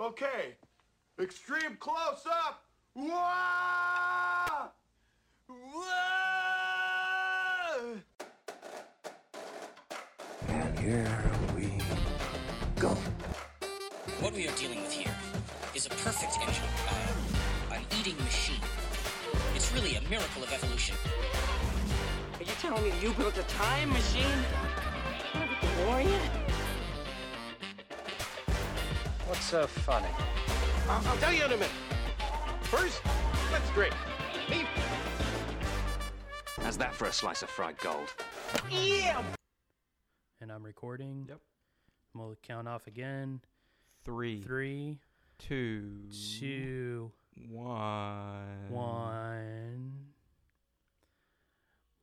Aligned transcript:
Okay. 0.00 0.56
Extreme 1.20 1.76
close 1.78 2.24
up. 2.26 2.64
Wah! 2.94 4.70
Wah! 5.46 5.84
And 10.48 10.78
here 10.78 11.30
we 11.54 11.82
go. 12.80 12.96
What 14.20 14.32
we 14.32 14.48
are 14.48 14.52
dealing 14.52 14.80
with 14.80 14.90
here 14.92 15.14
is 15.74 15.84
a 15.84 15.90
perfect 15.90 16.38
engine, 16.40 16.64
uh, 17.70 17.74
an 17.74 17.82
eating 18.00 18.16
machine. 18.24 18.62
It's 19.54 19.70
really 19.74 19.96
a 19.96 20.00
miracle 20.08 20.42
of 20.42 20.50
evolution. 20.50 20.96
Are 22.38 22.42
you 22.42 22.52
telling 22.62 22.84
me 22.84 22.92
you 23.02 23.12
built 23.12 23.36
a 23.36 23.42
time 23.42 23.90
machine? 23.90 24.24
DeLorean? 25.60 26.49
What's 29.30 29.44
so 29.44 29.64
funny? 29.68 30.08
I'll, 30.88 31.06
I'll 31.06 31.16
tell 31.18 31.32
you 31.32 31.44
in 31.44 31.52
a 31.52 31.56
minute. 31.56 31.70
First, 32.62 33.00
let's 33.52 33.70
drink. 33.70 33.94
Me. 34.50 34.66
How's 36.60 36.76
that 36.78 36.92
for 36.92 37.04
a 37.04 37.12
slice 37.12 37.42
of 37.42 37.48
fried 37.48 37.78
gold? 37.78 38.12
Yeah. 38.68 39.22
And 40.40 40.50
I'm 40.50 40.64
recording. 40.64 41.26
Yep. 41.28 41.38
We'll 42.12 42.34
count 42.42 42.66
off 42.66 42.88
again. 42.88 43.40
Three. 44.02 44.42
Three. 44.42 44.98
Two. 45.38 45.92
Two. 46.40 47.12
one. 47.50 48.68
One. 48.68 49.92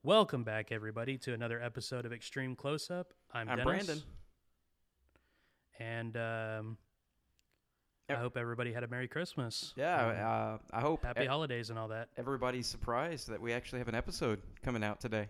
Welcome 0.02 0.46
back, 0.46 0.72
everybody, 0.72 1.18
to 1.18 1.34
another 1.34 1.62
episode 1.62 2.06
of 2.06 2.14
Extreme 2.14 2.56
Close 2.56 2.90
Up. 2.90 3.14
I'm, 3.34 3.50
I'm 3.50 3.58
Dennis, 3.58 3.66
Brandon. 3.66 4.04
and 5.78 6.16
um, 6.16 6.78
I 8.10 8.14
hope 8.16 8.38
everybody 8.38 8.72
had 8.72 8.84
a 8.84 8.88
Merry 8.88 9.08
Christmas. 9.08 9.74
Yeah, 9.76 10.10
and 10.10 10.20
uh, 10.20 10.58
I 10.72 10.80
hope 10.80 11.04
happy 11.04 11.24
e- 11.24 11.28
holidays 11.28 11.70
and 11.70 11.78
all 11.78 11.90
that. 11.90 12.08
everybody's 12.18 12.66
surprised 12.68 13.28
that 13.30 13.42
we 13.42 13.52
actually 13.52 13.80
have 13.80 13.90
an 13.90 13.96
episode 13.96 14.42
coming 14.64 14.84
out 14.84 15.02
today. 15.02 15.28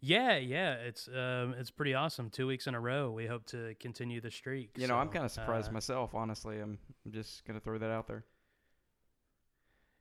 Yeah, 0.00 0.38
yeah, 0.38 0.74
it's 0.76 1.08
um, 1.08 1.54
it's 1.58 1.70
pretty 1.70 1.92
awesome. 1.92 2.30
Two 2.30 2.46
weeks 2.46 2.66
in 2.66 2.74
a 2.74 2.80
row. 2.80 3.10
We 3.10 3.26
hope 3.26 3.44
to 3.48 3.74
continue 3.80 4.22
the 4.22 4.30
streak. 4.30 4.70
You 4.78 4.86
know, 4.86 4.96
I'm 4.96 5.10
kind 5.10 5.26
of 5.26 5.30
surprised 5.30 5.68
uh, 5.68 5.72
myself, 5.72 6.14
honestly. 6.14 6.58
I'm, 6.58 6.78
I'm 7.04 7.12
just 7.12 7.44
gonna 7.44 7.60
throw 7.60 7.76
that 7.76 7.90
out 7.90 8.06
there. 8.06 8.24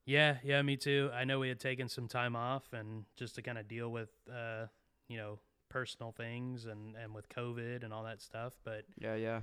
Yeah, 0.06 0.38
yeah, 0.42 0.62
me 0.62 0.78
too. 0.78 1.12
I 1.14 1.26
know 1.26 1.38
we 1.40 1.50
had 1.50 1.60
taken 1.60 1.90
some 1.90 2.08
time 2.08 2.36
off 2.36 2.64
and 2.72 3.04
just 3.18 3.36
to 3.36 3.42
kind 3.42 3.58
of 3.58 3.68
deal 3.68 3.90
with, 3.90 4.10
uh, 4.34 4.66
you 5.10 5.18
know, 5.18 5.38
personal 5.70 6.12
things 6.14 6.66
and, 6.66 6.96
and 6.96 7.14
with 7.14 7.30
COVID 7.30 7.84
and 7.84 7.94
all 7.94 8.04
that 8.06 8.20
stuff. 8.22 8.54
But 8.64 8.86
Yeah, 8.98 9.16
yeah. 9.16 9.42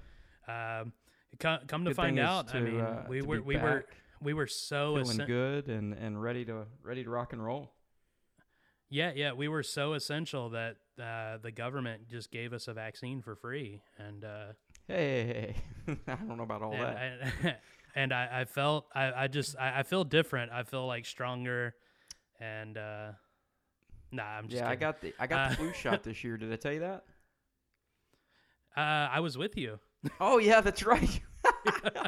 um, 0.81 0.93
come, 1.39 1.61
come 1.67 1.85
to 1.85 1.95
find 1.95 2.19
out, 2.19 2.55
I 2.55 2.61
mean, 2.61 2.81
uh, 2.81 3.05
we 3.09 3.23
were 3.23 3.43
we 3.43 3.57
were 3.57 3.85
we 4.21 4.33
were 4.35 4.47
so 4.47 4.97
essential, 4.97 5.05
feeling 5.05 5.21
essen- 5.21 5.27
good 5.27 5.69
and, 5.69 5.93
and 5.95 6.21
ready 6.23 6.45
to 6.47 6.67
ready 6.83 7.05
to 7.05 7.11
rock 7.11 7.33
and 7.33 7.45
roll. 7.45 7.73
yeah, 8.89 9.13
yeah, 9.15 9.33
we 9.33 9.49
were 9.49 9.63
so 9.63 9.93
essential 9.95 10.51
that 10.51 10.77
uh, 11.01 11.39
the 11.43 11.51
government 11.53 12.09
just 12.09 12.31
gave 12.31 12.53
us 12.53 12.69
a 12.69 12.73
vaccine 12.75 13.21
for 13.23 13.35
free, 13.37 13.83
and 13.99 14.25
uh, 14.25 14.47
Hey, 14.89 15.27
hey, 15.27 15.55
hey. 15.87 15.99
I 16.09 16.15
don't 16.17 16.37
know 16.37 16.45
about 16.45 16.63
all 16.63 16.73
and 16.73 16.83
that. 16.83 16.97
I, 17.45 17.57
and 17.97 18.13
I, 18.13 18.41
I 18.41 18.45
felt 18.45 18.87
I, 18.95 19.25
I 19.25 19.27
just 19.29 19.57
I, 19.59 19.81
I 19.81 19.83
feel 19.83 20.05
different. 20.05 20.53
I 20.53 20.63
feel 20.63 20.87
like 20.87 21.05
stronger, 21.07 21.75
and 22.41 22.77
uh, 22.79 23.13
nah, 24.13 24.23
I'm 24.25 24.49
just 24.49 24.63
yeah, 24.63 24.69
I 24.71 24.77
got 24.77 25.01
the 25.01 25.13
I 25.19 25.27
got 25.27 25.49
the 25.51 25.53
Uh, 25.55 25.57
flu 25.57 25.73
shot 25.73 26.03
this 26.05 26.23
year. 26.25 26.37
Did 26.37 26.53
I 26.53 26.57
tell 26.57 26.73
you 26.73 26.81
that? 26.81 27.05
Uh, 28.77 28.81
I 29.11 29.21
was 29.21 29.37
with 29.39 29.57
you. 29.57 29.79
Oh 30.21 30.39
yeah, 30.39 30.61
that's 30.61 30.85
right. 30.85 31.21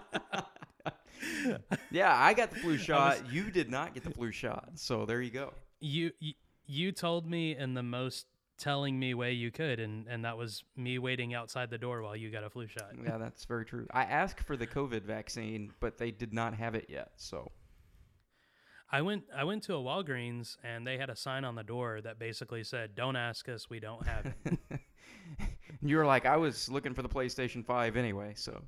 yeah, 1.90 2.14
I 2.16 2.34
got 2.34 2.50
the 2.50 2.56
flu 2.56 2.76
shot. 2.76 3.32
You 3.32 3.50
did 3.50 3.70
not 3.70 3.94
get 3.94 4.04
the 4.04 4.10
flu 4.10 4.30
shot. 4.30 4.70
So 4.74 5.04
there 5.06 5.20
you 5.20 5.30
go. 5.30 5.52
you, 5.80 6.10
you 6.20 6.34
you 6.66 6.92
told 6.92 7.26
me 7.26 7.56
in 7.56 7.74
the 7.74 7.82
most 7.82 8.26
telling 8.58 8.98
me 8.98 9.14
way 9.14 9.32
you 9.32 9.50
could 9.52 9.78
and 9.80 10.06
and 10.08 10.24
that 10.24 10.36
was 10.36 10.64
me 10.76 10.98
waiting 10.98 11.32
outside 11.32 11.70
the 11.70 11.78
door 11.78 12.02
while 12.02 12.16
you 12.16 12.28
got 12.30 12.42
a 12.44 12.50
flu 12.50 12.66
shot 12.66 12.90
Yeah, 13.04 13.16
that's 13.16 13.44
very 13.44 13.64
true. 13.64 13.86
I 13.92 14.02
asked 14.02 14.40
for 14.40 14.56
the 14.56 14.66
COVID 14.66 15.02
vaccine, 15.02 15.72
but 15.80 15.96
they 15.96 16.10
did 16.10 16.34
not 16.34 16.54
have 16.54 16.74
it 16.74 16.86
yet. 16.88 17.12
So 17.16 17.52
i 18.90 19.00
went 19.02 19.24
i 19.36 19.44
went 19.44 19.62
to 19.62 19.74
a 19.74 19.78
walgreens 19.78 20.56
and 20.64 20.86
they 20.86 20.96
had 20.98 21.10
a 21.10 21.16
sign 21.16 21.44
on 21.44 21.54
the 21.54 21.62
door 21.62 22.00
that 22.00 22.18
basically 22.18 22.64
said 22.64 22.94
don't 22.94 23.16
ask 23.16 23.48
us 23.48 23.68
we 23.68 23.78
don't 23.78 24.06
have 24.06 24.26
it 24.26 24.80
you 25.82 25.96
were 25.96 26.06
like, 26.06 26.26
I 26.26 26.36
was 26.36 26.68
looking 26.68 26.94
for 26.94 27.02
the 27.02 27.08
PlayStation 27.08 27.64
Five 27.64 27.96
anyway. 27.96 28.32
So 28.36 28.62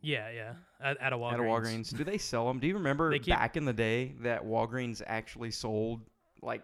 yeah 0.00 0.30
yeah 0.30 0.52
at, 0.80 0.96
at 1.00 1.12
a 1.12 1.16
walgreens 1.16 1.32
at 1.32 1.40
a 1.40 1.42
Walgreens, 1.42 1.96
do 1.96 2.04
they 2.04 2.18
sell 2.18 2.46
them? 2.46 2.60
Do 2.60 2.66
you 2.66 2.74
remember 2.74 3.10
keep- 3.18 3.34
back 3.34 3.56
in 3.56 3.64
the 3.64 3.72
day 3.72 4.14
that 4.20 4.44
Walgreens 4.44 5.02
actually 5.06 5.50
sold 5.50 6.00
like 6.42 6.62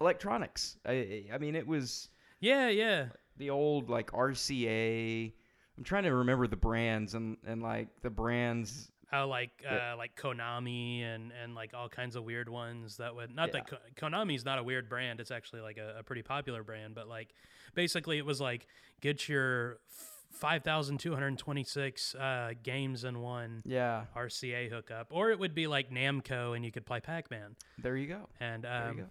electronics? 0.00 0.76
I, 0.84 1.26
I 1.32 1.38
mean, 1.38 1.54
it 1.54 1.66
was 1.66 2.08
yeah 2.40 2.68
yeah 2.68 3.06
the 3.36 3.50
old 3.50 3.88
like 3.88 4.10
RCA. 4.12 5.32
I'm 5.78 5.84
trying 5.84 6.02
to 6.04 6.14
remember 6.14 6.46
the 6.46 6.56
brands 6.56 7.14
and 7.14 7.36
and 7.46 7.62
like 7.62 7.88
the 8.02 8.10
brands. 8.10 8.89
How 9.10 9.26
like 9.26 9.50
Yeah. 9.62 9.92
uh 9.94 9.96
like 9.96 10.14
konami 10.16 11.02
and 11.02 11.32
and 11.42 11.54
like 11.54 11.74
all 11.74 11.88
kinds 11.88 12.14
of 12.16 12.24
weird 12.24 12.48
ones 12.48 12.96
that 12.98 13.14
would 13.14 13.34
not 13.34 13.50
that 13.52 13.66
Yeah. 13.70 13.78
Ko- 13.78 14.06
konami's 14.08 14.44
not 14.44 14.58
a 14.58 14.62
weird 14.62 14.88
brand 14.88 15.18
it's 15.20 15.30
actually 15.32 15.62
like 15.62 15.78
a, 15.78 15.96
a 15.98 16.02
pretty 16.02 16.22
popular 16.22 16.62
brand 16.62 16.94
but 16.94 17.08
like 17.08 17.34
basically 17.74 18.18
it 18.18 18.24
was 18.26 18.40
like 18.40 18.66
get 19.00 19.28
your 19.28 19.78
f- 19.90 20.16
5226 20.98 22.14
uh 22.14 22.52
games 22.62 23.04
in 23.04 23.20
one 23.20 23.62
Yeah, 23.66 24.04
RCA 24.16 24.70
hookup, 24.70 25.08
or 25.10 25.30
it 25.30 25.38
would 25.38 25.54
be 25.54 25.66
like 25.66 25.90
Namco, 25.90 26.54
and 26.54 26.64
you 26.64 26.70
could 26.72 26.86
play 26.86 27.00
Pac-Man. 27.00 27.56
there 27.78 27.96
you 27.96 28.06
go. 28.06 28.28
And 28.40 28.64
There 28.64 28.82
you 28.84 28.90
um, 28.90 28.96
go. 28.98 29.04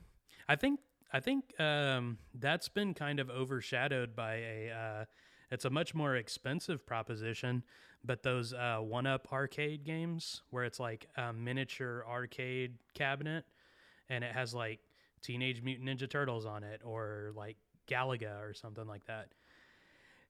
I 0.47 0.55
think 0.55 0.79
I 1.11 1.19
think 1.19 1.59
um, 1.59 2.17
that's 2.33 2.69
been 2.69 2.93
kind 2.93 3.19
of 3.19 3.29
overshadowed 3.29 4.15
by 4.15 4.35
a. 4.35 4.71
Uh, 4.71 5.05
it's 5.51 5.65
a 5.65 5.69
much 5.71 5.95
more 5.95 6.15
expensive 6.15 6.85
proposition, 6.85 7.63
but 8.03 8.23
those 8.23 8.53
uh, 8.53 8.77
one-up 8.79 9.27
arcade 9.31 9.83
games 9.83 10.41
where 10.49 10.63
it's 10.63 10.79
like 10.79 11.07
a 11.17 11.33
miniature 11.33 12.05
arcade 12.09 12.77
cabinet, 12.93 13.45
and 14.09 14.23
it 14.23 14.31
has 14.31 14.53
like 14.53 14.79
Teenage 15.21 15.61
Mutant 15.61 15.89
Ninja 15.89 16.09
Turtles 16.09 16.45
on 16.45 16.63
it, 16.63 16.81
or 16.83 17.31
like 17.35 17.57
Galaga 17.87 18.41
or 18.41 18.53
something 18.53 18.87
like 18.87 19.05
that. 19.07 19.27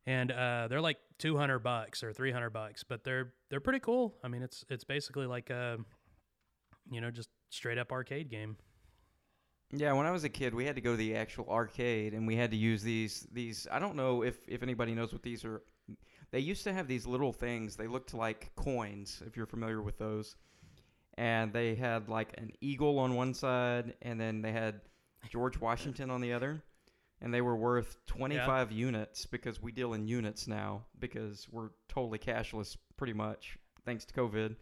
And 0.06 0.32
uh, 0.32 0.68
they're 0.70 0.82
like 0.82 0.98
two 1.20 1.38
hundred 1.38 1.60
bucks 1.60 2.04
or 2.04 2.14
three 2.14 2.32
hundred 2.32 2.52
bucks, 2.52 2.84
but 2.84 3.04
they're 3.04 3.34
they're 3.50 3.60
pretty 3.60 3.80
cool. 3.80 4.16
I 4.24 4.28
mean, 4.28 4.42
it's 4.42 4.66
it's 4.70 4.84
basically 4.84 5.28
like 5.28 5.52
a, 5.52 5.78
you 6.90 7.02
know, 7.02 7.12
just 7.12 7.30
straight 7.50 7.78
up 7.78 7.92
arcade 7.92 8.30
game. 8.30 8.58
Yeah, 9.72 9.94
when 9.94 10.08
I 10.08 10.12
was 10.12 10.24
a 10.24 10.30
kid, 10.30 10.56
we 10.56 10.66
had 10.66 10.76
to 10.76 10.82
go 10.82 10.92
to 10.92 10.98
the 10.98 11.16
actual 11.16 11.48
arcade, 11.48 12.16
and 12.16 12.26
we 12.26 12.36
had 12.36 12.50
to 12.50 12.58
use 12.58 12.82
these 12.82 13.28
these. 13.32 13.68
I 13.72 13.78
don't 13.78 13.96
know 13.96 14.24
if 14.24 14.40
if 14.48 14.64
anybody 14.64 14.96
knows 14.96 15.14
what 15.14 15.22
these 15.22 15.46
are. 15.46 15.62
They 16.32 16.40
used 16.40 16.64
to 16.66 16.74
have 16.74 16.88
these 16.88 17.06
little 17.08 17.34
things. 17.34 17.76
They 17.76 17.88
looked 17.88 18.14
like 18.14 18.52
coins, 18.56 19.22
if 19.26 19.36
you're 19.36 19.46
familiar 19.48 19.82
with 19.82 19.98
those. 19.98 20.36
And 21.18 21.52
they 21.52 21.76
had 21.76 22.08
like 22.08 22.34
an 22.38 22.52
eagle 22.62 23.00
on 23.00 23.16
one 23.16 23.34
side, 23.34 23.96
and 24.02 24.20
then 24.20 24.42
they 24.42 24.52
had 24.52 24.82
George 25.30 25.60
Washington 25.60 26.10
on 26.10 26.22
the 26.22 26.32
other. 26.34 26.62
And 27.22 27.34
they 27.34 27.42
were 27.42 27.56
worth 27.58 27.98
25 28.06 28.72
units 28.72 29.26
because 29.26 29.62
we 29.62 29.74
deal 29.74 29.94
in 29.94 30.08
units 30.08 30.48
now 30.48 30.86
because 31.00 31.48
we're 31.52 31.72
totally 31.90 32.18
cashless, 32.18 32.78
pretty 32.96 33.12
much, 33.14 33.58
thanks 33.86 34.06
to 34.06 34.14
COVID 34.14 34.56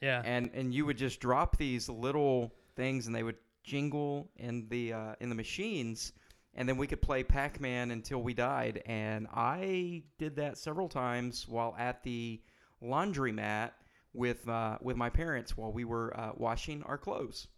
Yeah, 0.00 0.20
and 0.24 0.50
and 0.52 0.74
you 0.74 0.84
would 0.86 0.96
just 0.98 1.20
drop 1.20 1.56
these 1.58 1.88
little 1.88 2.52
things 2.74 3.06
and 3.06 3.14
they 3.14 3.22
would 3.22 3.36
jingle 3.62 4.28
in 4.36 4.66
the 4.68 4.92
uh, 4.92 5.14
in 5.20 5.28
the 5.28 5.36
machines 5.36 6.12
and 6.54 6.68
then 6.68 6.76
we 6.76 6.86
could 6.86 7.00
play 7.00 7.22
Pac-Man 7.22 7.90
until 7.90 8.22
we 8.22 8.34
died 8.34 8.82
and 8.86 9.26
I 9.32 10.02
did 10.18 10.36
that 10.36 10.58
several 10.58 10.88
times 10.88 11.46
while 11.48 11.74
at 11.78 12.02
the 12.02 12.42
laundromat 12.82 13.70
with 14.12 14.46
uh, 14.48 14.78
with 14.80 14.96
my 14.96 15.08
parents 15.08 15.56
while 15.56 15.72
we 15.72 15.84
were 15.84 16.18
uh, 16.18 16.32
washing 16.36 16.82
our 16.84 16.98
clothes. 16.98 17.48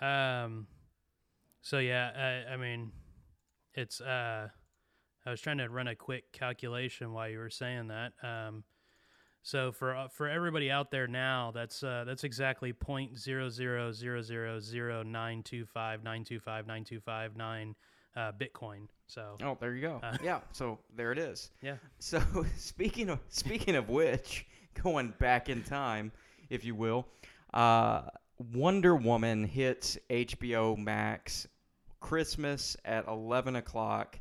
Um, 0.00 0.66
so 1.60 1.78
yeah, 1.78 2.42
I, 2.48 2.54
I 2.54 2.56
mean, 2.56 2.92
it's 3.74 4.00
uh, 4.00 4.48
I 5.24 5.30
was 5.30 5.40
trying 5.40 5.58
to 5.58 5.68
run 5.68 5.88
a 5.88 5.96
quick 5.96 6.32
calculation 6.32 7.12
while 7.12 7.28
you 7.28 7.38
were 7.38 7.50
saying 7.50 7.88
that. 7.88 8.12
Um, 8.22 8.64
so 9.42 9.72
for 9.72 9.94
uh, 9.94 10.08
for 10.08 10.28
everybody 10.28 10.70
out 10.70 10.90
there 10.90 11.06
now, 11.06 11.50
that's 11.52 11.82
uh, 11.82 12.04
that's 12.06 12.24
exactly 12.24 12.72
point 12.72 13.18
zero 13.18 13.48
zero 13.48 13.92
zero 13.92 14.22
zero 14.22 14.60
zero 14.60 15.02
nine 15.02 15.42
two 15.42 15.66
five 15.66 16.04
nine 16.04 16.24
two 16.24 16.38
five 16.38 16.66
nine 16.66 16.84
two 16.84 17.00
five 17.00 17.36
nine 17.36 17.74
uh, 18.16 18.32
Bitcoin. 18.32 18.86
So 19.06 19.36
Oh, 19.42 19.56
there 19.60 19.74
you 19.74 19.82
go. 19.82 20.00
Uh, 20.02 20.16
yeah, 20.22 20.40
so 20.52 20.78
there 20.94 21.12
it 21.12 21.18
is. 21.18 21.50
yeah, 21.62 21.76
So 21.98 22.20
speaking 22.56 23.08
of 23.10 23.18
speaking 23.28 23.74
of 23.74 23.88
which, 23.88 24.46
going 24.82 25.12
back 25.18 25.48
in 25.48 25.62
time, 25.64 26.12
if 26.48 26.64
you 26.64 26.74
will, 26.74 27.06
uh, 27.52 28.02
Wonder 28.54 28.94
Woman 28.94 29.44
hits 29.44 29.98
HBO 30.08 30.78
Max 30.78 31.48
Christmas 32.00 32.76
at 32.84 33.08
eleven 33.08 33.56
o'clock, 33.56 34.20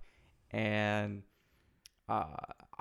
and 0.51 1.23
uh, 2.09 2.25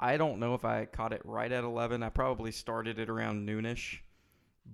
I 0.00 0.17
don't 0.17 0.38
know 0.41 0.55
if 0.55 0.64
I 0.64 0.87
caught 0.87 1.12
it 1.12 1.20
right 1.25 1.52
at 1.52 1.62
11. 1.62 2.02
I 2.02 2.08
probably 2.08 2.50
started 2.52 2.99
it 2.99 3.08
around 3.11 3.47
noonish. 3.47 3.99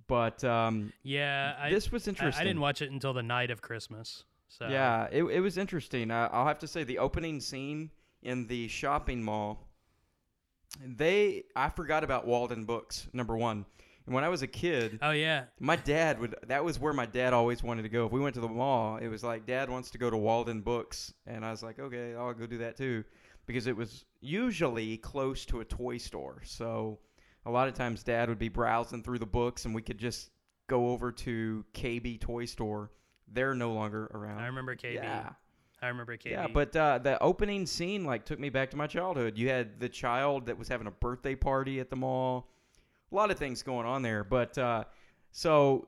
But 0.07 0.43
um, 0.45 0.93
Yeah, 1.03 1.55
I, 1.59 1.71
this 1.71 1.91
was 1.91 2.07
I- 2.07 2.11
interesting. 2.11 2.41
I, 2.41 2.45
didn't 2.45 2.61
watch 2.61 2.81
it 2.81 2.91
until 2.93 3.13
the 3.13 3.23
night 3.23 3.51
of 3.51 3.61
Christmas. 3.61 4.25
So 4.49 4.69
Yeah, 4.69 5.09
it, 5.11 5.25
it 5.25 5.41
was 5.41 5.59
interesting. 5.59 6.11
Uh, 6.11 6.29
I'll 6.33 6.47
have 6.47 6.61
to 6.61 6.69
say 6.69 6.85
the 6.85 6.99
opening 6.99 7.41
scene 7.41 7.91
in 8.23 8.47
the 8.47 8.69
shopping 8.69 9.23
mall. 9.23 9.67
They 10.85 11.45
I 11.55 11.71
forgot 11.71 12.05
about 12.05 12.27
Walden 12.27 12.65
Books 12.65 13.09
number 13.13 13.37
one, 13.37 13.65
and 14.05 14.15
when 14.15 14.25
I 14.25 14.29
was 14.29 14.43
a 14.43 14.47
kid, 14.47 14.99
Oh 15.01 15.13
yeah. 15.13 15.45
my 15.59 15.77
dad 15.77 16.21
would. 16.21 16.35
That 16.49 16.65
was 16.65 16.79
where 16.79 16.93
my 16.93 17.07
dad 17.07 17.33
always 17.33 17.63
wanted 17.63 17.83
to 17.83 17.89
go. 17.89 18.05
If 18.07 18.13
we 18.13 18.21
went 18.21 18.35
to 18.35 18.41
the 18.41 18.49
mall, 18.49 18.97
it 18.99 19.09
was 19.09 19.25
like 19.25 19.47
Dad 19.47 19.71
wants 19.71 19.91
to 19.93 19.99
go 19.99 20.11
to 20.11 20.17
Walden 20.17 20.61
Books, 20.61 21.15
and 21.27 21.45
I 21.47 21.51
was 21.51 21.63
like, 21.63 21.79
okay, 21.79 22.15
I'll 22.15 22.35
go 22.35 22.47
do 22.47 22.59
that 22.59 22.77
too, 22.77 23.05
because 23.47 23.67
it 23.67 23.77
was 23.77 24.05
usually 24.21 24.97
close 24.99 25.45
to 25.47 25.61
a 25.61 25.65
toy 25.65 25.99
store. 25.99 26.43
So 26.45 26.99
a 27.45 27.51
lot 27.51 27.69
of 27.69 27.75
times 27.75 28.03
Dad 28.03 28.29
would 28.29 28.39
be 28.39 28.49
browsing 28.49 29.03
through 29.03 29.19
the 29.19 29.27
books, 29.27 29.65
and 29.65 29.75
we 29.75 29.83
could 29.83 29.99
just 29.99 30.31
go 30.67 30.89
over 30.91 31.13
to 31.13 31.65
KB 31.73 32.21
Toy 32.21 32.45
Store. 32.45 32.91
They're 33.29 33.55
no 33.55 33.73
longer 33.73 34.11
around. 34.13 34.41
I 34.41 34.47
remember 34.47 34.75
KB. 34.77 34.95
Yeah. 34.95 35.31
I 35.81 35.89
remember 35.89 36.17
KB. 36.17 36.31
Yeah, 36.31 36.47
but 36.49 36.75
uh, 36.75 36.99
the 36.99 37.23
opening 37.23 37.67
scene 37.67 38.05
like 38.05 38.25
took 38.25 38.41
me 38.41 38.49
back 38.49 38.71
to 38.71 38.77
my 38.77 38.87
childhood. 38.87 39.37
You 39.37 39.49
had 39.49 39.79
the 39.79 39.89
child 39.89 40.47
that 40.47 40.59
was 40.59 40.69
having 40.69 40.87
a 40.87 40.91
birthday 40.91 41.35
party 41.35 41.81
at 41.81 41.91
the 41.91 41.97
mall. 41.97 42.49
A 43.13 43.15
lot 43.15 43.31
of 43.31 43.39
things 43.39 43.63
going 43.63 43.87
on 43.87 44.03
there, 44.03 44.25
but 44.25 44.59
uh, 44.59 44.85
so 45.31 45.87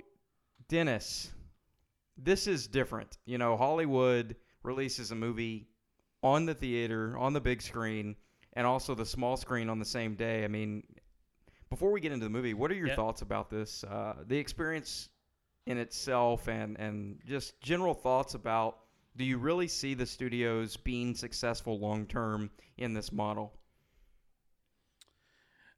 Dennis, 0.68 1.32
this 2.16 2.46
is 2.46 2.68
different. 2.68 3.18
You 3.24 3.38
know, 3.38 3.56
Hollywood 3.56 4.36
releases 4.62 5.10
a 5.10 5.16
movie 5.16 5.68
on 6.22 6.46
the 6.46 6.54
theater, 6.54 7.16
on 7.18 7.32
the 7.32 7.40
big 7.40 7.62
screen, 7.62 8.16
and 8.54 8.66
also 8.66 8.94
the 8.94 9.06
small 9.06 9.36
screen 9.36 9.68
on 9.68 9.78
the 9.78 9.84
same 9.84 10.14
day. 10.14 10.44
I 10.44 10.48
mean, 10.48 10.82
before 11.70 11.90
we 11.92 12.00
get 12.00 12.12
into 12.12 12.26
the 12.26 12.30
movie, 12.30 12.54
what 12.54 12.70
are 12.70 12.74
your 12.74 12.88
Yeah. 12.88 12.96
thoughts 12.96 13.22
about 13.22 13.50
this? 13.50 13.84
Uh, 13.84 14.14
the 14.26 14.36
experience 14.38 15.08
in 15.66 15.78
itself, 15.78 16.48
and 16.48 16.78
and 16.78 17.20
just 17.26 17.60
general 17.60 17.94
thoughts 17.94 18.34
about 18.34 18.78
do 19.16 19.24
you 19.24 19.38
really 19.38 19.68
see 19.68 19.94
the 19.94 20.06
studios 20.06 20.76
being 20.76 21.14
successful 21.14 21.78
long 21.78 22.06
term 22.06 22.50
in 22.78 22.94
this 22.94 23.12
model? 23.12 23.52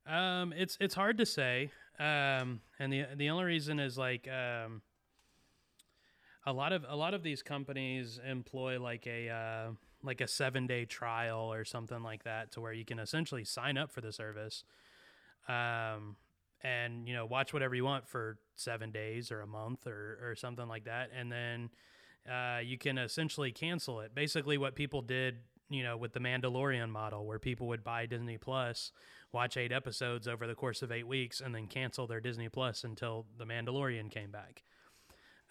Um, 0.06 0.52
it's 0.56 0.76
it's 0.80 0.94
hard 0.94 1.18
to 1.18 1.26
say. 1.26 1.70
Um, 1.98 2.60
and 2.78 2.92
the 2.92 3.06
the 3.16 3.30
only 3.30 3.44
reason 3.44 3.78
is 3.78 3.98
like 3.98 4.26
um, 4.28 4.82
a 6.46 6.52
lot 6.52 6.72
of 6.72 6.84
a 6.88 6.96
lot 6.96 7.14
of 7.14 7.22
these 7.22 7.42
companies 7.42 8.18
employ 8.26 8.80
like 8.80 9.06
a 9.06 9.28
uh, 9.28 9.70
like 10.02 10.20
a 10.20 10.28
seven 10.28 10.66
day 10.66 10.84
trial 10.84 11.52
or 11.52 11.64
something 11.64 12.02
like 12.02 12.24
that, 12.24 12.52
to 12.52 12.60
where 12.60 12.72
you 12.72 12.84
can 12.84 12.98
essentially 12.98 13.44
sign 13.44 13.76
up 13.76 13.90
for 13.90 14.00
the 14.00 14.12
service, 14.12 14.64
um, 15.48 16.16
and 16.62 17.06
you 17.08 17.14
know 17.14 17.26
watch 17.26 17.52
whatever 17.52 17.74
you 17.74 17.84
want 17.84 18.08
for 18.08 18.38
seven 18.56 18.90
days 18.90 19.30
or 19.30 19.40
a 19.40 19.46
month 19.46 19.86
or 19.86 20.18
or 20.22 20.34
something 20.36 20.68
like 20.68 20.84
that, 20.84 21.10
and 21.16 21.30
then 21.30 21.70
uh, 22.30 22.58
you 22.62 22.78
can 22.78 22.98
essentially 22.98 23.52
cancel 23.52 24.00
it. 24.00 24.14
Basically, 24.14 24.58
what 24.58 24.74
people 24.74 25.02
did, 25.02 25.38
you 25.68 25.82
know, 25.82 25.96
with 25.96 26.12
the 26.12 26.20
Mandalorian 26.20 26.90
model, 26.90 27.26
where 27.26 27.38
people 27.38 27.66
would 27.68 27.82
buy 27.82 28.06
Disney 28.06 28.38
Plus, 28.38 28.92
watch 29.32 29.56
eight 29.56 29.72
episodes 29.72 30.28
over 30.28 30.46
the 30.46 30.54
course 30.54 30.82
of 30.82 30.92
eight 30.92 31.06
weeks, 31.06 31.40
and 31.40 31.54
then 31.54 31.66
cancel 31.66 32.06
their 32.06 32.20
Disney 32.20 32.48
Plus 32.48 32.84
until 32.84 33.26
the 33.38 33.44
Mandalorian 33.44 34.10
came 34.10 34.30
back. 34.30 34.62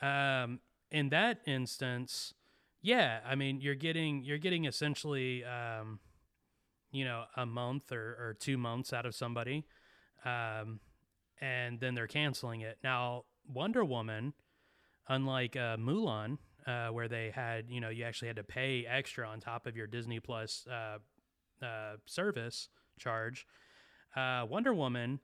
Um, 0.01 0.59
in 0.91 1.09
that 1.09 1.39
instance, 1.45 2.33
yeah, 2.81 3.19
I 3.25 3.35
mean, 3.35 3.61
you're 3.61 3.75
getting 3.75 4.23
you're 4.23 4.37
getting 4.37 4.65
essentially, 4.65 5.43
um, 5.43 5.99
you 6.91 7.05
know, 7.05 7.25
a 7.35 7.45
month 7.45 7.91
or, 7.91 8.15
or 8.19 8.35
two 8.39 8.57
months 8.57 8.93
out 8.93 9.05
of 9.05 9.13
somebody, 9.13 9.65
um, 10.25 10.79
and 11.41 11.79
then 11.79 11.93
they're 11.93 12.07
canceling 12.07 12.61
it. 12.61 12.77
Now, 12.83 13.25
Wonder 13.47 13.83
Woman, 13.83 14.33
unlike 15.07 15.55
uh, 15.55 15.77
Mulan, 15.77 16.37
uh, 16.65 16.87
where 16.87 17.07
they 17.07 17.31
had, 17.33 17.65
you 17.69 17.81
know, 17.81 17.89
you 17.89 18.05
actually 18.05 18.27
had 18.27 18.37
to 18.37 18.43
pay 18.43 18.85
extra 18.85 19.27
on 19.27 19.39
top 19.39 19.67
of 19.67 19.75
your 19.75 19.87
Disney 19.87 20.19
Plus 20.19 20.65
uh, 20.69 20.99
uh, 21.65 21.97
service 22.05 22.69
charge. 22.97 23.45
Uh, 24.15 24.45
Wonder 24.49 24.73
Woman, 24.73 25.19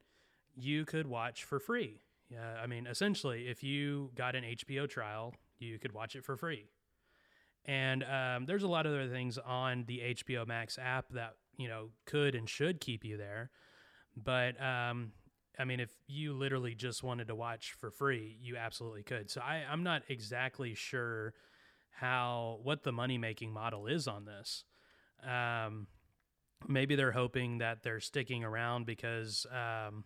you 0.55 0.85
could 0.85 1.07
watch 1.07 1.43
for 1.43 1.59
free. 1.59 2.01
Yeah, 2.29 2.55
I 2.61 2.67
mean, 2.67 2.87
essentially, 2.87 3.47
if 3.47 3.63
you 3.63 4.11
got 4.15 4.35
an 4.35 4.43
HBO 4.43 4.89
trial, 4.89 5.33
you 5.59 5.79
could 5.79 5.93
watch 5.93 6.15
it 6.15 6.25
for 6.25 6.35
free. 6.35 6.65
And 7.65 8.03
um, 8.03 8.45
there's 8.45 8.63
a 8.63 8.67
lot 8.67 8.85
of 8.85 8.93
other 8.93 9.07
things 9.07 9.37
on 9.37 9.85
the 9.87 9.99
HBO 9.99 10.47
Max 10.47 10.77
app 10.79 11.09
that 11.13 11.33
you 11.57 11.67
know 11.67 11.89
could 12.05 12.35
and 12.35 12.49
should 12.49 12.79
keep 12.79 13.03
you 13.03 13.17
there. 13.17 13.49
But 14.15 14.61
um, 14.61 15.11
I 15.59 15.65
mean, 15.65 15.79
if 15.79 15.91
you 16.07 16.33
literally 16.33 16.75
just 16.75 17.03
wanted 17.03 17.27
to 17.27 17.35
watch 17.35 17.73
for 17.79 17.91
free, 17.91 18.37
you 18.41 18.57
absolutely 18.57 19.03
could. 19.03 19.29
So 19.29 19.41
I, 19.41 19.63
I'm 19.69 19.83
not 19.83 20.03
exactly 20.09 20.73
sure 20.73 21.33
how 21.91 22.59
what 22.63 22.83
the 22.83 22.91
money 22.91 23.17
making 23.17 23.51
model 23.51 23.87
is 23.87 24.07
on 24.07 24.25
this. 24.25 24.63
Um, 25.27 25.87
maybe 26.67 26.95
they're 26.95 27.11
hoping 27.11 27.59
that 27.59 27.83
they're 27.83 27.99
sticking 27.99 28.43
around 28.43 28.85
because, 28.85 29.45
um, 29.51 30.03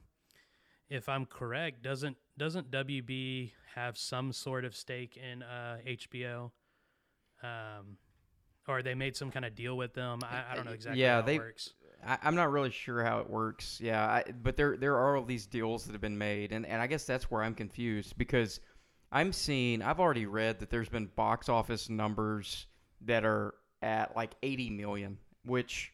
if 0.90 1.08
I'm 1.10 1.26
correct, 1.26 1.84
doesn't 1.84 2.18
doesn't 2.38 2.72
WB 2.72 3.52
have 3.76 3.98
some 3.98 4.32
sort 4.32 4.66
of 4.66 4.76
stake 4.76 5.18
in 5.18 5.44
uh, 5.44 5.78
HBO? 5.88 6.52
Um, 7.44 7.98
or 8.68 8.84
they 8.84 8.94
made 8.94 9.16
some 9.16 9.32
kind 9.32 9.46
of 9.46 9.56
deal 9.56 9.76
with 9.76 9.94
them. 9.94 10.20
I, 10.24 10.52
I 10.52 10.56
don't 10.56 10.66
know 10.66 10.74
exactly 10.74 11.02
yeah, 11.02 11.16
how 11.16 11.22
they. 11.24 11.36
it 11.36 11.40
works. 11.40 11.74
I, 12.06 12.18
I'm 12.24 12.36
not 12.36 12.52
really 12.52 12.72
sure 12.72 13.04
how 13.04 13.20
it 13.20 13.30
works. 13.30 13.80
Yeah, 13.82 14.06
I, 14.06 14.24
but 14.32 14.56
there 14.56 14.78
there 14.78 14.96
are 14.98 15.18
all 15.18 15.24
these 15.24 15.48
deals 15.48 15.86
that 15.86 15.94
have 15.94 16.02
been 16.02 16.18
made, 16.18 16.52
and, 16.52 16.66
and 16.66 16.82
I 16.82 16.88
guess 16.88 17.04
that's 17.06 17.32
where 17.32 17.44
I'm 17.44 17.56
confused 17.56 18.18
because 18.18 18.60
I'm 19.12 19.34
seeing 19.34 19.82
I've 19.82 20.00
already 20.00 20.26
read 20.26 20.60
that 20.60 20.70
there's 20.70 20.90
been 20.90 21.08
box 21.08 21.50
office 21.50 21.90
numbers 21.90 22.68
that 23.02 23.26
are 23.26 23.56
at 23.82 24.16
like 24.16 24.32
80 24.44 24.70
million, 24.72 25.18
which 25.44 25.92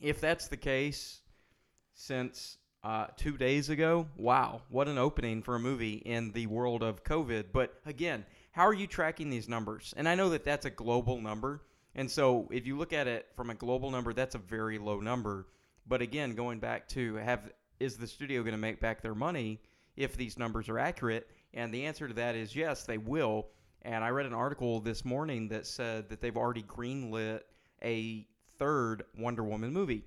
if 0.00 0.20
that's 0.20 0.48
the 0.48 0.56
case, 0.56 1.20
since 1.94 2.56
uh, 2.84 3.06
two 3.16 3.36
days 3.36 3.68
ago, 3.68 4.08
wow, 4.16 4.62
what 4.68 4.88
an 4.88 4.98
opening 4.98 5.42
for 5.42 5.54
a 5.54 5.60
movie 5.60 5.94
in 5.94 6.32
the 6.32 6.46
world 6.46 6.82
of 6.82 7.04
COVID. 7.04 7.46
But 7.52 7.74
again, 7.86 8.24
how 8.52 8.66
are 8.66 8.74
you 8.74 8.86
tracking 8.86 9.30
these 9.30 9.48
numbers? 9.48 9.92
And 9.96 10.08
I 10.08 10.14
know 10.14 10.30
that 10.30 10.44
that's 10.44 10.66
a 10.66 10.70
global 10.70 11.20
number. 11.20 11.62
And 11.94 12.10
so 12.10 12.48
if 12.50 12.66
you 12.66 12.76
look 12.78 12.92
at 12.92 13.06
it 13.06 13.26
from 13.34 13.50
a 13.50 13.54
global 13.54 13.90
number, 13.90 14.12
that's 14.12 14.34
a 14.34 14.38
very 14.38 14.78
low 14.78 15.00
number. 15.00 15.48
But 15.86 16.02
again, 16.02 16.34
going 16.34 16.60
back 16.60 16.88
to 16.90 17.16
have 17.16 17.50
is 17.80 17.96
the 17.96 18.06
studio 18.06 18.42
going 18.42 18.52
to 18.52 18.58
make 18.58 18.80
back 18.80 19.02
their 19.02 19.14
money 19.14 19.60
if 19.96 20.16
these 20.16 20.38
numbers 20.38 20.68
are 20.68 20.78
accurate? 20.78 21.28
And 21.54 21.72
the 21.72 21.86
answer 21.86 22.06
to 22.06 22.14
that 22.14 22.34
is 22.34 22.54
yes, 22.54 22.84
they 22.84 22.98
will. 22.98 23.48
And 23.82 24.04
I 24.04 24.10
read 24.10 24.26
an 24.26 24.34
article 24.34 24.80
this 24.80 25.04
morning 25.04 25.48
that 25.48 25.66
said 25.66 26.08
that 26.10 26.20
they've 26.20 26.36
already 26.36 26.62
greenlit 26.62 27.40
a 27.82 28.26
third 28.58 29.04
Wonder 29.18 29.42
Woman 29.42 29.72
movie. 29.72 30.04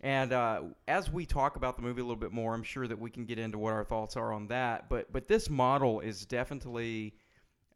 And 0.00 0.32
uh, 0.32 0.62
as 0.86 1.10
we 1.10 1.24
talk 1.24 1.56
about 1.56 1.76
the 1.76 1.82
movie 1.82 2.02
a 2.02 2.04
little 2.04 2.20
bit 2.20 2.32
more, 2.32 2.52
I'm 2.52 2.62
sure 2.62 2.86
that 2.86 2.98
we 2.98 3.10
can 3.10 3.24
get 3.24 3.38
into 3.38 3.56
what 3.56 3.72
our 3.72 3.84
thoughts 3.84 4.16
are 4.16 4.32
on 4.32 4.48
that. 4.48 4.90
But 4.90 5.10
but 5.12 5.28
this 5.28 5.48
model 5.48 6.00
is 6.00 6.26
definitely 6.26 7.14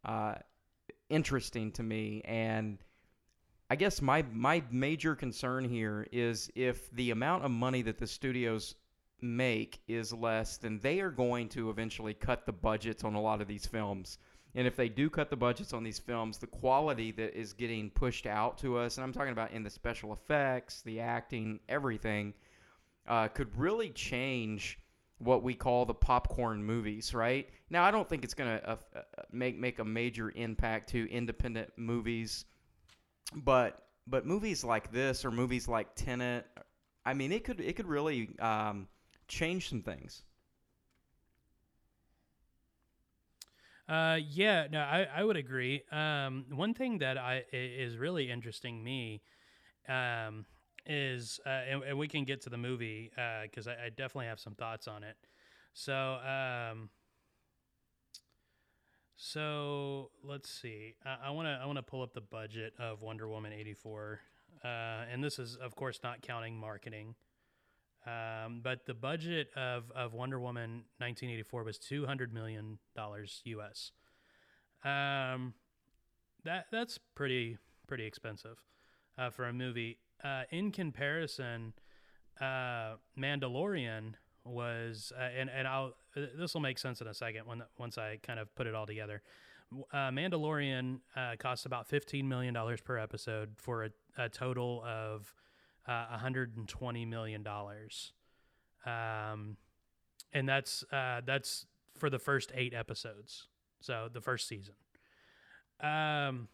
uh, 0.05 0.35
interesting 1.09 1.73
to 1.73 1.83
me, 1.83 2.23
and 2.25 2.78
I 3.71 3.76
guess 3.76 4.00
my 4.00 4.25
my 4.33 4.62
major 4.71 5.14
concern 5.14 5.64
here 5.64 6.07
is 6.12 6.50
if 6.55 6.90
the 6.93 7.11
amount 7.11 7.45
of 7.45 7.50
money 7.50 7.83
that 7.83 7.99
the 7.99 8.07
studios 8.07 8.75
make 9.21 9.81
is 9.88 10.12
less, 10.12 10.57
then 10.57 10.78
they 10.81 11.00
are 11.00 11.11
going 11.11 11.49
to 11.50 11.71
eventually 11.71 12.14
cut 12.14 12.47
the 12.47 12.52
budgets 12.52 13.05
on 13.05 13.14
a 13.14 13.21
lot 13.21 13.40
of 13.40 13.49
these 13.49 13.67
films. 13.67 14.19
And 14.55 14.67
if 14.67 14.76
they 14.76 14.88
do 14.88 15.11
cut 15.11 15.28
the 15.28 15.37
budgets 15.37 15.73
on 15.73 15.85
these 15.85 15.99
films, 15.99 16.38
the 16.38 16.47
quality 16.47 17.12
that 17.12 17.38
is 17.38 17.52
getting 17.52 17.90
pushed 17.90 18.26
out 18.26 18.59
to 18.59 18.78
us, 18.78 18.97
and 18.97 19.05
I'm 19.05 19.12
talking 19.12 19.33
about 19.33 19.52
in 19.52 19.62
the 19.62 19.71
special 19.71 20.12
effects, 20.12 20.83
the 20.83 21.00
acting, 21.00 21.61
everything, 21.69 22.33
uh, 23.07 23.28
could 23.28 23.55
really 23.57 23.90
change 23.90 24.78
what 25.18 25.42
we 25.42 25.54
call 25.54 25.84
the 25.84 25.94
popcorn 25.94 26.62
movies, 26.64 27.14
right? 27.14 27.48
Now, 27.70 27.84
I 27.84 27.90
don't 27.90 28.08
think 28.08 28.25
it's 28.25 28.34
going 28.34 28.58
to 28.58 28.70
uh, 28.70 28.76
uh, 28.96 29.00
make 29.32 29.58
make 29.58 29.78
a 29.78 29.84
major 29.84 30.32
impact 30.34 30.90
to 30.90 31.10
independent 31.10 31.70
movies, 31.76 32.44
but 33.34 33.82
but 34.06 34.26
movies 34.26 34.64
like 34.64 34.92
this 34.92 35.25
or 35.25 35.30
movies 35.30 35.68
like 35.68 35.94
Tenet, 35.94 36.46
I 37.04 37.14
mean, 37.14 37.32
it 37.32 37.44
could 37.44 37.60
it 37.60 37.76
could 37.76 37.87
really 37.88 38.30
um, 38.40 38.88
change 39.28 39.68
some 39.68 39.82
things. 39.82 40.22
Uh, 43.88 44.18
yeah, 44.28 44.66
no, 44.70 44.80
I, 44.80 45.06
I 45.14 45.25
would 45.25 45.37
agree. 45.37 45.82
Um, 45.90 46.44
one 46.50 46.75
thing 46.75 46.98
that 46.98 47.16
I 47.16 47.44
i- 47.52 47.56
is 47.56 47.96
really 47.96 48.30
interesting 48.30 48.84
me, 48.84 49.22
um, 49.88 50.44
is 50.88 51.38
uh, 51.47 51.50
and, 51.71 51.83
and 51.85 51.99
we 51.99 52.09
can 52.09 52.25
get 52.25 52.40
to 52.42 52.50
the 52.50 52.57
movie 52.57 53.12
because 53.42 53.68
I, 53.68 53.73
I 53.73 53.88
definitely 53.90 54.26
have 54.26 54.40
some 54.40 54.54
thoughts 54.54 54.88
on 54.88 55.04
it. 55.04 55.16
So, 55.75 55.95
um, 55.95 56.88
so 59.16 60.11
let's 60.25 60.50
see. 60.50 60.95
I 61.04 61.30
want 61.30 61.47
to 61.47 61.61
I 61.62 61.66
want 61.66 61.76
to 61.76 61.83
pull 61.83 62.02
up 62.02 62.14
the 62.14 62.21
budget 62.21 62.73
of 62.78 63.02
Wonder 63.02 63.28
Woman 63.28 63.52
eighty 63.52 63.75
four, 63.75 64.21
uh, 64.64 65.04
and 65.12 65.23
this 65.23 65.38
is 65.38 65.57
of 65.57 65.76
course 65.76 66.00
not 66.02 66.23
counting 66.23 66.59
marketing. 66.59 67.14
Um, 68.07 68.61
but 68.62 68.87
the 68.87 68.95
budget 68.95 69.49
of, 69.54 69.90
of 69.95 70.14
Wonder 70.14 70.38
Woman 70.40 70.85
1984 70.99 71.64
was 71.64 71.78
200 71.78 72.33
million 72.33 72.78
dollars 72.95 73.42
US. 73.45 73.92
Um, 74.85 75.52
that 76.45 76.66
that's 76.71 76.99
pretty 77.14 77.59
pretty 77.87 78.07
expensive 78.07 78.62
uh, 79.18 79.30
for 79.30 79.47
a 79.47 79.52
movie. 79.52 79.99
Uh, 80.22 80.42
in 80.50 80.72
comparison, 80.72 81.72
uh, 82.40 82.94
Mandalorian 83.18 84.14
was, 84.44 85.12
uh, 85.18 85.22
and 85.22 85.50
and 85.50 85.68
I'll 85.68 85.94
this 86.14 86.54
will 86.54 86.60
make 86.60 86.78
sense 86.78 87.00
in 87.00 87.06
a 87.06 87.14
second 87.14 87.46
when 87.46 87.62
once 87.78 87.98
I 87.98 88.18
kind 88.22 88.38
of 88.38 88.54
put 88.54 88.66
it 88.66 88.75
all 88.75 88.87
together. 88.87 89.22
Uh, 89.92 90.08
Mandalorian 90.10 91.00
uh, 91.14 91.37
costs 91.38 91.66
about 91.66 91.87
fifteen 91.87 92.28
million 92.28 92.54
dollars 92.54 92.80
per 92.80 92.98
episode 92.98 93.50
for 93.56 93.84
a, 93.84 93.90
a 94.16 94.28
total 94.28 94.82
of 94.84 95.32
uh, 95.87 96.06
120 96.10 97.04
million 97.04 97.42
dollars, 97.42 98.12
um, 98.87 99.56
and 100.32 100.48
that's 100.48 100.84
that's 100.90 101.66
for 101.96 102.10
the 102.10 102.18
first 102.18 102.50
eight 102.54 102.75
episodes. 102.75 103.48
So 103.80 104.08
the 104.12 104.20
first 104.20 104.48
season. 104.48 104.75
Um, 105.80 106.48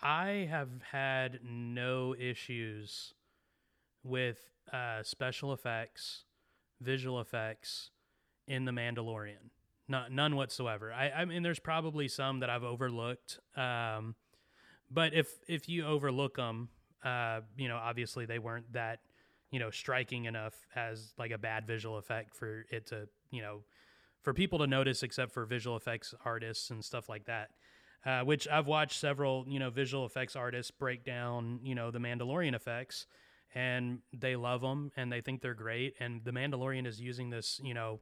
I 0.00 0.46
have 0.50 0.68
had 0.90 1.40
no 1.42 2.14
issues 2.18 3.14
with 4.02 4.38
uh, 4.72 5.02
special 5.02 5.52
effects, 5.52 6.24
visual 6.80 7.20
effects 7.20 7.90
in 8.46 8.64
The 8.64 8.72
Mandalorian. 8.72 9.50
Not, 9.88 10.10
none 10.12 10.36
whatsoever. 10.36 10.92
I, 10.92 11.10
I 11.10 11.24
mean, 11.24 11.42
there's 11.42 11.60
probably 11.60 12.08
some 12.08 12.40
that 12.40 12.50
I've 12.50 12.64
overlooked. 12.64 13.38
Um, 13.56 14.16
but 14.90 15.14
if 15.14 15.28
if 15.48 15.68
you 15.68 15.86
overlook 15.86 16.36
them, 16.36 16.68
uh, 17.04 17.40
you 17.56 17.68
know, 17.68 17.76
obviously 17.76 18.26
they 18.26 18.38
weren't 18.38 18.72
that, 18.72 19.00
you 19.50 19.58
know, 19.58 19.70
striking 19.70 20.24
enough 20.24 20.54
as 20.74 21.14
like 21.18 21.30
a 21.30 21.38
bad 21.38 21.66
visual 21.66 21.98
effect 21.98 22.34
for 22.34 22.66
it 22.70 22.86
to, 22.88 23.08
you 23.30 23.42
know, 23.42 23.60
for 24.22 24.34
people 24.34 24.58
to 24.58 24.66
notice, 24.66 25.02
except 25.02 25.32
for 25.32 25.44
visual 25.44 25.76
effects 25.76 26.14
artists 26.24 26.70
and 26.70 26.84
stuff 26.84 27.08
like 27.08 27.26
that. 27.26 27.50
Uh, 28.04 28.20
which 28.20 28.46
I've 28.46 28.68
watched 28.68 29.00
several, 29.00 29.44
you 29.48 29.58
know, 29.58 29.68
visual 29.68 30.06
effects 30.06 30.36
artists 30.36 30.70
break 30.70 31.04
down, 31.04 31.58
you 31.64 31.74
know, 31.74 31.90
the 31.90 31.98
Mandalorian 31.98 32.54
effects, 32.54 33.06
and 33.52 33.98
they 34.12 34.36
love 34.36 34.60
them 34.60 34.92
and 34.96 35.10
they 35.10 35.20
think 35.20 35.40
they're 35.40 35.54
great. 35.54 35.94
And 35.98 36.22
the 36.24 36.30
Mandalorian 36.30 36.86
is 36.86 37.00
using 37.00 37.30
this, 37.30 37.60
you 37.64 37.74
know, 37.74 38.00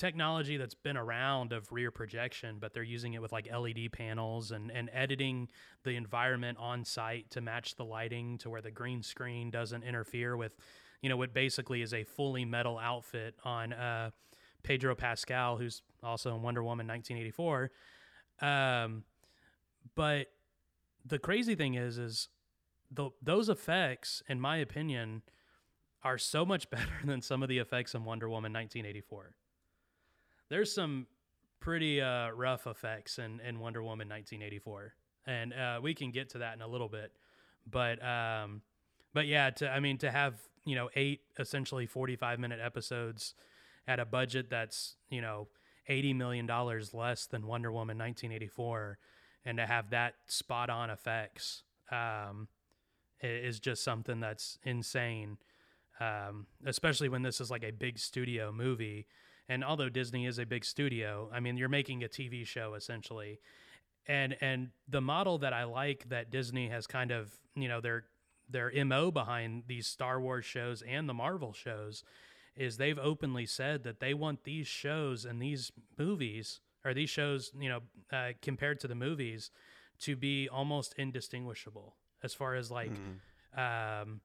technology 0.00 0.56
that's 0.56 0.74
been 0.74 0.96
around 0.96 1.52
of 1.52 1.70
rear 1.70 1.90
projection, 1.90 2.56
but 2.58 2.72
they're 2.72 2.82
using 2.82 3.12
it 3.12 3.20
with 3.20 3.32
like 3.32 3.46
LED 3.52 3.92
panels 3.92 4.50
and, 4.50 4.70
and 4.70 4.88
editing 4.94 5.46
the 5.84 5.94
environment 5.94 6.56
on 6.58 6.84
site 6.86 7.30
to 7.30 7.42
match 7.42 7.76
the 7.76 7.84
lighting 7.84 8.38
to 8.38 8.48
where 8.48 8.62
the 8.62 8.70
green 8.70 9.02
screen 9.02 9.50
doesn't 9.50 9.82
interfere 9.82 10.38
with, 10.38 10.56
you 11.02 11.10
know, 11.10 11.18
what 11.18 11.34
basically 11.34 11.82
is 11.82 11.92
a 11.92 12.02
fully 12.02 12.46
metal 12.46 12.78
outfit 12.78 13.34
on 13.44 13.74
uh, 13.74 14.10
Pedro 14.62 14.94
Pascal, 14.94 15.58
who's 15.58 15.82
also 16.02 16.34
in 16.34 16.40
Wonder 16.40 16.62
Woman 16.62 16.86
1984. 16.86 17.70
Um, 18.40 19.04
but 19.94 20.28
the 21.04 21.18
crazy 21.18 21.54
thing 21.54 21.74
is, 21.74 21.98
is 21.98 22.28
the, 22.90 23.10
those 23.22 23.48
effects, 23.48 24.22
in 24.28 24.40
my 24.40 24.56
opinion, 24.58 25.22
are 26.02 26.18
so 26.18 26.44
much 26.44 26.70
better 26.70 27.00
than 27.04 27.22
some 27.22 27.42
of 27.42 27.48
the 27.48 27.58
effects 27.58 27.94
in 27.94 28.04
Wonder 28.04 28.28
Woman 28.28 28.52
1984. 28.52 29.34
There's 30.48 30.72
some 30.72 31.06
pretty 31.60 32.00
uh, 32.00 32.30
rough 32.30 32.66
effects 32.66 33.18
in, 33.18 33.40
in 33.40 33.60
Wonder 33.60 33.82
Woman 33.82 34.08
1984, 34.08 34.94
and 35.26 35.52
uh, 35.52 35.80
we 35.82 35.94
can 35.94 36.10
get 36.10 36.30
to 36.30 36.38
that 36.38 36.54
in 36.54 36.62
a 36.62 36.66
little 36.66 36.88
bit. 36.88 37.12
But 37.70 38.04
um, 38.04 38.62
but 39.12 39.26
yeah, 39.26 39.50
to 39.50 39.70
I 39.70 39.80
mean 39.80 39.98
to 39.98 40.10
have 40.10 40.34
you 40.64 40.74
know 40.74 40.88
eight 40.96 41.20
essentially 41.38 41.86
45 41.86 42.38
minute 42.40 42.58
episodes 42.62 43.34
at 43.86 44.00
a 44.00 44.04
budget 44.04 44.50
that's 44.50 44.96
you 45.08 45.20
know 45.20 45.48
80 45.90 46.14
million 46.14 46.46
dollars 46.46 46.94
less 46.94 47.26
than 47.26 47.46
Wonder 47.46 47.70
Woman 47.70 47.98
1984, 47.98 48.98
and 49.44 49.58
to 49.58 49.66
have 49.66 49.90
that 49.90 50.14
spot 50.26 50.70
on 50.70 50.88
effects 50.88 51.64
um, 51.90 52.48
is 53.20 53.58
just 53.58 53.82
something 53.82 54.20
that's 54.20 54.58
insane. 54.62 55.36
Um, 55.98 56.46
especially 56.64 57.10
when 57.10 57.22
this 57.22 57.42
is 57.42 57.50
like 57.50 57.62
a 57.62 57.72
big 57.72 57.98
studio 57.98 58.52
movie. 58.52 59.06
And 59.50 59.62
although 59.62 59.90
Disney 59.90 60.24
is 60.24 60.38
a 60.38 60.46
big 60.46 60.64
studio, 60.64 61.28
I 61.30 61.40
mean, 61.40 61.58
you're 61.58 61.68
making 61.68 62.02
a 62.02 62.08
TV 62.08 62.46
show 62.46 62.74
essentially. 62.74 63.40
And 64.06 64.36
and 64.40 64.70
the 64.88 65.02
model 65.02 65.38
that 65.38 65.52
I 65.52 65.64
like 65.64 66.08
that 66.08 66.30
Disney 66.30 66.68
has 66.68 66.86
kind 66.86 67.10
of, 67.10 67.32
you 67.54 67.68
know, 67.68 67.82
their 67.82 68.04
their 68.48 68.72
MO 68.84 69.10
behind 69.10 69.64
these 69.66 69.86
Star 69.86 70.20
Wars 70.20 70.44
shows 70.44 70.82
and 70.82 71.08
the 71.08 71.14
Marvel 71.14 71.52
shows 71.52 72.02
is 72.60 72.76
they've 72.76 72.98
openly 72.98 73.46
said 73.46 73.82
that 73.84 74.00
they 74.00 74.12
want 74.12 74.44
these 74.44 74.66
shows 74.66 75.24
and 75.24 75.40
these 75.40 75.72
movies 75.98 76.60
or 76.84 76.92
these 76.92 77.08
shows, 77.08 77.52
you 77.58 77.68
know, 77.70 77.80
uh, 78.12 78.32
compared 78.42 78.78
to 78.80 78.88
the 78.88 78.94
movies 78.94 79.50
to 80.00 80.14
be 80.14 80.48
almost 80.48 80.94
indistinguishable 80.98 81.96
as 82.22 82.34
far 82.34 82.54
as 82.54 82.70
like 82.70 82.92
um, 83.56 84.20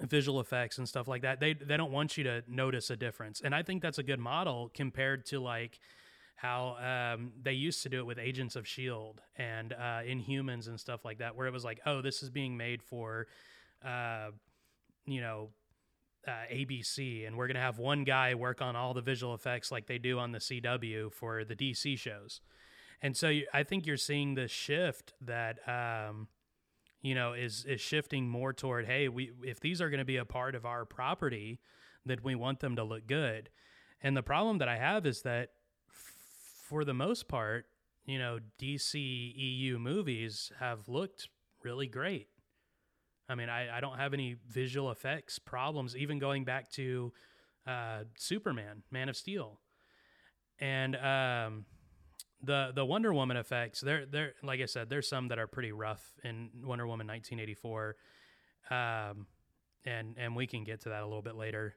visual 0.00 0.40
effects 0.40 0.78
and 0.78 0.88
stuff 0.88 1.06
like 1.06 1.22
that. 1.22 1.38
They 1.38 1.54
they 1.54 1.76
don't 1.76 1.92
want 1.92 2.16
you 2.16 2.24
to 2.24 2.42
notice 2.48 2.90
a 2.90 2.96
difference, 2.96 3.40
and 3.40 3.54
I 3.54 3.62
think 3.62 3.80
that's 3.80 3.98
a 3.98 4.02
good 4.02 4.20
model 4.20 4.70
compared 4.74 5.24
to 5.26 5.40
like 5.40 5.78
how 6.34 7.14
um, 7.14 7.32
they 7.40 7.52
used 7.52 7.84
to 7.84 7.88
do 7.88 8.00
it 8.00 8.06
with 8.06 8.18
Agents 8.18 8.56
of 8.56 8.66
Shield 8.66 9.20
and 9.36 9.72
uh, 9.72 10.02
Inhumans 10.04 10.66
and 10.66 10.80
stuff 10.80 11.04
like 11.04 11.18
that, 11.18 11.36
where 11.36 11.46
it 11.46 11.52
was 11.52 11.64
like, 11.64 11.80
oh, 11.86 12.02
this 12.02 12.22
is 12.24 12.30
being 12.30 12.56
made 12.56 12.82
for, 12.82 13.28
uh, 13.84 14.30
you 15.06 15.20
know. 15.20 15.50
Uh, 16.26 16.30
ABC, 16.52 17.26
and 17.26 17.36
we're 17.36 17.48
gonna 17.48 17.58
have 17.58 17.78
one 17.78 18.04
guy 18.04 18.34
work 18.34 18.62
on 18.62 18.76
all 18.76 18.94
the 18.94 19.00
visual 19.00 19.34
effects 19.34 19.72
like 19.72 19.86
they 19.86 19.98
do 19.98 20.20
on 20.20 20.30
the 20.30 20.38
CW 20.38 21.12
for 21.12 21.44
the 21.44 21.56
DC 21.56 21.98
shows, 21.98 22.40
and 23.02 23.16
so 23.16 23.28
you, 23.28 23.46
I 23.52 23.64
think 23.64 23.86
you're 23.86 23.96
seeing 23.96 24.34
the 24.34 24.46
shift 24.46 25.14
that 25.20 25.58
um, 25.68 26.28
you 27.00 27.16
know 27.16 27.32
is 27.32 27.64
is 27.64 27.80
shifting 27.80 28.28
more 28.28 28.52
toward 28.52 28.86
hey 28.86 29.08
we 29.08 29.32
if 29.42 29.58
these 29.58 29.80
are 29.80 29.90
going 29.90 29.98
to 29.98 30.04
be 30.04 30.16
a 30.16 30.24
part 30.24 30.54
of 30.54 30.64
our 30.64 30.84
property 30.84 31.58
that 32.06 32.22
we 32.22 32.34
want 32.34 32.60
them 32.60 32.76
to 32.76 32.84
look 32.84 33.06
good. 33.06 33.50
And 34.00 34.16
the 34.16 34.22
problem 34.22 34.58
that 34.58 34.68
i 34.68 34.76
have 34.76 35.06
is 35.06 35.22
that 35.22 35.50
f- 35.88 36.14
for 36.68 36.84
the 36.84 36.94
most 36.94 37.28
part 37.28 37.66
you 38.04 38.18
know 38.18 38.38
dc 38.60 38.92
eu 39.36 39.78
movies 39.78 40.50
have 40.58 40.88
looked 40.88 41.28
really 41.62 41.86
great 41.86 42.28
i 43.32 43.34
mean 43.34 43.48
i, 43.48 43.78
I 43.78 43.80
don't 43.80 43.98
have 43.98 44.14
any 44.14 44.36
visual 44.48 44.90
effects 44.90 45.38
problems 45.38 45.96
even 45.96 46.18
going 46.18 46.44
back 46.44 46.70
to 46.72 47.12
uh, 47.66 48.04
superman 48.16 48.82
man 48.90 49.08
of 49.08 49.16
steel 49.16 49.58
and 50.58 50.94
um, 50.96 51.64
the 52.42 52.72
the 52.74 52.84
Wonder 52.84 53.12
Woman 53.12 53.36
effects, 53.36 53.80
they're 53.80 54.06
they're 54.06 54.34
like 54.42 54.60
I 54.60 54.66
said, 54.66 54.88
there's 54.88 55.08
some 55.08 55.28
that 55.28 55.38
are 55.38 55.46
pretty 55.46 55.72
rough 55.72 56.04
in 56.24 56.50
Wonder 56.62 56.86
Woman 56.86 57.06
1984, 57.06 57.96
um, 58.70 59.26
and 59.84 60.14
and 60.18 60.36
we 60.36 60.46
can 60.46 60.64
get 60.64 60.80
to 60.82 60.90
that 60.90 61.02
a 61.02 61.06
little 61.06 61.22
bit 61.22 61.36
later. 61.36 61.74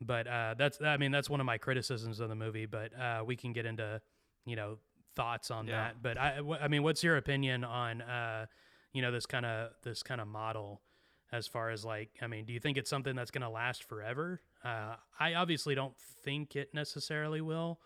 But 0.00 0.26
uh, 0.26 0.54
that's 0.58 0.80
I 0.80 0.96
mean 0.96 1.12
that's 1.12 1.30
one 1.30 1.40
of 1.40 1.46
my 1.46 1.58
criticisms 1.58 2.20
of 2.20 2.28
the 2.28 2.34
movie. 2.34 2.66
But 2.66 2.98
uh, 2.98 3.22
we 3.24 3.36
can 3.36 3.52
get 3.52 3.66
into 3.66 4.00
you 4.46 4.56
know 4.56 4.78
thoughts 5.16 5.50
on 5.50 5.66
Yeah. 5.66 5.88
that. 5.88 6.02
But 6.02 6.18
I 6.18 6.40
I 6.60 6.68
mean, 6.68 6.82
what's 6.82 7.02
your 7.02 7.16
opinion 7.16 7.64
on 7.64 8.02
uh, 8.02 8.46
you 8.92 9.02
know 9.02 9.12
this 9.12 9.26
kind 9.26 9.46
of 9.46 9.70
this 9.82 10.02
kind 10.02 10.20
of 10.20 10.28
model? 10.28 10.82
As 11.32 11.46
far 11.46 11.70
as 11.70 11.84
like, 11.84 12.10
I 12.20 12.26
mean, 12.26 12.44
do 12.44 12.52
you 12.52 12.58
think 12.60 12.76
it's 12.76 12.90
something 12.90 13.14
that's 13.14 13.30
going 13.30 13.42
to 13.42 13.48
last 13.50 13.84
forever? 13.84 14.40
Uh, 14.64 14.96
I 15.18 15.34
obviously 15.34 15.74
don't 15.76 15.96
think 16.24 16.56
it 16.56 16.74
necessarily 16.74 17.40
will. 17.40 17.78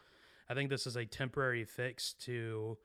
I 0.49 0.55
think 0.55 0.71
this 0.71 0.87
is 0.87 0.97
a 0.97 1.05
temporary 1.05 1.65
fix 1.65 2.15
to 2.25 2.79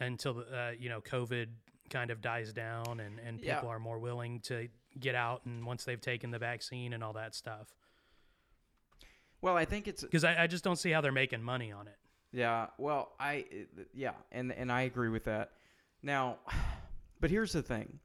until 0.00 0.44
uh, 0.52 0.70
you 0.78 0.88
know 0.88 1.00
COVID 1.00 1.46
kind 1.90 2.10
of 2.10 2.20
dies 2.20 2.52
down 2.52 3.00
and 3.00 3.18
and 3.20 3.40
Yeah. 3.40 3.56
people 3.56 3.68
are 3.68 3.78
more 3.80 3.98
willing 3.98 4.40
to 4.42 4.68
get 4.98 5.14
out 5.14 5.44
and 5.44 5.64
once 5.66 5.84
they've 5.84 6.00
taken 6.00 6.30
the 6.30 6.38
vaccine 6.38 6.92
and 6.92 7.02
all 7.02 7.12
that 7.14 7.34
stuff. 7.34 7.74
Well, 9.40 9.56
I 9.56 9.64
think 9.64 9.86
it's 9.88 10.02
Because 10.02 10.24
I, 10.24 10.44
I 10.44 10.46
just 10.46 10.64
don't 10.64 10.76
see 10.76 10.90
how 10.90 11.00
they're 11.00 11.12
making 11.12 11.42
money 11.42 11.70
on 11.72 11.86
it. 11.88 11.96
Yeah, 12.32 12.68
well, 12.78 13.12
I 13.20 13.44
yeah, 13.92 14.12
and 14.32 14.50
and 14.52 14.70
I 14.72 14.82
agree 14.82 15.08
with 15.10 15.24
that. 15.24 15.50
Now, 16.02 16.38
but 17.20 17.30
here's 17.30 17.52
the 17.52 17.62
thing. 17.62 17.98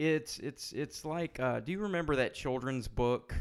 It's 0.00 0.38
it's 0.38 0.72
it's 0.72 1.04
like 1.04 1.38
uh, 1.38 1.60
do 1.60 1.72
you 1.72 1.80
remember 1.80 2.16
that 2.16 2.32
children's 2.32 2.88
book 2.88 3.34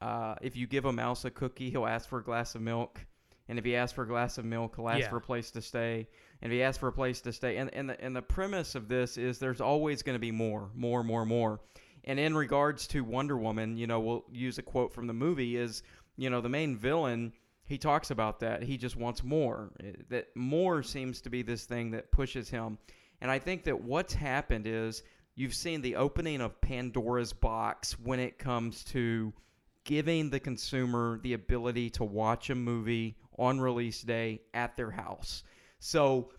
uh, 0.00 0.36
if 0.42 0.56
you 0.56 0.68
give 0.68 0.84
a 0.84 0.92
mouse 0.92 1.24
a 1.24 1.30
cookie, 1.30 1.70
he'll 1.70 1.86
ask 1.86 2.08
for 2.08 2.18
a 2.20 2.22
glass 2.22 2.54
of 2.54 2.60
milk. 2.60 3.04
And 3.48 3.58
if 3.58 3.64
he 3.64 3.74
asks 3.74 3.94
for 3.94 4.04
a 4.04 4.06
glass 4.06 4.38
of 4.38 4.44
milk, 4.44 4.76
he'll 4.76 4.88
ask 4.88 5.00
Yeah. 5.00 5.08
for 5.08 5.16
a 5.16 5.20
place 5.20 5.50
to 5.52 5.60
stay. 5.62 6.06
And 6.40 6.52
if 6.52 6.56
he 6.56 6.62
asks 6.62 6.78
for 6.78 6.86
a 6.86 6.92
place 6.92 7.20
to 7.22 7.32
stay, 7.32 7.56
and, 7.56 7.74
and, 7.74 7.90
the, 7.90 8.00
and 8.00 8.14
the 8.14 8.22
premise 8.22 8.76
of 8.76 8.86
this 8.86 9.16
is 9.16 9.40
there's 9.40 9.60
always 9.60 10.02
going 10.02 10.14
to 10.14 10.20
be 10.20 10.30
more, 10.30 10.70
more, 10.74 11.02
more, 11.02 11.26
more. 11.26 11.60
And 12.04 12.20
in 12.20 12.36
regards 12.36 12.86
to 12.88 13.02
Wonder 13.02 13.36
Woman, 13.36 13.76
you 13.76 13.88
know, 13.88 13.98
we'll 13.98 14.24
use 14.30 14.58
a 14.58 14.62
quote 14.62 14.92
from 14.92 15.08
the 15.08 15.14
movie 15.14 15.56
is, 15.56 15.82
you 16.16 16.30
know, 16.30 16.40
the 16.40 16.48
main 16.48 16.76
villain, 16.76 17.32
he 17.64 17.76
talks 17.76 18.12
about 18.12 18.38
that. 18.40 18.62
He 18.62 18.76
just 18.76 18.94
wants 18.96 19.24
more. 19.24 19.72
Eh, 19.82 19.92
That 20.10 20.28
more 20.36 20.84
seems 20.84 21.22
to 21.22 21.30
be 21.30 21.42
this 21.42 21.64
thing 21.64 21.90
that 21.92 22.12
pushes 22.12 22.48
him. 22.50 22.78
And 23.20 23.32
I 23.32 23.40
think 23.40 23.64
that 23.64 23.80
what's 23.82 24.14
happened 24.14 24.66
is 24.68 25.02
you've 25.38 25.54
seen 25.54 25.80
the 25.82 25.94
opening 25.94 26.40
of 26.40 26.60
Pandora's 26.60 27.32
box 27.32 27.92
when 28.00 28.18
it 28.18 28.38
comes 28.38 28.82
to 28.82 29.32
giving 29.84 30.30
the 30.30 30.40
consumer 30.40 31.20
the 31.22 31.34
ability 31.34 31.88
to 31.90 32.02
watch 32.02 32.50
a 32.50 32.56
movie 32.56 33.16
on 33.38 33.60
release 33.60 34.02
day 34.02 34.40
at 34.52 34.76
their 34.76 34.90
house. 34.90 35.44
So 35.78 36.30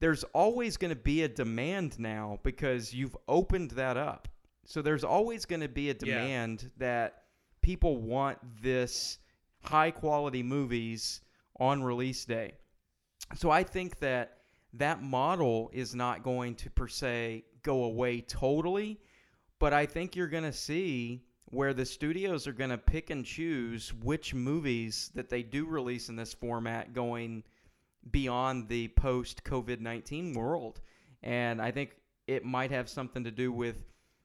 there's 0.00 0.24
always 0.24 0.76
going 0.76 0.90
to 0.90 0.96
be 0.96 1.22
a 1.22 1.28
demand 1.28 2.00
now 2.00 2.40
because 2.42 2.92
you've 2.92 3.16
opened 3.28 3.70
that 3.72 3.96
up. 3.96 4.26
So 4.64 4.82
there's 4.82 5.04
always 5.04 5.44
going 5.44 5.60
to 5.60 5.68
be 5.68 5.90
a 5.90 5.94
Yeah. 5.94 6.18
demand 6.18 6.72
that 6.78 7.22
people 7.62 7.98
want 7.98 8.38
this 8.60 9.20
high 9.62 9.92
quality 9.92 10.42
movies 10.42 11.20
on 11.60 11.84
release 11.84 12.24
day. 12.24 12.54
So 13.36 13.50
I 13.52 13.62
think 13.62 14.00
that 14.00 14.38
that 14.74 15.00
model 15.00 15.70
is 15.72 15.94
not 15.94 16.24
going 16.24 16.56
to 16.56 16.70
per 16.70 16.88
se 16.88 17.44
go 17.68 17.84
away 17.84 18.22
totally, 18.22 18.98
but 19.58 19.74
I 19.74 19.84
think 19.84 20.16
you're 20.16 20.26
going 20.26 20.44
to 20.44 20.52
see 20.54 21.22
where 21.50 21.74
the 21.74 21.84
studios 21.84 22.46
are 22.46 22.52
going 22.52 22.70
to 22.70 22.78
pick 22.78 23.10
and 23.10 23.26
choose 23.26 23.92
which 23.92 24.32
movies 24.32 25.10
that 25.14 25.28
they 25.28 25.42
do 25.42 25.66
release 25.66 26.08
in 26.08 26.16
this 26.16 26.32
format 26.32 26.94
going 26.94 27.44
beyond 28.10 28.68
the 28.68 28.88
post 28.88 29.44
COVID 29.44 29.80
19 29.80 30.32
world. 30.32 30.80
And 31.22 31.60
I 31.60 31.70
think 31.70 31.90
it 32.26 32.42
might 32.42 32.70
have 32.70 32.88
something 32.88 33.24
to 33.24 33.30
do 33.30 33.52
with, 33.52 33.76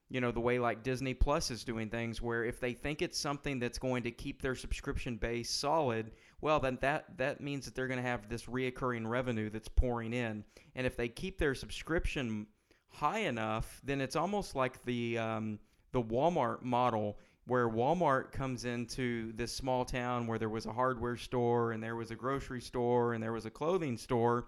you 0.10 0.22
know, 0.22 0.32
the 0.32 0.40
way 0.40 0.58
like 0.58 0.82
Disney 0.82 1.14
Plus 1.14 1.52
is 1.52 1.66
doing 1.66 1.90
things, 1.90 2.22
where 2.22 2.46
if 2.46 2.62
they 2.62 2.72
think 2.72 3.02
it's 3.02 3.20
something 3.20 3.60
that's 3.60 3.78
going 3.78 4.04
to 4.04 4.12
keep 4.12 4.42
their 4.42 4.56
subscription 4.56 5.18
base 5.18 5.50
solid, 5.50 6.12
well, 6.40 6.62
then 6.62 6.78
that, 6.80 7.18
that 7.18 7.42
means 7.42 7.66
that 7.66 7.76
they're 7.76 7.88
going 7.88 8.02
to 8.02 8.10
have 8.10 8.30
this 8.30 8.46
reoccurring 8.46 9.06
revenue 9.06 9.50
that's 9.50 9.68
pouring 9.68 10.14
in. 10.14 10.46
And 10.76 10.88
if 10.88 10.96
they 10.96 11.10
keep 11.10 11.40
their 11.40 11.56
subscription 11.56 12.48
high 12.94 13.20
enough, 13.20 13.82
then 13.84 14.02
it's 14.02 14.16
almost 14.16 14.56
like 14.56 14.84
the, 14.86 15.18
um, 15.18 15.60
the 15.92 16.02
Walmart 16.02 16.62
model 16.64 17.18
where 17.46 17.68
Walmart 17.68 18.32
comes 18.32 18.64
into 18.66 19.34
this 19.34 19.52
small 19.54 19.84
town 19.84 20.28
where 20.28 20.40
there 20.40 20.50
was 20.50 20.66
a 20.66 20.72
hardware 20.72 21.18
store 21.18 21.74
and 21.74 21.84
there 21.84 21.96
was 21.96 22.10
a 22.12 22.16
grocery 22.16 22.62
store 22.62 23.14
and 23.14 23.22
there 23.22 23.34
was 23.34 23.46
a 23.46 23.50
clothing 23.52 23.98
store 23.98 24.46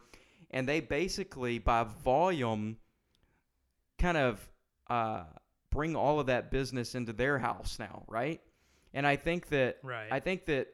and 0.51 0.67
they 0.67 0.79
basically 0.79 1.59
by 1.59 1.83
volume 2.03 2.77
kind 3.97 4.17
of 4.17 4.49
uh, 4.89 5.23
bring 5.71 5.95
all 5.95 6.19
of 6.19 6.27
that 6.27 6.51
business 6.51 6.95
into 6.95 7.11
their 7.11 7.37
house 7.37 7.77
now 7.79 8.03
right 8.07 8.41
and 8.93 9.05
i 9.05 9.15
think 9.15 9.49
that 9.49 9.77
Right. 9.83 10.07
i 10.11 10.19
think 10.19 10.45
that 10.45 10.67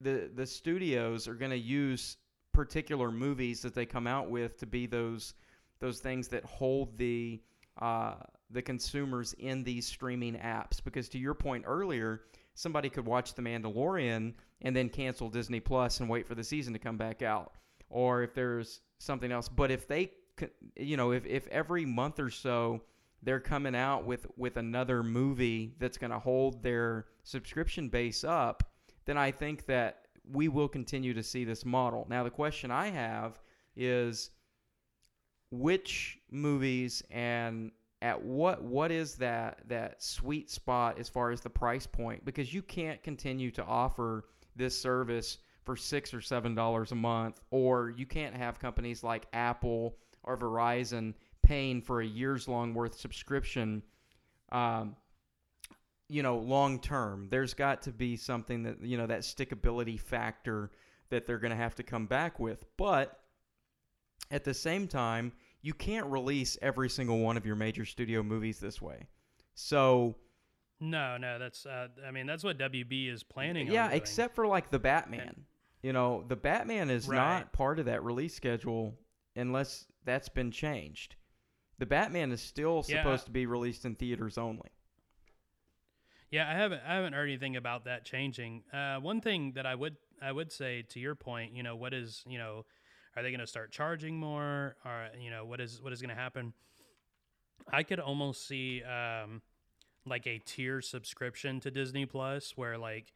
the 0.00 0.30
the 0.34 0.46
studios 0.46 1.28
are 1.28 1.34
going 1.34 1.50
to 1.50 1.58
use 1.58 2.16
particular 2.52 3.10
movies 3.10 3.60
that 3.62 3.74
they 3.74 3.84
come 3.84 4.06
out 4.06 4.30
with 4.30 4.58
to 4.58 4.66
be 4.66 4.86
those 4.86 5.34
those 5.80 6.00
things 6.00 6.28
that 6.28 6.44
hold 6.44 6.96
the 6.98 7.40
uh, 7.80 8.14
the 8.50 8.62
consumers 8.62 9.34
in 9.38 9.62
these 9.62 9.86
streaming 9.86 10.34
apps. 10.34 10.82
Because 10.82 11.08
to 11.10 11.18
your 11.18 11.34
point 11.34 11.64
earlier, 11.66 12.22
somebody 12.54 12.88
could 12.88 13.06
watch 13.06 13.34
The 13.34 13.42
Mandalorian 13.42 14.34
and 14.62 14.76
then 14.76 14.88
cancel 14.88 15.28
Disney 15.28 15.60
Plus 15.60 16.00
and 16.00 16.08
wait 16.08 16.26
for 16.26 16.34
the 16.34 16.42
season 16.42 16.72
to 16.72 16.78
come 16.78 16.96
back 16.96 17.22
out, 17.22 17.52
or 17.90 18.22
if 18.22 18.34
there's 18.34 18.80
something 18.98 19.30
else. 19.30 19.48
But 19.48 19.70
if 19.70 19.86
they, 19.86 20.12
you 20.76 20.96
know, 20.96 21.12
if 21.12 21.24
if 21.26 21.46
every 21.48 21.84
month 21.84 22.18
or 22.18 22.30
so 22.30 22.82
they're 23.22 23.40
coming 23.40 23.74
out 23.74 24.04
with 24.04 24.26
with 24.36 24.56
another 24.56 25.02
movie 25.02 25.74
that's 25.78 25.98
going 25.98 26.10
to 26.10 26.18
hold 26.18 26.62
their 26.62 27.06
subscription 27.22 27.88
base 27.88 28.24
up, 28.24 28.72
then 29.04 29.16
I 29.16 29.30
think 29.30 29.66
that 29.66 30.06
we 30.30 30.48
will 30.48 30.68
continue 30.68 31.14
to 31.14 31.22
see 31.22 31.44
this 31.44 31.64
model. 31.64 32.06
Now, 32.10 32.22
the 32.24 32.30
question 32.30 32.70
I 32.70 32.88
have 32.88 33.40
is 33.76 34.30
which 35.50 36.18
movies 36.30 37.02
and 37.10 37.70
at 38.00 38.22
what 38.22 38.62
what 38.62 38.92
is 38.92 39.16
that 39.16 39.60
that 39.66 40.02
sweet 40.02 40.50
spot 40.50 40.98
as 40.98 41.08
far 41.08 41.30
as 41.30 41.40
the 41.40 41.50
price 41.50 41.86
point? 41.86 42.24
Because 42.24 42.52
you 42.52 42.62
can't 42.62 43.02
continue 43.02 43.50
to 43.52 43.64
offer 43.64 44.24
this 44.56 44.80
service 44.80 45.38
for 45.64 45.76
six 45.76 46.14
or 46.14 46.20
seven 46.20 46.54
dollars 46.54 46.92
a 46.92 46.96
month 46.96 47.40
or 47.50 47.90
you 47.96 48.06
can't 48.06 48.34
have 48.34 48.58
companies 48.58 49.02
like 49.02 49.26
apple 49.32 49.96
or 50.22 50.36
verizon 50.36 51.12
paying 51.42 51.82
for 51.82 52.00
a 52.00 52.06
year's 52.06 52.48
long 52.48 52.72
worth 52.72 52.98
subscription 52.98 53.82
um, 54.50 54.96
you 56.08 56.22
know 56.22 56.38
long 56.38 56.80
term. 56.80 57.28
There's 57.30 57.54
got 57.54 57.82
to 57.82 57.92
be 57.92 58.16
something 58.16 58.62
that 58.64 58.82
you 58.82 58.96
know 58.96 59.06
that 59.06 59.20
stickability 59.20 60.00
factor 60.00 60.70
that 61.10 61.26
they're 61.26 61.38
going 61.38 61.50
to 61.50 61.56
have 61.56 61.74
to 61.76 61.82
come 61.82 62.06
back 62.06 62.38
with. 62.40 62.64
But 62.76 63.18
at 64.30 64.44
the 64.44 64.54
same 64.54 64.88
time, 64.88 65.32
you 65.62 65.74
can't 65.74 66.06
release 66.06 66.56
every 66.62 66.88
single 66.88 67.18
one 67.18 67.36
of 67.36 67.46
your 67.46 67.56
major 67.56 67.84
studio 67.84 68.22
movies 68.22 68.58
this 68.60 68.80
way. 68.80 69.06
So, 69.54 70.16
No, 70.80 71.16
no, 71.16 71.38
that's. 71.38 71.66
Uh, 71.66 71.88
I 72.06 72.10
mean, 72.12 72.26
that's 72.26 72.44
what 72.44 72.56
WB 72.58 73.08
is 73.08 73.22
planning. 73.22 73.66
yeah, 73.66 73.90
except 73.90 74.34
for 74.34 74.46
like 74.46 74.70
the 74.70 74.78
Batman. 74.78 75.44
You 75.82 75.92
know, 75.92 76.24
the 76.26 76.36
Batman 76.36 76.90
is 76.90 77.08
Right. 77.08 77.16
not 77.16 77.52
part 77.52 77.78
of 77.78 77.86
that 77.86 78.02
release 78.04 78.34
schedule 78.34 78.98
unless 79.36 79.86
that's 80.04 80.28
been 80.28 80.50
changed. 80.50 81.16
The 81.78 81.86
Batman 81.86 82.32
is 82.32 82.40
still 82.42 82.82
Yeah, 82.88 83.02
supposed 83.02 83.24
to 83.26 83.30
be 83.32 83.46
released 83.46 83.84
in 83.84 83.94
theaters 83.94 84.38
only. 84.38 84.70
Yeah, 86.30 86.48
I 86.48 86.52
haven't 86.54 86.82
I 86.86 86.94
haven't 86.96 87.14
heard 87.14 87.28
anything 87.28 87.56
about 87.56 87.84
that 87.84 88.04
changing. 88.04 88.62
Uh, 88.72 88.96
one 88.98 89.20
thing 89.20 89.52
that 89.52 89.64
I 89.66 89.74
would 89.74 89.96
I 90.20 90.30
would 90.32 90.52
say 90.52 90.82
to 90.82 91.00
your 91.00 91.14
point, 91.14 91.54
you 91.54 91.62
know, 91.62 91.74
what 91.76 91.94
is 91.94 92.22
you 92.26 92.38
know, 92.38 92.66
are 93.18 93.22
they 93.22 93.30
going 93.30 93.40
to 93.40 93.46
start 93.46 93.72
charging 93.72 94.16
more, 94.16 94.76
or 94.84 95.08
you 95.20 95.30
know, 95.30 95.44
what 95.44 95.60
is 95.60 95.82
what 95.82 95.92
is 95.92 96.00
going 96.00 96.14
to 96.14 96.20
happen? 96.20 96.52
I 97.72 97.82
could 97.82 97.98
almost 97.98 98.46
see 98.46 98.82
um, 98.84 99.42
like 100.06 100.26
a 100.28 100.38
tier 100.38 100.80
subscription 100.80 101.58
to 101.60 101.70
Disney 101.70 102.06
Plus, 102.06 102.52
where 102.56 102.78
like 102.78 103.12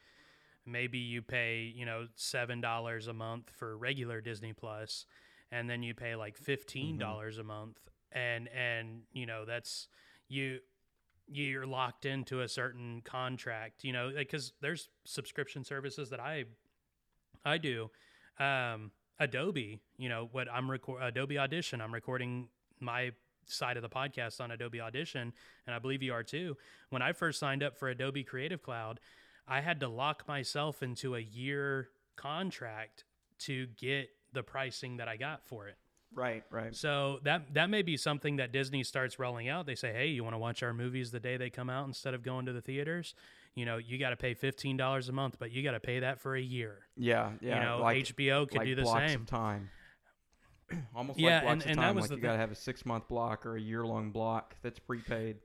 maybe 0.66 0.98
you 0.98 1.22
pay 1.22 1.72
you 1.74 1.86
know 1.86 2.06
seven 2.16 2.60
dollars 2.60 3.06
a 3.06 3.12
month 3.12 3.50
for 3.56 3.76
regular 3.76 4.20
Disney 4.20 4.52
Plus, 4.52 5.06
and 5.52 5.70
then 5.70 5.84
you 5.84 5.94
pay 5.94 6.16
like 6.16 6.36
fifteen 6.36 6.98
dollars 6.98 7.38
a 7.38 7.44
month, 7.44 7.78
and 8.10 8.48
and 8.48 9.02
you 9.12 9.26
know 9.26 9.44
that's 9.44 9.86
you 10.28 10.58
you're 11.28 11.66
locked 11.66 12.04
into 12.04 12.40
a 12.40 12.48
certain 12.48 13.00
contract 13.04 13.84
you 13.84 13.92
know 13.92 14.10
because 14.14 14.52
there's 14.60 14.88
subscription 15.04 15.64
services 15.64 16.10
that 16.10 16.18
i 16.18 16.44
i 17.44 17.56
do. 17.56 17.88
Um 18.40 18.90
adobe 19.20 19.80
you 19.98 20.08
know 20.08 20.28
what 20.32 20.48
i'm 20.52 20.70
record 20.70 21.02
adobe 21.02 21.38
audition 21.38 21.80
i'm 21.80 21.92
recording 21.94 22.48
my 22.80 23.10
side 23.46 23.76
of 23.76 23.82
the 23.82 23.88
podcast 23.88 24.40
on 24.40 24.50
adobe 24.50 24.80
audition 24.80 25.32
and 25.66 25.74
i 25.74 25.78
believe 25.78 26.02
you 26.02 26.12
are 26.12 26.22
too 26.22 26.56
when 26.90 27.02
i 27.02 27.12
first 27.12 27.38
signed 27.38 27.62
up 27.62 27.76
for 27.76 27.88
adobe 27.88 28.24
creative 28.24 28.62
cloud 28.62 28.98
i 29.46 29.60
had 29.60 29.80
to 29.80 29.88
lock 29.88 30.26
myself 30.26 30.82
into 30.82 31.14
a 31.14 31.20
year 31.20 31.88
contract 32.16 33.04
to 33.38 33.66
get 33.78 34.08
the 34.32 34.42
pricing 34.42 34.96
that 34.96 35.08
i 35.08 35.16
got 35.16 35.44
for 35.44 35.68
it 35.68 35.76
Right, 36.14 36.44
right. 36.50 36.76
so 36.76 37.20
that 37.24 37.54
that 37.54 37.70
may 37.70 37.80
be 37.80 37.96
something 37.96 38.36
that 38.36 38.52
Disney 38.52 38.84
starts 38.84 39.18
rolling 39.18 39.48
out. 39.48 39.64
They 39.64 39.74
say, 39.74 39.94
"Hey, 39.94 40.08
you 40.08 40.22
want 40.22 40.34
to 40.34 40.38
watch 40.38 40.62
our 40.62 40.74
movies 40.74 41.10
the 41.10 41.20
day 41.20 41.38
they 41.38 41.48
come 41.48 41.70
out 41.70 41.86
instead 41.86 42.12
of 42.12 42.22
going 42.22 42.44
to 42.44 42.52
the 42.52 42.60
theaters? 42.60 43.14
You 43.54 43.66
know, 43.66 43.76
you 43.76 43.98
got 43.98 44.10
to 44.10 44.16
pay 44.16 44.34
fifteen 44.34 44.76
dollars 44.76 45.08
a 45.08 45.12
month, 45.12 45.36
but 45.38 45.50
you 45.52 45.62
got 45.62 45.72
to 45.72 45.80
pay 45.80 46.00
that 46.00 46.20
for 46.20 46.34
a 46.34 46.40
year." 46.40 46.86
Yeah, 46.96 47.32
yeah. 47.40 47.58
you 47.58 47.64
know, 47.64 47.78
like, 47.82 47.98
HBO 48.06 48.48
could 48.48 48.58
like 48.58 48.66
do 48.66 48.74
the 48.74 48.82
blocks 48.82 49.12
same. 49.12 49.20
Of 49.22 49.26
time. 49.26 49.70
Almost 50.94 51.18
Yeah, 51.18 51.34
like 51.36 51.42
blocks 51.42 51.52
and- 51.52 51.62
of 51.62 51.68
and 51.70 51.78
that 51.78 51.82
time. 51.86 51.94
was 51.96 52.02
like 52.04 52.10
the 52.10 52.16
you 52.16 52.22
got 52.22 52.32
to 52.32 52.38
have 52.38 52.50
a 52.50 52.54
six 52.54 52.86
month 52.86 53.08
block 53.08 53.44
or 53.44 53.56
a 53.56 53.60
year 53.60 53.84
long 53.84 54.10
block 54.10 54.56
that's 54.62 54.78
prepaid. 54.78 55.36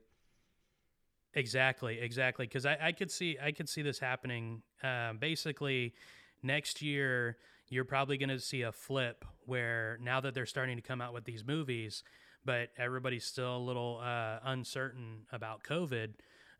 Exactly, 1.34 2.00
exactly. 2.00 2.46
Because 2.46 2.66
I, 2.66 2.78
I 2.80 2.92
could 2.92 3.10
see 3.10 3.36
I 3.42 3.52
could 3.52 3.68
see 3.68 3.82
this 3.82 3.98
happening. 3.98 4.62
Um, 4.82 5.18
basically, 5.18 5.94
next 6.42 6.80
year 6.82 7.36
you're 7.68 7.84
probably 7.84 8.16
going 8.16 8.30
to 8.30 8.38
see 8.40 8.62
a 8.62 8.72
flip 8.72 9.24
where 9.44 9.98
now 10.00 10.20
that 10.22 10.32
they're 10.32 10.46
starting 10.46 10.76
to 10.76 10.82
come 10.82 11.02
out 11.02 11.12
with 11.12 11.24
these 11.24 11.44
movies, 11.46 12.02
but 12.44 12.70
everybody's 12.78 13.26
still 13.26 13.58
a 13.58 13.58
little 13.58 14.00
uh, 14.02 14.38
uncertain 14.44 15.26
about 15.32 15.62
COVID. 15.64 16.14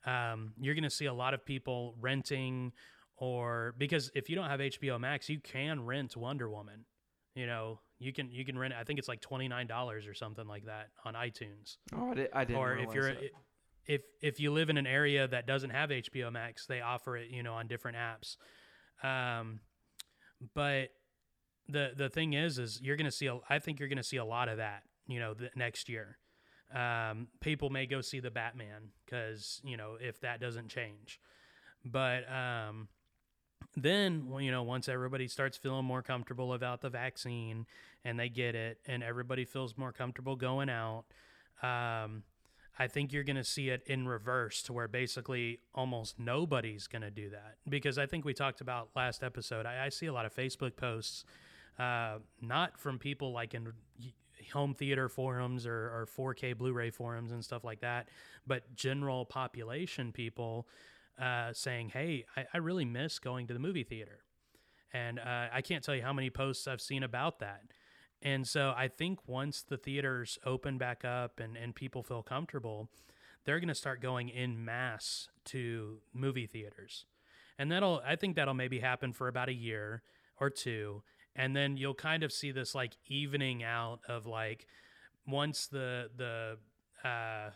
Um, 0.07 0.53
you're 0.61 0.75
going 0.75 0.85
to 0.85 0.91
see 0.91 1.07
a 1.07 1.13
lot 1.13 1.35
of 1.35 1.45
people 1.45 1.95
renting, 2.01 2.73
or 3.17 3.75
because 3.79 4.11
if 4.15 4.31
you 4.31 4.37
don't 4.37 4.49
have 4.49 4.61
HBO 4.61 4.99
Max, 4.99 5.29
you 5.29 5.41
can 5.41 5.85
rent 5.85 6.17
Wonder 6.17 6.49
Woman. 6.49 6.85
You 7.35 7.47
know, 7.47 7.81
you 7.99 8.13
can 8.13 8.31
you 8.31 8.45
can 8.45 8.59
rent. 8.59 8.75
I 8.79 8.85
think 8.85 8.99
it's 8.99 9.09
like 9.09 9.21
twenty 9.21 9.49
nine 9.49 9.67
dollars 9.67 10.07
or 10.07 10.15
something 10.15 10.47
like 10.47 10.65
that 10.67 10.89
on 11.05 11.15
iTunes 11.15 11.77
Oh, 11.95 12.11
I, 12.11 12.15
did, 12.15 12.29
I 12.33 12.45
didn't 12.45 12.61
or 12.61 12.79
if 12.79 12.95
you're 12.95 13.13
that. 13.13 13.31
if 13.87 14.03
if 14.21 14.41
you 14.41 14.53
live 14.53 14.71
in 14.71 14.77
an 14.79 14.87
area 14.87 15.29
that 15.29 15.47
doesn't 15.47 15.71
have 15.71 15.91
HBO 15.91 16.33
Max, 16.33 16.67
they 16.67 16.81
offer 16.81 17.17
it, 17.17 17.31
you 17.31 17.43
know, 17.43 17.55
on 17.55 17.67
different 17.67 17.97
apps. 17.97 18.37
Um, 19.07 19.61
but 20.55 20.89
the 21.69 21.93
the 21.97 22.09
thing 22.09 22.33
is, 22.33 22.59
is 22.59 22.81
you're 22.83 22.97
gonna 22.97 23.11
see. 23.11 23.27
A, 23.27 23.39
I 23.49 23.59
think 23.59 23.79
you're 23.79 23.89
gonna 23.89 24.03
see 24.03 24.17
a 24.17 24.25
lot 24.25 24.49
of 24.49 24.57
that, 24.59 24.83
you 25.07 25.21
know, 25.21 25.35
the 25.35 25.51
next 25.55 25.89
year. 25.89 26.19
Um, 26.75 27.29
people 27.41 27.71
may 27.71 27.87
go 27.87 28.01
see 28.01 28.21
the 28.21 28.31
Batman 28.31 28.91
because 29.05 29.61
you 29.65 29.77
know 29.77 29.97
if 30.01 30.21
that 30.21 30.41
doesn't 30.41 30.69
change, 30.69 31.21
but 31.85 32.31
um, 32.31 32.89
then 33.77 34.29
you 34.41 34.51
know 34.51 34.63
once 34.63 34.89
everybody 34.89 35.29
starts 35.29 35.57
feeling 35.57 35.85
more 35.85 36.03
comfortable 36.03 36.53
about 36.53 36.81
the 36.81 36.91
vaccine 36.91 37.67
and 38.05 38.19
they 38.19 38.29
get 38.29 38.55
it 38.55 38.79
and 38.87 39.03
everybody 39.03 39.45
feels 39.45 39.77
more 39.77 39.93
comfortable 39.93 40.37
going 40.37 40.69
out 40.69 41.05
um, 41.63 42.23
I 42.79 42.87
think 42.87 43.13
you're 43.13 43.25
going 43.25 43.37
to 43.37 43.45
see 43.45 43.71
it 43.71 43.83
in 43.87 44.07
reverse 44.07 44.63
to 44.65 44.73
where 44.73 44.87
basically 44.87 45.61
almost 45.75 46.19
nobody's 46.19 46.87
going 46.87 47.03
to 47.03 47.11
do 47.11 47.31
that. 47.31 47.57
Because 47.69 47.99
I 47.99 48.07
think 48.07 48.25
we 48.25 48.33
talked 48.35 48.61
about 48.61 48.91
last 48.95 49.25
episode, 49.25 49.67
I, 49.67 49.87
I 49.87 49.89
see 49.89 50.07
a 50.07 50.13
lot 50.13 50.27
of 50.27 50.35
Facebook 50.35 50.77
posts, 50.77 51.25
uh, 51.79 52.19
not 52.41 52.79
from 52.79 52.99
people 52.99 53.33
like 53.33 53.53
in 53.55 53.73
home 54.53 54.75
theater 54.75 55.09
forums 55.09 55.67
or, 55.67 56.07
or 56.17 56.35
4K 56.35 56.57
Blu 56.57 56.73
ray 56.73 56.91
forums 56.91 57.33
and 57.33 57.45
stuff 57.45 57.65
like 57.65 57.81
that, 57.81 58.09
but 58.47 58.75
general 58.75 59.25
population 59.25 60.13
people 60.13 60.69
uh, 61.21 61.53
saying, 61.53 61.91
hey, 61.91 62.25
I, 62.37 62.47
I 62.55 62.59
really 62.59 62.85
miss 62.85 63.19
going 63.19 63.47
to 63.49 63.55
the 63.55 63.61
movie 63.61 63.85
theater. 63.85 64.21
And 64.93 65.19
uh, 65.19 65.49
I 65.53 65.61
can't 65.63 65.85
tell 65.85 65.95
you 65.95 66.03
how 66.03 66.13
many 66.13 66.31
posts 66.31 66.67
I've 66.67 66.81
seen 66.81 67.03
about 67.03 67.41
that. 67.41 67.63
And 68.23 68.47
so 68.47 68.75
I 68.77 68.89
think 68.89 69.29
once 69.29 69.63
the 69.63 69.77
theaters 69.77 70.39
open 70.45 70.79
back 70.79 71.05
up 71.05 71.41
and, 71.41 71.57
and 71.57 71.75
people 71.75 72.03
feel 72.03 72.23
comfortable, 72.23 72.89
they're 73.45 73.61
going 73.61 73.69
to 73.69 73.75
start 73.75 74.03
going 74.03 74.29
in 74.29 74.65
mass 74.65 75.29
to 75.47 75.99
movie 76.13 76.47
theaters. 76.47 77.05
And 77.59 77.71
that'll, 77.71 78.03
I 78.07 78.17
think 78.17 78.37
that'll 78.37 78.55
maybe 78.55 78.81
happen 78.81 79.13
for 79.13 79.29
about 79.29 79.49
a 79.49 79.55
year 79.55 80.03
or 80.41 80.51
two. 80.51 81.03
And 81.39 81.57
then 81.57 81.77
you'll 81.77 81.95
kind 81.95 82.23
of 82.23 82.33
see 82.33 82.51
this 82.51 82.75
like 82.75 82.97
evening 83.07 83.63
out 83.63 84.01
of 84.09 84.27
like 84.27 84.67
once 85.27 85.69
the, 85.69 86.11
the, 86.17 86.59
uh, 87.09 87.51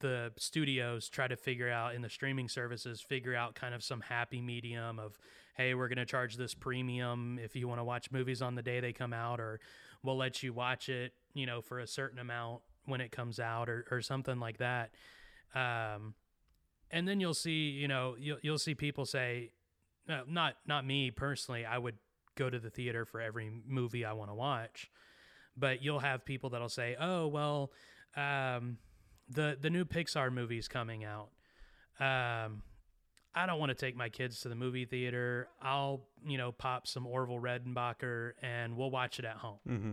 the 0.00 0.32
studios 0.38 1.08
try 1.08 1.28
to 1.28 1.36
figure 1.36 1.70
out 1.70 1.94
in 1.94 2.02
the 2.02 2.10
streaming 2.10 2.48
services 2.48 3.00
figure 3.00 3.36
out 3.36 3.54
kind 3.54 3.72
of 3.72 3.84
some 3.84 4.00
happy 4.00 4.42
medium 4.42 4.98
of 4.98 5.16
hey 5.56 5.74
we're 5.74 5.86
going 5.86 5.96
to 5.96 6.04
charge 6.04 6.36
this 6.36 6.54
premium 6.54 7.38
if 7.40 7.54
you 7.54 7.68
want 7.68 7.78
to 7.78 7.84
watch 7.84 8.10
movies 8.10 8.42
on 8.42 8.56
the 8.56 8.62
day 8.62 8.80
they 8.80 8.92
come 8.92 9.12
out 9.12 9.38
or 9.38 9.60
we'll 10.02 10.16
let 10.16 10.42
you 10.42 10.52
watch 10.52 10.88
it 10.88 11.12
you 11.34 11.46
know 11.46 11.60
for 11.60 11.78
a 11.78 11.86
certain 11.86 12.18
amount 12.18 12.62
when 12.86 13.00
it 13.00 13.12
comes 13.12 13.38
out 13.38 13.68
or, 13.68 13.84
or 13.90 14.00
something 14.00 14.40
like 14.40 14.58
that. 14.58 14.90
Um, 15.54 16.14
and 16.90 17.06
then 17.06 17.20
you'll 17.20 17.34
see 17.34 17.70
you 17.70 17.88
know 17.88 18.16
you'll, 18.18 18.38
you'll 18.42 18.58
see 18.58 18.74
people 18.74 19.04
say 19.04 19.50
uh, 20.08 20.20
not 20.28 20.54
not 20.66 20.86
me 20.86 21.10
personally 21.10 21.66
i 21.66 21.76
would 21.76 21.96
go 22.36 22.48
to 22.48 22.58
the 22.58 22.70
theater 22.70 23.04
for 23.04 23.20
every 23.20 23.50
movie 23.66 24.04
i 24.04 24.12
want 24.12 24.30
to 24.30 24.34
watch 24.34 24.90
but 25.56 25.82
you'll 25.82 26.00
have 26.00 26.24
people 26.24 26.50
that'll 26.50 26.68
say 26.68 26.96
oh 27.00 27.26
well 27.26 27.72
um, 28.16 28.78
the 29.28 29.56
the 29.60 29.70
new 29.70 29.84
Pixar 29.84 30.32
movie's 30.32 30.68
coming 30.68 31.04
out. 31.04 31.28
Um, 31.98 32.62
I 33.34 33.46
don't 33.46 33.58
want 33.58 33.70
to 33.70 33.74
take 33.74 33.96
my 33.96 34.08
kids 34.08 34.40
to 34.40 34.48
the 34.48 34.54
movie 34.54 34.86
theater. 34.86 35.48
I'll 35.60 36.08
you 36.26 36.38
know 36.38 36.52
pop 36.52 36.86
some 36.86 37.06
Orville 37.06 37.40
Redenbacher 37.40 38.32
and 38.42 38.76
we'll 38.76 38.90
watch 38.90 39.18
it 39.18 39.24
at 39.24 39.36
home. 39.36 39.58
Mm-hmm. 39.68 39.92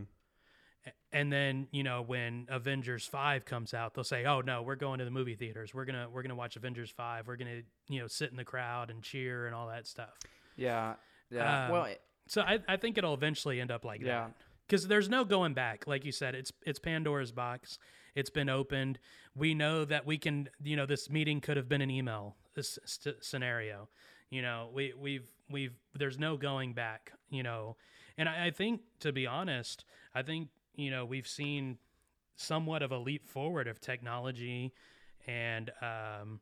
And 1.12 1.32
then 1.32 1.68
you 1.72 1.84
know 1.84 2.02
when 2.02 2.48
Avengers 2.50 3.06
Five 3.06 3.46
comes 3.46 3.74
out, 3.74 3.94
they'll 3.94 4.04
say, 4.04 4.26
"Oh 4.26 4.42
no, 4.42 4.62
we're 4.62 4.76
going 4.76 5.00
to 5.00 5.06
the 5.06 5.12
movie 5.12 5.36
theaters. 5.36 5.74
We're 5.74 5.86
gonna 5.86 6.08
we're 6.12 6.24
gonna 6.24 6.36
watch 6.36 6.56
Avengers 6.56 6.90
Five. 6.90 7.28
We're 7.28 7.38
gonna 7.38 7.62
you 7.88 8.00
know 8.00 8.08
sit 8.08 8.32
in 8.32 8.38
the 8.38 8.46
crowd 8.46 8.90
and 8.90 9.02
cheer 9.02 9.46
and 9.46 9.56
all 9.56 9.68
that 9.68 9.88
stuff." 9.88 10.18
Yeah. 10.56 10.96
Yeah. 11.30 11.66
Um, 11.66 11.72
well, 11.72 11.88
So 12.28 12.42
I, 12.42 12.60
I 12.68 12.78
think 12.78 12.98
it'll 12.98 13.14
eventually 13.14 13.60
end 13.62 13.72
up 13.72 13.84
like 13.86 14.02
Yeah. 14.02 14.22
that. 14.28 14.32
Because 14.68 14.88
there's 14.88 15.10
no 15.10 15.26
going 15.26 15.54
back. 15.54 15.88
Like 15.88 16.06
you 16.06 16.12
said, 16.14 16.36
it's 16.36 16.52
it's 16.66 16.80
Pandora's 16.80 17.32
box. 17.34 17.78
It's 18.16 18.30
been 18.30 18.48
opened. 18.50 18.98
We 19.36 19.54
know 19.54 19.84
that 19.86 20.06
we 20.06 20.18
can. 20.18 20.50
You 20.64 20.78
know, 20.78 20.86
this 20.86 21.10
meeting 21.10 21.42
could 21.42 21.58
have 21.58 21.68
been 21.68 21.82
an 21.82 21.92
email. 21.92 22.38
This 22.56 22.80
st- 22.86 23.24
scenario. 23.24 23.90
You 24.30 24.42
know, 24.42 24.70
we 24.74 24.94
we've 24.98 25.28
we've 25.50 25.74
there's 25.94 26.18
no 26.18 26.38
going 26.38 26.74
back. 26.74 27.12
You 27.30 27.44
know, 27.44 27.76
and 28.18 28.30
I, 28.30 28.48
I 28.48 28.52
think 28.52 28.82
to 29.02 29.12
be 29.12 29.28
honest, 29.28 29.84
I 30.16 30.22
think 30.24 30.48
you 30.76 30.90
know 30.90 31.04
we've 31.06 31.28
seen 31.28 31.78
somewhat 32.38 32.82
of 32.82 32.92
a 32.92 32.98
leap 32.98 33.28
forward 33.28 33.68
of 33.68 33.82
technology 33.82 34.74
and 35.28 35.72
um, 35.82 36.40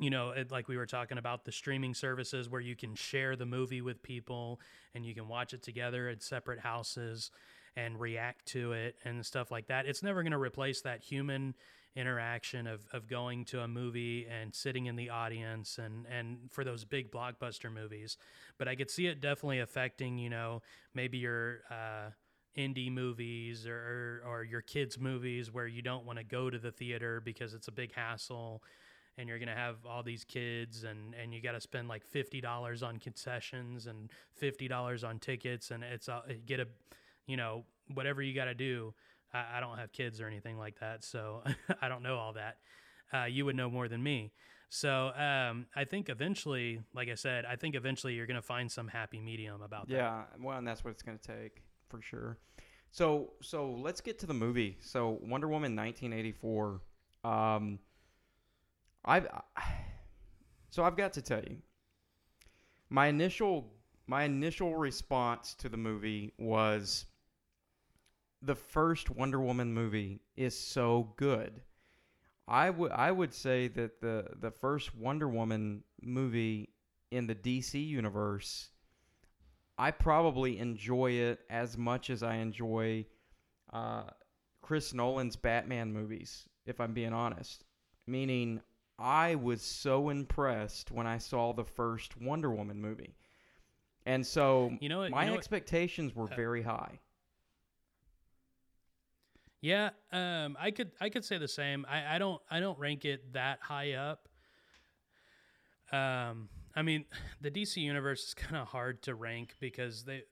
you 0.00 0.08
know, 0.08 0.30
it, 0.30 0.50
like 0.50 0.66
we 0.66 0.78
were 0.78 0.86
talking 0.86 1.18
about 1.18 1.44
the 1.44 1.52
streaming 1.52 1.92
services 1.92 2.48
where 2.48 2.60
you 2.60 2.74
can 2.74 2.94
share 2.94 3.36
the 3.36 3.44
movie 3.44 3.82
with 3.82 4.02
people 4.02 4.58
and 4.94 5.04
you 5.04 5.14
can 5.14 5.28
watch 5.28 5.52
it 5.52 5.62
together 5.62 6.08
at 6.08 6.22
separate 6.22 6.58
houses 6.58 7.30
and 7.76 8.00
react 8.00 8.46
to 8.46 8.72
it 8.72 8.96
and 9.04 9.24
stuff 9.24 9.50
like 9.50 9.68
that. 9.68 9.86
It's 9.86 10.02
never 10.02 10.22
going 10.22 10.32
to 10.32 10.38
replace 10.38 10.80
that 10.82 11.02
human 11.02 11.54
interaction 11.94 12.66
of, 12.66 12.86
of 12.92 13.08
going 13.08 13.44
to 13.44 13.60
a 13.60 13.68
movie 13.68 14.26
and 14.26 14.54
sitting 14.54 14.86
in 14.86 14.96
the 14.96 15.10
audience 15.10 15.78
and, 15.78 16.06
and 16.06 16.38
for 16.50 16.64
those 16.64 16.84
big 16.84 17.12
blockbuster 17.12 17.70
movies. 17.70 18.16
But 18.58 18.68
I 18.68 18.76
could 18.76 18.90
see 18.90 19.06
it 19.06 19.20
definitely 19.20 19.60
affecting, 19.60 20.16
you 20.16 20.30
know, 20.30 20.62
maybe 20.94 21.18
your 21.18 21.60
uh, 21.70 22.10
indie 22.56 22.90
movies 22.90 23.66
or, 23.66 24.22
or 24.26 24.44
your 24.44 24.62
kids' 24.62 24.98
movies 24.98 25.52
where 25.52 25.66
you 25.66 25.82
don't 25.82 26.06
want 26.06 26.18
to 26.18 26.24
go 26.24 26.48
to 26.48 26.58
the 26.58 26.72
theater 26.72 27.20
because 27.20 27.52
it's 27.52 27.68
a 27.68 27.72
big 27.72 27.92
hassle 27.94 28.62
and 29.20 29.28
you're 29.28 29.38
gonna 29.38 29.54
have 29.54 29.76
all 29.86 30.02
these 30.02 30.24
kids 30.24 30.84
and 30.84 31.14
and 31.14 31.34
you 31.34 31.42
got 31.42 31.52
to 31.52 31.60
spend 31.60 31.88
like 31.88 32.04
fifty 32.04 32.40
dollars 32.40 32.82
on 32.82 32.98
concessions 32.98 33.86
and 33.86 34.10
fifty 34.34 34.66
dollars 34.66 35.04
on 35.04 35.18
tickets 35.18 35.70
and 35.70 35.84
it's 35.84 36.08
a 36.08 36.22
get 36.46 36.58
a 36.58 36.66
you 37.26 37.36
know 37.36 37.64
whatever 37.94 38.22
you 38.22 38.34
got 38.34 38.46
to 38.46 38.54
do. 38.54 38.94
I, 39.32 39.58
I 39.58 39.60
don't 39.60 39.78
have 39.78 39.92
kids 39.92 40.20
or 40.20 40.26
anything 40.26 40.58
like 40.58 40.80
that, 40.80 41.04
so 41.04 41.42
I 41.82 41.88
don't 41.88 42.02
know 42.02 42.16
all 42.16 42.32
that. 42.32 42.56
Uh, 43.12 43.24
you 43.24 43.44
would 43.44 43.56
know 43.56 43.68
more 43.68 43.88
than 43.88 44.02
me. 44.02 44.32
So 44.70 45.10
um, 45.16 45.66
I 45.74 45.84
think 45.84 46.08
eventually, 46.08 46.80
like 46.94 47.08
I 47.08 47.16
said, 47.16 47.44
I 47.44 47.56
think 47.56 47.74
eventually 47.74 48.14
you're 48.14 48.26
gonna 48.26 48.40
find 48.40 48.70
some 48.70 48.88
happy 48.88 49.20
medium 49.20 49.62
about 49.62 49.88
that. 49.88 49.94
Yeah, 49.94 50.22
well, 50.40 50.56
and 50.56 50.66
that's 50.66 50.84
what 50.84 50.92
it's 50.92 51.02
going 51.02 51.18
to 51.18 51.26
take 51.26 51.62
for 51.88 52.00
sure. 52.00 52.38
So, 52.92 53.32
so 53.42 53.70
let's 53.70 54.00
get 54.00 54.18
to 54.20 54.26
the 54.26 54.34
movie. 54.34 54.76
So, 54.80 55.18
Wonder 55.22 55.48
Woman 55.48 55.76
1984. 55.76 56.80
Um, 57.22 57.78
I've 59.04 59.26
so 60.70 60.84
I've 60.84 60.96
got 60.96 61.12
to 61.14 61.22
tell 61.22 61.42
you, 61.42 61.58
my 62.88 63.06
initial 63.06 63.72
my 64.06 64.24
initial 64.24 64.76
response 64.76 65.54
to 65.54 65.68
the 65.68 65.76
movie 65.76 66.32
was 66.38 67.06
the 68.42 68.54
first 68.54 69.10
Wonder 69.10 69.40
Woman 69.40 69.72
movie 69.72 70.20
is 70.36 70.58
so 70.58 71.12
good. 71.16 71.60
I 72.48 72.70
would 72.70 72.92
I 72.92 73.12
would 73.12 73.32
say 73.32 73.68
that 73.68 74.00
the 74.00 74.26
the 74.40 74.50
first 74.50 74.94
Wonder 74.96 75.28
Woman 75.28 75.84
movie 76.02 76.70
in 77.10 77.26
the 77.26 77.34
DC 77.34 77.86
universe 77.86 78.70
I 79.80 79.90
probably 79.92 80.58
enjoy 80.58 81.12
it 81.12 81.40
as 81.48 81.78
much 81.78 82.10
as 82.10 82.22
I 82.22 82.34
enjoy 82.34 83.06
uh, 83.72 84.02
Chris 84.60 84.92
Nolan's 84.92 85.36
Batman 85.36 85.90
movies, 85.90 86.46
if 86.66 86.82
I'm 86.82 86.92
being 86.92 87.14
honest. 87.14 87.64
Meaning, 88.06 88.60
I 89.00 89.34
was 89.36 89.62
so 89.62 90.10
impressed 90.10 90.90
when 90.90 91.06
I 91.06 91.18
saw 91.18 91.52
the 91.52 91.64
first 91.64 92.20
Wonder 92.20 92.50
Woman 92.50 92.80
movie. 92.80 93.14
And 94.06 94.26
so 94.26 94.76
You 94.80 94.88
know 94.88 94.98
what- 94.98 95.10
my 95.10 95.22
you 95.22 95.26
know 95.28 95.32
what- 95.32 95.38
expectations 95.38 96.14
were 96.14 96.24
uh, 96.30 96.36
very 96.36 96.62
high. 96.62 97.00
Yeah, 99.62 99.90
um, 100.10 100.56
I 100.58 100.70
could 100.70 100.90
I 101.00 101.10
could 101.10 101.24
say 101.24 101.36
the 101.36 101.48
same. 101.48 101.84
I, 101.88 102.16
I 102.16 102.18
don't 102.18 102.40
I 102.50 102.60
don't 102.60 102.78
rank 102.78 103.04
it 103.04 103.32
that 103.34 103.58
high 103.60 103.92
up. 103.92 104.26
Um, 105.92 106.48
I 106.74 106.82
mean, 106.82 107.04
the 107.42 107.50
DC 107.50 107.76
universe 107.76 108.28
is 108.28 108.34
kind 108.34 108.56
of 108.56 108.68
hard 108.68 109.02
to 109.02 109.14
rank 109.14 109.56
because 109.60 110.04
they, 110.04 110.22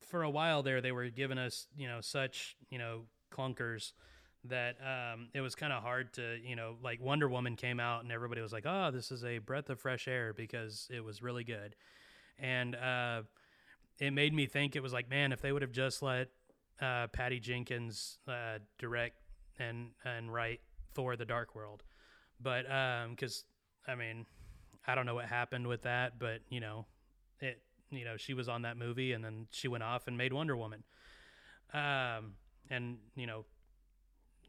for 0.00 0.22
a 0.22 0.30
while 0.30 0.62
there, 0.62 0.80
they 0.80 0.92
were 0.92 1.08
giving 1.10 1.36
us 1.38 1.66
you 1.76 1.86
know 1.86 2.00
such 2.00 2.56
you 2.70 2.78
know 2.78 3.02
clunkers 3.30 3.92
that 4.48 4.76
um, 4.80 5.28
it 5.34 5.40
was 5.40 5.54
kind 5.54 5.72
of 5.72 5.82
hard 5.82 6.12
to 6.14 6.38
you 6.44 6.56
know 6.56 6.76
like 6.82 7.00
Wonder 7.00 7.28
Woman 7.28 7.56
came 7.56 7.80
out 7.80 8.02
and 8.02 8.12
everybody 8.12 8.40
was 8.40 8.52
like, 8.52 8.64
oh, 8.66 8.90
this 8.92 9.10
is 9.10 9.24
a 9.24 9.38
breath 9.38 9.70
of 9.70 9.80
fresh 9.80 10.08
air 10.08 10.32
because 10.32 10.88
it 10.90 11.04
was 11.04 11.22
really 11.22 11.44
good, 11.44 11.74
and 12.38 12.74
uh, 12.76 13.22
it 13.98 14.12
made 14.12 14.34
me 14.34 14.46
think 14.46 14.76
it 14.76 14.82
was 14.82 14.92
like, 14.92 15.08
man, 15.08 15.32
if 15.32 15.40
they 15.40 15.52
would 15.52 15.62
have 15.62 15.72
just 15.72 16.02
let 16.02 16.28
uh, 16.80 17.06
Patty 17.08 17.40
Jenkins 17.40 18.18
uh, 18.28 18.58
direct 18.78 19.16
and 19.58 19.90
and 20.04 20.32
write 20.32 20.60
Thor: 20.94 21.16
The 21.16 21.24
Dark 21.24 21.54
World, 21.54 21.82
but 22.40 22.62
because 23.10 23.44
I 23.86 23.94
mean, 23.94 24.26
I 24.86 24.94
don't 24.94 25.06
know 25.06 25.14
what 25.14 25.26
happened 25.26 25.66
with 25.66 25.82
that, 25.82 26.18
but 26.18 26.40
you 26.48 26.60
know, 26.60 26.86
it 27.40 27.62
you 27.90 28.04
know 28.04 28.16
she 28.16 28.34
was 28.34 28.48
on 28.48 28.62
that 28.62 28.76
movie 28.76 29.12
and 29.12 29.24
then 29.24 29.46
she 29.50 29.68
went 29.68 29.82
off 29.82 30.06
and 30.06 30.16
made 30.16 30.32
Wonder 30.32 30.56
Woman, 30.56 30.84
um, 31.72 32.34
and 32.70 32.98
you 33.14 33.26
know, 33.26 33.44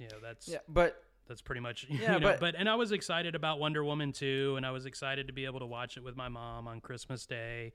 know 0.05 0.17
that's 0.21 0.47
Yeah, 0.47 0.59
but 0.69 1.03
that's 1.27 1.41
pretty 1.41 1.61
much 1.61 1.85
Yeah, 1.89 2.13
you 2.13 2.19
know, 2.19 2.27
but- 2.27 2.39
but 2.39 2.55
and 2.55 2.69
I 2.69 2.75
was 2.75 2.91
excited 2.91 3.35
about 3.35 3.59
Wonder 3.59 3.83
Woman 3.83 4.11
too, 4.13 4.53
and 4.57 4.65
I 4.65 4.71
was 4.71 4.85
excited 4.85 5.27
to 5.27 5.33
be 5.33 5.45
able 5.45 5.59
to 5.59 5.65
watch 5.65 5.97
it 5.97 6.03
with 6.03 6.15
my 6.15 6.29
mom 6.29 6.67
on 6.67 6.79
Christmas 6.79 7.25
Day, 7.25 7.73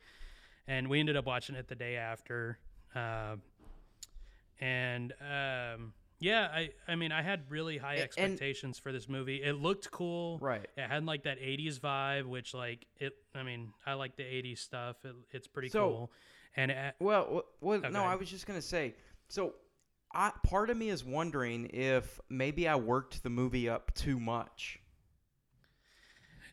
and 0.67 0.89
we 0.89 1.01
ended 1.01 1.17
up 1.17 1.27
watching 1.27 1.57
it 1.57 1.69
the 1.69 1.75
day 1.75 1.97
after, 1.97 2.59
uh, 2.95 3.37
and 4.61 5.13
um, 5.21 5.93
yeah, 6.21 6.49
I 6.55 6.71
I 6.87 6.95
mean 6.95 7.11
I 7.13 7.23
had 7.23 7.51
really 7.51 7.79
high 7.79 7.95
A- 7.95 7.97
and- 7.97 8.05
expectations 8.05 8.79
for 8.79 8.93
this 8.93 9.09
movie. 9.09 9.43
It 9.43 9.55
looked 9.55 9.91
cool, 9.91 10.39
Right. 10.39 10.67
It 10.77 10.89
had 10.89 11.05
like 11.05 11.25
that 11.25 11.39
'80s 11.41 11.79
vibe, 11.81 12.27
which 12.27 12.55
like 12.55 12.87
it. 12.99 13.15
I 13.35 13.43
mean, 13.43 13.73
I 13.85 13.95
like 13.95 14.17
the 14.17 14.23
'80s 14.23 14.59
stuff. 14.59 14.97
It, 15.05 15.15
it's 15.33 15.49
pretty 15.49 15.69
So- 15.69 15.89
cool, 15.89 16.13
and 16.57 16.71
it, 16.71 16.95
Well, 17.01 17.27
well, 17.31 17.45
well 17.61 17.79
Okay. 17.81 17.91
no, 17.91 18.05
I 18.05 18.15
was 18.15 18.31
just 18.31 18.47
gonna 18.47 18.63
say. 18.63 18.95
So, 19.29 19.55
I, 20.15 20.33
part 20.43 20.71
of 20.71 20.77
me 20.77 20.91
is 20.91 21.05
wondering 21.05 21.71
if 21.73 22.21
maybe 22.29 22.69
I 22.69 22.77
worked 22.77 23.23
the 23.23 23.31
movie 23.31 23.69
up 23.69 23.95
too 23.95 24.21
much. 24.21 24.79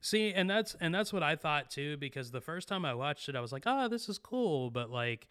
See, 0.01 0.33
and 0.33 0.49
that's 0.49 0.75
and 0.79 0.95
that's 0.95 1.11
what 1.11 1.23
I 1.23 1.35
thought 1.35 1.69
too 1.69 1.97
because 1.97 2.31
the 2.31 2.39
first 2.41 2.67
time 2.69 2.85
I 2.85 2.93
watched 2.93 3.27
it 3.27 3.35
I 3.35 3.41
was 3.41 3.51
like, 3.51 3.63
"Oh, 3.65 3.89
this 3.89 4.07
is 4.07 4.17
cool," 4.17 4.69
but 4.69 4.89
like 4.89 5.27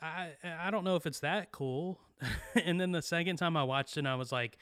I 0.00 0.32
I 0.44 0.70
don't 0.70 0.84
know 0.84 0.96
if 0.96 1.06
it's 1.06 1.20
that 1.20 1.50
cool. 1.50 1.98
and 2.64 2.78
then 2.80 2.92
the 2.92 3.00
second 3.02 3.36
time 3.36 3.56
I 3.56 3.64
watched 3.64 3.96
it 3.96 4.06
I 4.06 4.16
was 4.16 4.30
like, 4.32 4.58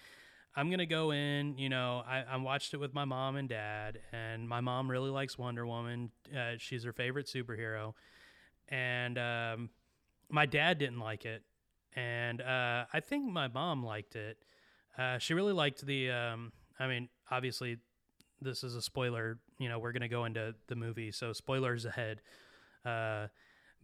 I'm 0.54 0.70
to 0.78 0.86
go 0.86 1.10
in, 1.10 1.58
you 1.58 1.68
know, 1.68 2.02
I 2.06 2.24
I 2.30 2.36
watched 2.36 2.74
it 2.74 2.78
with 2.78 2.94
my 2.94 3.04
mom 3.04 3.36
and 3.36 3.48
dad 3.48 3.98
and 4.12 4.48
my 4.48 4.60
mom 4.60 4.90
really 4.90 5.10
likes 5.10 5.36
Wonder 5.36 5.66
Woman. 5.66 6.10
Uh, 6.36 6.52
she's 6.58 6.84
her 6.84 6.92
favorite 6.92 7.26
superhero. 7.26 7.94
And 8.68 9.18
um 9.18 9.70
my 10.30 10.46
dad 10.46 10.78
didn't 10.78 11.00
like 11.00 11.24
it 11.24 11.42
and 11.96 12.40
uh, 12.40 12.84
I 12.92 13.00
think 13.00 13.30
my 13.30 13.48
mom 13.48 13.84
liked 13.84 14.16
it. 14.16 14.38
Uh, 14.96 15.18
she 15.18 15.34
really 15.34 15.52
liked 15.52 15.84
the. 15.84 16.10
Um, 16.10 16.52
I 16.78 16.86
mean, 16.86 17.08
obviously, 17.30 17.78
this 18.40 18.62
is 18.64 18.74
a 18.74 18.82
spoiler. 18.82 19.38
You 19.58 19.68
know, 19.68 19.78
we're 19.78 19.92
gonna 19.92 20.08
go 20.08 20.24
into 20.24 20.54
the 20.68 20.76
movie, 20.76 21.12
so 21.12 21.32
spoilers 21.32 21.84
ahead. 21.84 22.20
Uh, 22.84 23.28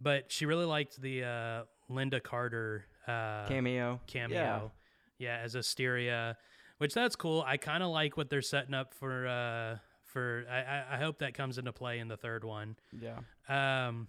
but 0.01 0.31
she 0.31 0.45
really 0.45 0.65
liked 0.65 1.01
the 1.01 1.23
uh, 1.23 1.63
Lynda 1.89 2.21
Carter 2.21 2.85
uh, 3.07 3.45
Cameo. 3.47 3.99
cameo. 4.07 4.71
Yeah. 5.17 5.37
as 5.41 5.55
Asteria, 5.55 6.37
which 6.79 6.93
that's 6.93 7.15
cool. 7.15 7.43
I 7.47 7.55
kind 7.57 7.81
of 7.83 7.89
like 7.89 8.17
what 8.17 8.29
they're 8.29 8.41
setting 8.41 8.73
up 8.73 8.93
for. 8.93 9.27
Uh, 9.27 9.77
for 10.03 10.45
I, 10.49 10.57
I- 10.59 10.85
I 10.93 10.97
hope 10.97 11.19
that 11.19 11.33
comes 11.33 11.57
into 11.57 11.73
play 11.73 11.99
in 11.99 12.07
the 12.07 12.15
third 12.17 12.43
one. 12.45 12.77
Yeah. 12.97 13.17
Um, 13.49 14.07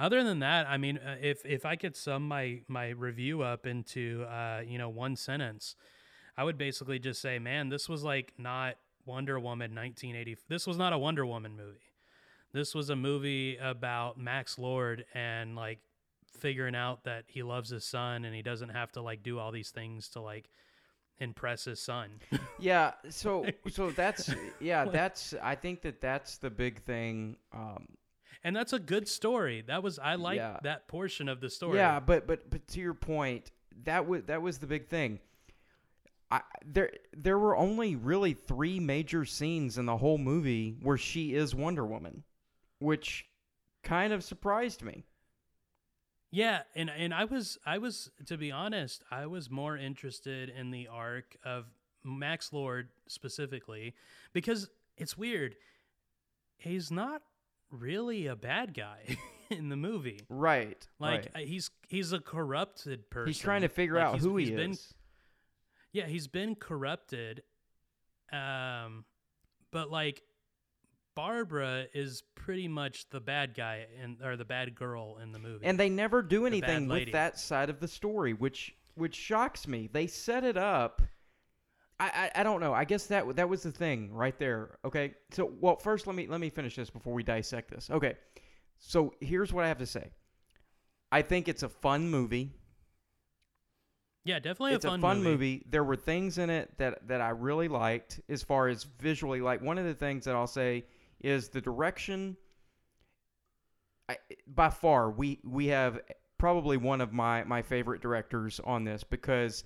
other 0.00 0.24
than 0.24 0.38
that, 0.38 0.66
I 0.66 0.78
mean, 0.78 0.98
uh, 0.98 1.16
if 1.20 1.44
if 1.44 1.66
I 1.66 1.76
could 1.76 1.94
sum 1.94 2.26
my 2.26 2.62
my 2.66 2.88
review 2.88 3.42
up 3.42 3.66
into 3.66 4.24
uh, 4.28 4.62
you 4.66 4.78
know 4.78 4.88
one 4.88 5.14
sentence, 5.14 5.76
I 6.36 6.44
would 6.44 6.56
basically 6.56 6.98
just 6.98 7.20
say, 7.20 7.38
man, 7.38 7.68
this 7.68 7.88
was 7.88 8.02
like 8.02 8.32
not 8.38 8.76
Wonder 9.04 9.38
Woman 9.38 9.74
1980. 9.74 10.38
This 10.48 10.66
was 10.66 10.78
not 10.78 10.94
a 10.94 10.98
Wonder 10.98 11.26
Woman 11.26 11.54
movie. 11.54 11.78
This 12.52 12.74
was 12.74 12.90
a 12.90 12.96
movie 12.96 13.58
about 13.58 14.18
Max 14.18 14.58
Lord 14.58 15.04
and 15.14 15.54
like 15.54 15.80
figuring 16.38 16.74
out 16.74 17.04
that 17.04 17.24
he 17.26 17.42
loves 17.42 17.70
his 17.70 17.84
son 17.84 18.24
and 18.24 18.34
he 18.34 18.42
doesn't 18.42 18.70
have 18.70 18.90
to 18.92 19.02
like 19.02 19.22
do 19.22 19.38
all 19.38 19.52
these 19.52 19.70
things 19.70 20.08
to 20.10 20.20
like 20.20 20.48
impress 21.18 21.64
his 21.64 21.80
son. 21.80 22.20
Yeah, 22.58 22.92
so 23.08 23.46
so 23.70 23.90
that's 23.90 24.34
yeah, 24.60 24.84
that's 24.84 25.34
I 25.42 25.54
think 25.54 25.80
that 25.82 26.02
that's 26.02 26.36
the 26.36 26.50
big 26.50 26.82
thing 26.82 27.36
um 27.54 27.86
and 28.42 28.54
that's 28.56 28.72
a 28.72 28.78
good 28.78 29.08
story. 29.08 29.62
That 29.66 29.82
was 29.82 29.98
I 29.98 30.14
like 30.14 30.36
Yeah. 30.36 30.58
that 30.62 30.88
portion 30.88 31.28
of 31.28 31.40
the 31.40 31.50
story. 31.50 31.78
Yeah, 31.78 32.00
but 32.00 32.26
but 32.26 32.48
but 32.50 32.66
to 32.68 32.80
your 32.80 32.94
point, 32.94 33.50
that 33.84 34.06
was 34.06 34.24
that 34.24 34.42
was 34.42 34.58
the 34.58 34.66
big 34.66 34.88
thing. 34.88 35.20
I 36.30 36.42
there 36.64 36.92
there 37.16 37.38
were 37.38 37.56
only 37.56 37.96
really 37.96 38.34
3 38.34 38.78
major 38.80 39.24
scenes 39.24 39.78
in 39.78 39.86
the 39.86 39.96
whole 39.96 40.18
movie 40.18 40.76
where 40.82 40.96
she 40.98 41.34
is 41.34 41.54
Wonder 41.54 41.84
Woman, 41.84 42.22
which 42.78 43.26
kind 43.82 44.12
of 44.12 44.22
surprised 44.22 44.82
me. 44.82 45.04
Yeah, 46.30 46.62
and 46.76 46.88
and 46.88 47.12
I 47.12 47.24
was 47.24 47.58
I 47.66 47.78
was 47.78 48.10
to 48.26 48.36
be 48.36 48.52
honest, 48.52 49.02
I 49.10 49.26
was 49.26 49.50
more 49.50 49.76
interested 49.76 50.48
in 50.48 50.70
the 50.70 50.86
arc 50.86 51.36
of 51.44 51.66
Max 52.04 52.52
Lord 52.52 52.90
specifically 53.08 53.94
because 54.32 54.70
it's 54.96 55.18
weird. 55.18 55.56
He's 56.56 56.90
not 56.92 57.22
really 57.70 58.26
a 58.26 58.36
bad 58.36 58.74
guy 58.74 59.16
in 59.50 59.68
the 59.68 59.76
movie. 59.76 60.20
Right. 60.28 60.86
Like 60.98 61.30
right. 61.34 61.44
uh, 61.44 61.46
he's 61.46 61.70
he's 61.88 62.12
a 62.12 62.20
corrupted 62.20 63.10
person. 63.10 63.28
he's 63.28 63.38
trying 63.38 63.62
to 63.62 63.68
figure 63.68 63.96
Like, 63.96 64.04
out 64.04 64.12
he's- 64.14 64.24
who 64.24 64.36
he 64.36 64.44
he's 64.46 64.50
is. 64.52 64.56
been- 64.56 64.78
yeah, 65.92 66.06
he's 66.06 66.28
been 66.28 66.54
corrupted. 66.54 67.42
Um, 68.32 69.04
but 69.72 69.90
like 69.90 70.22
Barbara 71.16 71.86
is 71.92 72.22
pretty 72.36 72.68
much 72.68 73.08
the 73.10 73.20
bad 73.20 73.54
guy 73.54 73.86
and 74.00 74.18
or 74.22 74.36
the 74.36 74.44
bad 74.44 74.74
girl 74.76 75.18
in 75.22 75.32
the 75.32 75.38
movie. 75.40 75.64
and 75.66 75.78
they 75.78 75.88
never 75.88 76.22
do 76.22 76.46
anything 76.46 76.86
with 76.88 77.10
that 77.12 77.38
side 77.38 77.68
of 77.70 77.80
the 77.80 77.88
story 77.88 78.32
which 78.32 78.74
which 78.94 79.14
shocks 79.16 79.66
me 79.66 79.88
they 79.92 80.06
set 80.06 80.44
it 80.44 80.56
up 80.56 81.02
I, 82.00 82.06
I, 82.34 82.40
I 82.40 82.42
don't 82.42 82.60
know 82.60 82.72
i 82.72 82.84
guess 82.84 83.06
that 83.06 83.36
that 83.36 83.48
was 83.48 83.62
the 83.62 83.70
thing 83.70 84.12
right 84.12 84.38
there 84.38 84.78
okay 84.84 85.14
so 85.30 85.52
well 85.60 85.76
first 85.76 86.06
let 86.06 86.16
me 86.16 86.26
let 86.26 86.40
me 86.40 86.50
finish 86.50 86.76
this 86.76 86.90
before 86.90 87.12
we 87.12 87.22
dissect 87.22 87.70
this 87.70 87.90
okay 87.90 88.14
so 88.78 89.14
here's 89.20 89.52
what 89.52 89.64
i 89.64 89.68
have 89.68 89.78
to 89.78 89.86
say 89.86 90.10
i 91.12 91.22
think 91.22 91.46
it's 91.48 91.62
a 91.62 91.68
fun 91.68 92.08
movie 92.08 92.54
yeah, 94.24 94.38
definitely 94.38 94.74
it's 94.74 94.84
a 94.84 94.88
fun, 94.88 95.00
fun 95.00 95.22
movie. 95.22 95.64
There 95.68 95.82
were 95.82 95.96
things 95.96 96.36
in 96.38 96.50
it 96.50 96.76
that 96.76 97.08
that 97.08 97.20
I 97.20 97.30
really 97.30 97.68
liked 97.68 98.20
as 98.28 98.42
far 98.42 98.68
as 98.68 98.84
visually. 98.98 99.40
Like 99.40 99.62
one 99.62 99.78
of 99.78 99.86
the 99.86 99.94
things 99.94 100.26
that 100.26 100.34
I'll 100.34 100.46
say 100.46 100.84
is 101.20 101.48
the 101.48 101.60
direction. 101.60 102.36
I, 104.08 104.18
by 104.46 104.68
far, 104.68 105.10
we 105.10 105.40
we 105.42 105.68
have 105.68 106.00
probably 106.36 106.76
one 106.76 107.00
of 107.00 107.12
my 107.12 107.44
my 107.44 107.62
favorite 107.62 108.02
directors 108.02 108.60
on 108.62 108.84
this 108.84 109.04
because 109.04 109.64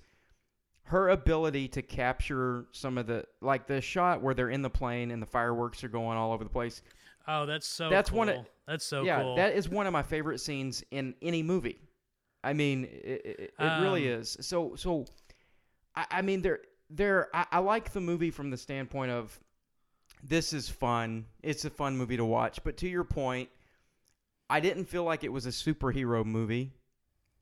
her 0.87 1.09
ability 1.09 1.67
to 1.69 1.81
capture 1.81 2.65
some 2.71 2.97
of 2.97 3.07
the 3.07 3.25
like 3.41 3.67
the 3.67 3.81
shot 3.81 4.21
where 4.21 4.33
they're 4.33 4.49
in 4.51 4.61
the 4.61 4.69
plane 4.69 5.11
and 5.11 5.21
the 5.21 5.25
fireworks 5.27 5.83
are 5.83 5.87
going 5.89 6.17
all 6.17 6.31
over 6.31 6.43
the 6.43 6.49
place. 6.49 6.81
Oh, 7.27 7.45
that's 7.47 7.65
so. 7.67 7.89
That's 7.89 8.09
cool. 8.11 8.19
one 8.19 8.29
of- 8.29 8.45
That's 8.67 8.85
so 8.85 9.03
yeah, 9.03 9.21
cool. 9.21 9.35
that 9.35 9.53
is 9.55 9.67
one 9.67 9.87
of 9.87 9.93
my 9.93 10.03
favorite 10.03 10.39
scenes 10.39 10.83
in 10.91 11.15
any 11.21 11.41
movie. 11.43 11.79
I 12.43 12.53
mean, 12.53 12.85
it, 12.85 13.21
it, 13.25 13.53
it 13.59 13.81
really 13.81 14.13
Um, 14.13 14.19
is. 14.21 14.37
So, 14.41 14.75
so, 14.75 15.05
I, 15.95 16.05
I 16.11 16.21
mean, 16.21 16.43
there, 16.43 16.59
there. 16.91 17.29
I, 17.35 17.45
I 17.53 17.59
like 17.59 17.91
the 17.91 18.01
movie 18.01 18.29
from 18.29 18.51
the 18.51 18.57
standpoint 18.57 19.09
of 19.11 19.39
this 20.23 20.53
is 20.53 20.69
fun. 20.69 21.25
It's 21.41 21.65
a 21.65 21.71
fun 21.71 21.97
movie 21.97 22.17
to 22.17 22.25
watch. 22.25 22.63
But 22.63 22.77
to 22.77 22.87
your 22.87 23.03
point, 23.03 23.49
I 24.51 24.59
didn't 24.59 24.85
feel 24.85 25.03
like 25.03 25.23
it 25.23 25.31
was 25.33 25.47
a 25.47 25.49
superhero 25.49 26.23
movie 26.23 26.73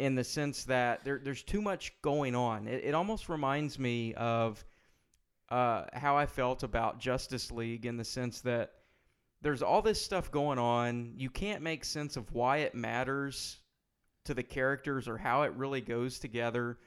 in 0.04 0.16
the 0.16 0.24
sense 0.24 0.66
that 0.66 1.04
there, 1.06 1.20
there's 1.24 1.44
too 1.44 1.62
much 1.62 1.94
going 2.02 2.36
on. 2.36 2.68
It, 2.68 2.84
it 2.84 2.94
almost 2.94 3.30
reminds 3.30 3.78
me 3.80 4.14
of 4.16 4.64
uh, 5.50 5.86
how 5.94 6.18
I 6.18 6.26
felt 6.26 6.64
about 6.64 7.00
Justice 7.00 7.52
League 7.52 7.86
in 7.86 7.96
the 7.98 8.04
sense 8.04 8.42
that 8.42 8.72
there's 9.42 9.62
all 9.62 9.82
this 9.82 10.02
stuff 10.02 10.32
going 10.32 10.60
on. 10.60 11.14
You 11.16 11.30
can't 11.30 11.62
make 11.62 11.86
sense 11.86 12.18
of 12.18 12.32
why 12.34 12.58
it 12.58 12.76
matters 12.76 13.60
to 14.26 14.34
the 14.34 14.44
characters 14.44 15.08
or 15.08 15.18
how 15.18 15.44
it 15.44 15.54
really 15.54 15.82
goes 15.82 16.20
together. 16.20 16.78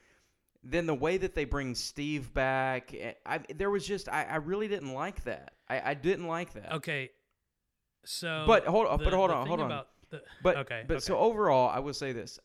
Then 0.62 0.86
the 0.86 0.94
way 0.94 1.16
that 1.18 1.34
they 1.34 1.44
bring 1.44 1.74
Steve 1.74 2.34
back, 2.34 2.92
eh, 2.98 3.12
I, 3.24 3.40
there 3.54 3.70
was 3.70 3.86
just 3.86 4.08
I, 4.08 4.24
I 4.24 4.36
really 4.36 4.68
didn't 4.68 4.92
like 4.94 5.22
that. 5.24 5.52
I, 5.68 5.90
I 5.90 5.94
didn't 5.94 6.26
like 6.26 6.52
that. 6.54 6.72
okay. 6.74 7.10
So, 8.04 8.44
But 8.46 8.64
hold 8.66 8.86
on- 8.86 8.98
the- 8.98 9.04
but 9.04 9.12
hold 9.14 9.30
on, 9.30 9.46
hold 9.46 9.60
on. 9.60 9.68
the- 10.10 10.22
But 10.42 10.56
okay, 10.58 10.84
but 10.86 10.94
okay. 10.94 11.00
so 11.00 11.18
overall, 11.18 11.68
I 11.68 11.80
will 11.80 11.92
say 11.94 12.12
this: 12.12 12.38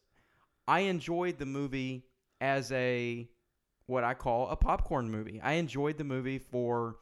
I 0.67 0.81
enjoyed 0.81 1.37
the 1.37 1.45
movie 1.45 2.05
as 2.39 2.71
a 2.71 3.27
what 3.85 4.03
I 4.03 4.13
call 4.13 4.49
a 4.49 4.55
popcorn 4.55 5.09
movie. 5.11 5.41
I 5.41 5.53
enjoyed 5.53 5.97
the 5.97 6.03
movie 6.03 6.39
for 6.39 6.97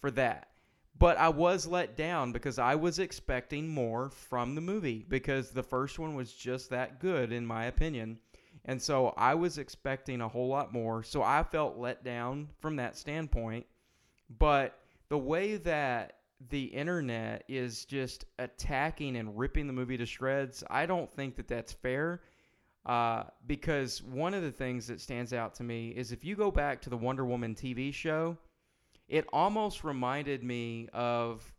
for 0.00 0.10
that. 0.12 0.48
But 0.96 1.16
I 1.16 1.28
was 1.28 1.66
let 1.66 1.96
down 1.96 2.30
because 2.30 2.58
I 2.58 2.76
was 2.76 2.98
expecting 2.98 3.68
more 3.68 4.10
from 4.10 4.54
the 4.54 4.60
movie 4.60 5.04
because 5.08 5.50
the 5.50 5.62
first 5.62 5.98
one 5.98 6.14
was 6.14 6.32
just 6.32 6.70
that 6.70 7.00
good 7.00 7.32
in 7.32 7.44
my 7.44 7.64
opinion. 7.64 8.18
And 8.66 8.80
so 8.80 9.12
I 9.16 9.34
was 9.34 9.58
expecting 9.58 10.20
a 10.20 10.28
whole 10.28 10.48
lot 10.48 10.72
more. 10.72 11.02
So 11.02 11.22
I 11.22 11.42
felt 11.42 11.78
let 11.78 12.04
down 12.04 12.48
from 12.60 12.76
that 12.76 12.96
standpoint. 12.96 13.66
But 14.38 14.78
the 15.08 15.18
way 15.18 15.56
that 15.56 16.18
the 16.50 16.64
internet 16.64 17.44
is 17.48 17.84
just 17.84 18.24
attacking 18.38 19.16
and 19.16 19.36
ripping 19.38 19.66
the 19.66 19.72
movie 19.72 19.96
to 19.96 20.06
shreds, 20.06 20.62
I 20.70 20.86
don't 20.86 21.10
think 21.10 21.36
that 21.36 21.48
that's 21.48 21.72
fair. 21.72 22.22
Uh, 22.86 23.24
because 23.46 24.02
one 24.02 24.34
of 24.34 24.42
the 24.42 24.52
things 24.52 24.86
that 24.86 25.00
stands 25.00 25.32
out 25.32 25.54
to 25.54 25.62
me 25.62 25.88
is 25.88 26.12
if 26.12 26.24
you 26.24 26.36
go 26.36 26.50
back 26.50 26.82
to 26.82 26.90
the 26.90 26.96
Wonder 26.96 27.24
Woman 27.24 27.54
TV 27.54 27.92
show, 27.92 28.36
it 29.08 29.26
almost 29.32 29.84
reminded 29.84 30.44
me 30.44 30.88
of 30.92 31.50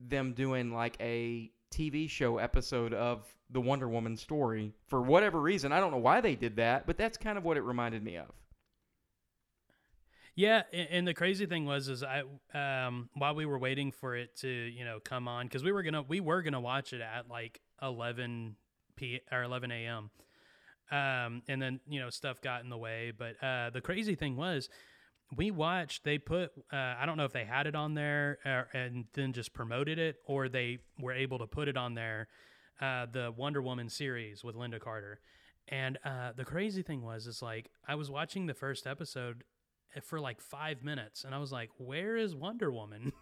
them 0.00 0.32
doing 0.32 0.72
like 0.72 0.96
a 1.00 1.50
TV 1.72 2.08
show 2.08 2.38
episode 2.38 2.92
of 2.92 3.24
the 3.50 3.60
Wonder 3.60 3.88
Woman 3.88 4.16
story 4.16 4.72
for 4.86 5.02
whatever 5.02 5.40
reason. 5.40 5.72
I 5.72 5.80
don't 5.80 5.92
know 5.92 5.98
why 5.98 6.20
they 6.20 6.34
did 6.34 6.56
that, 6.56 6.86
but 6.86 6.96
that's 6.96 7.16
kind 7.16 7.38
of 7.38 7.44
what 7.44 7.56
it 7.56 7.62
reminded 7.62 8.02
me 8.02 8.16
of. 8.16 8.30
Yeah, 10.36 10.62
and 10.72 11.06
the 11.06 11.14
crazy 11.14 11.46
thing 11.46 11.64
was 11.64 11.88
is 11.88 12.02
I 12.02 12.24
um 12.54 13.08
while 13.14 13.36
we 13.36 13.46
were 13.46 13.58
waiting 13.58 13.92
for 13.92 14.16
it 14.16 14.34
to, 14.38 14.48
you 14.48 14.84
know, 14.84 14.98
come 14.98 15.28
on 15.28 15.48
cuz 15.48 15.62
we 15.62 15.70
were 15.70 15.84
going 15.84 15.94
to 15.94 16.02
we 16.02 16.18
were 16.18 16.42
going 16.42 16.54
to 16.54 16.60
watch 16.60 16.92
it 16.92 17.00
at 17.00 17.28
like 17.28 17.60
11 17.80 18.56
p 18.96 19.20
or 19.30 19.44
11 19.44 19.70
a.m. 19.70 20.10
Um 20.90 21.42
and 21.48 21.60
then, 21.60 21.80
you 21.88 22.00
know, 22.00 22.10
stuff 22.10 22.40
got 22.40 22.62
in 22.62 22.70
the 22.70 22.78
way, 22.78 23.12
but 23.16 23.42
uh 23.42 23.70
the 23.70 23.80
crazy 23.80 24.14
thing 24.14 24.36
was 24.36 24.68
we 25.36 25.50
watched 25.50 26.04
they 26.04 26.18
put 26.18 26.52
uh, 26.72 26.94
i 26.98 27.04
don't 27.06 27.16
know 27.16 27.24
if 27.24 27.32
they 27.32 27.44
had 27.44 27.66
it 27.66 27.74
on 27.74 27.94
there 27.94 28.38
uh, 28.44 28.62
and 28.76 29.06
then 29.14 29.32
just 29.32 29.52
promoted 29.52 29.98
it 29.98 30.16
or 30.26 30.48
they 30.48 30.78
were 31.00 31.12
able 31.12 31.38
to 31.38 31.46
put 31.46 31.66
it 31.68 31.76
on 31.76 31.94
there 31.94 32.28
uh, 32.80 33.06
the 33.10 33.32
wonder 33.36 33.62
woman 33.62 33.88
series 33.88 34.44
with 34.44 34.54
lynda 34.54 34.78
carter 34.80 35.20
And 35.68 35.98
uh, 36.04 36.32
the 36.36 36.44
crazy 36.44 36.82
thing 36.82 37.02
was, 37.02 37.26
is 37.26 37.42
like 37.42 37.70
I 37.88 37.94
was 37.94 38.10
watching 38.10 38.46
the 38.46 38.54
first 38.54 38.86
episode 38.86 39.44
eh, 39.96 40.00
for 40.00 40.20
like 40.20 40.40
five 40.40 40.82
minutes, 40.84 41.24
and 41.24 41.34
I 41.34 41.38
was 41.38 41.52
like, 41.52 41.70
"Where 41.78 42.16
is 42.16 42.34
Wonder 42.34 42.70
Woman?" 42.70 43.12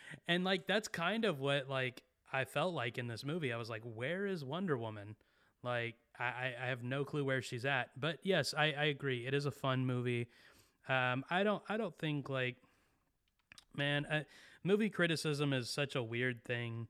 and 0.28 0.44
like 0.44 0.66
that's 0.66 0.88
kind 0.88 1.24
of 1.24 1.40
what 1.40 1.68
like 1.68 2.02
I 2.32 2.44
felt 2.44 2.74
like 2.74 2.98
in 2.98 3.06
this 3.06 3.24
movie. 3.24 3.52
I 3.52 3.56
was 3.56 3.70
like, 3.70 3.82
"Where 3.84 4.26
is 4.26 4.44
Wonder 4.44 4.76
Woman?" 4.76 5.16
Like 5.62 5.96
I, 6.18 6.52
I 6.62 6.66
have 6.66 6.82
no 6.82 7.04
clue 7.04 7.24
where 7.24 7.42
she's 7.42 7.64
at. 7.64 7.90
But 7.98 8.18
yes, 8.22 8.54
I, 8.56 8.72
I 8.72 8.84
agree. 8.86 9.26
It 9.26 9.34
is 9.34 9.46
a 9.46 9.50
fun 9.50 9.86
movie. 9.86 10.28
Um, 10.88 11.24
I 11.30 11.42
don't 11.42 11.62
I 11.68 11.76
don't 11.76 11.96
think 11.98 12.28
like 12.28 12.56
man, 13.76 14.04
uh, 14.06 14.22
movie 14.64 14.90
criticism 14.90 15.52
is 15.52 15.70
such 15.70 15.94
a 15.94 16.02
weird 16.02 16.44
thing. 16.44 16.88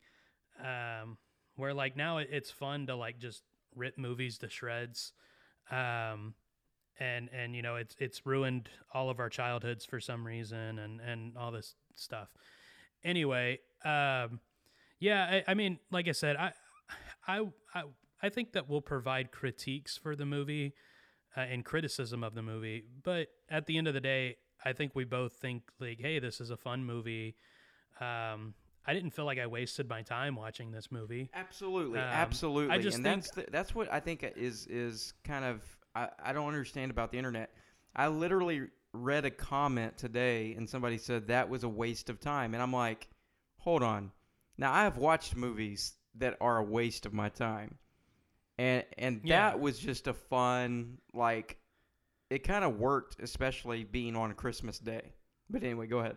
Um, 0.60 1.18
where 1.56 1.74
like 1.74 1.96
now 1.96 2.18
it, 2.18 2.28
it's 2.30 2.50
fun 2.50 2.86
to 2.86 2.96
like 2.96 3.18
just 3.18 3.42
rip 3.74 3.98
movies 3.98 4.38
to 4.38 4.48
shreds. 4.48 5.12
Um, 5.70 6.34
and 7.00 7.30
and 7.32 7.56
you 7.56 7.62
know 7.62 7.76
it's 7.76 7.96
it's 7.98 8.26
ruined 8.26 8.68
all 8.92 9.10
of 9.10 9.18
our 9.18 9.28
childhoods 9.28 9.84
for 9.84 10.00
some 10.00 10.26
reason 10.26 10.78
and 10.78 11.00
and 11.00 11.36
all 11.36 11.50
this 11.50 11.74
stuff. 11.94 12.28
Anyway, 13.04 13.58
um, 13.84 14.40
yeah, 15.00 15.24
I, 15.24 15.44
I 15.48 15.54
mean, 15.54 15.78
like 15.90 16.08
I 16.08 16.12
said, 16.12 16.36
I 16.36 16.52
I 17.26 17.46
I 17.74 17.82
I 18.22 18.28
think 18.28 18.52
that 18.52 18.68
we'll 18.68 18.80
provide 18.80 19.32
critiques 19.32 19.96
for 19.96 20.14
the 20.14 20.24
movie 20.24 20.74
uh, 21.36 21.40
and 21.40 21.64
criticism 21.64 22.22
of 22.22 22.34
the 22.34 22.42
movie, 22.42 22.84
but 23.02 23.28
at 23.50 23.66
the 23.66 23.78
end 23.78 23.88
of 23.88 23.94
the 23.94 24.00
day, 24.00 24.36
I 24.64 24.72
think 24.72 24.94
we 24.94 25.04
both 25.04 25.32
think 25.32 25.64
like, 25.80 26.00
hey, 26.00 26.18
this 26.18 26.40
is 26.40 26.50
a 26.50 26.56
fun 26.56 26.84
movie. 26.84 27.34
Um, 28.00 28.54
I 28.86 28.94
didn't 28.94 29.10
feel 29.10 29.24
like 29.24 29.38
I 29.38 29.46
wasted 29.46 29.88
my 29.88 30.02
time 30.02 30.36
watching 30.36 30.70
this 30.70 30.90
movie. 30.90 31.30
Absolutely, 31.34 31.98
Um, 31.98 32.06
absolutely. 32.06 32.74
I 32.74 32.78
just 32.78 32.96
and 32.96 33.04
think- 33.04 33.22
that's 33.22 33.30
the, 33.34 33.46
that's 33.50 33.74
what 33.74 33.92
I 33.92 34.00
think 34.00 34.24
is 34.36 34.66
is 34.66 35.14
kind 35.24 35.44
of 35.44 35.62
I, 35.94 36.08
I 36.22 36.32
don't 36.32 36.48
understand 36.48 36.90
about 36.90 37.10
the 37.12 37.18
internet. 37.18 37.50
I 37.94 38.08
literally 38.08 38.68
read 38.92 39.24
a 39.24 39.30
comment 39.30 39.96
today 39.98 40.54
and 40.54 40.68
somebody 40.68 40.98
said 40.98 41.28
that 41.28 41.48
was 41.48 41.64
a 41.64 41.68
waste 41.68 42.10
of 42.10 42.20
time 42.20 42.54
and 42.54 42.62
I'm 42.62 42.72
like, 42.72 43.08
"Hold 43.58 43.82
on. 43.82 44.12
Now 44.58 44.72
I 44.72 44.82
have 44.84 44.96
watched 44.96 45.36
movies 45.36 45.94
that 46.16 46.36
are 46.40 46.58
a 46.58 46.62
waste 46.62 47.06
of 47.06 47.12
my 47.12 47.28
time." 47.28 47.78
And 48.58 48.84
and 48.98 49.20
Yeah. 49.24 49.50
that 49.50 49.60
was 49.60 49.78
just 49.78 50.06
a 50.06 50.14
fun 50.14 50.98
like 51.12 51.58
it 52.30 52.44
kind 52.44 52.64
of 52.64 52.78
worked 52.78 53.20
especially 53.20 53.84
being 53.84 54.16
on 54.16 54.32
Christmas 54.34 54.78
Day. 54.78 55.12
But 55.50 55.62
anyway, 55.62 55.86
go 55.86 55.98
ahead. 55.98 56.16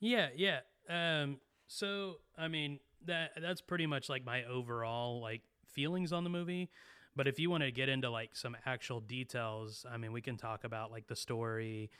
Yeah, 0.00 0.28
yeah. 0.34 0.60
Um, 0.88 1.40
so 1.66 2.16
I 2.36 2.48
mean 2.48 2.80
that 3.06 3.32
that's 3.40 3.60
pretty 3.60 3.86
much 3.86 4.08
like 4.08 4.24
my 4.24 4.44
overall 4.44 5.20
like 5.20 5.42
feelings 5.66 6.12
on 6.12 6.24
the 6.24 6.30
movie. 6.30 6.70
But 7.16 7.28
if 7.28 7.38
you 7.38 7.48
want 7.48 7.62
to 7.62 7.70
get 7.70 7.88
into 7.88 8.10
like 8.10 8.34
some 8.34 8.56
actual 8.66 9.00
details, 9.00 9.86
I 9.90 9.96
mean, 9.98 10.12
we 10.12 10.20
can 10.20 10.36
talk 10.36 10.64
about 10.64 10.90
like 10.90 11.06
the 11.06 11.14
story 11.14 11.90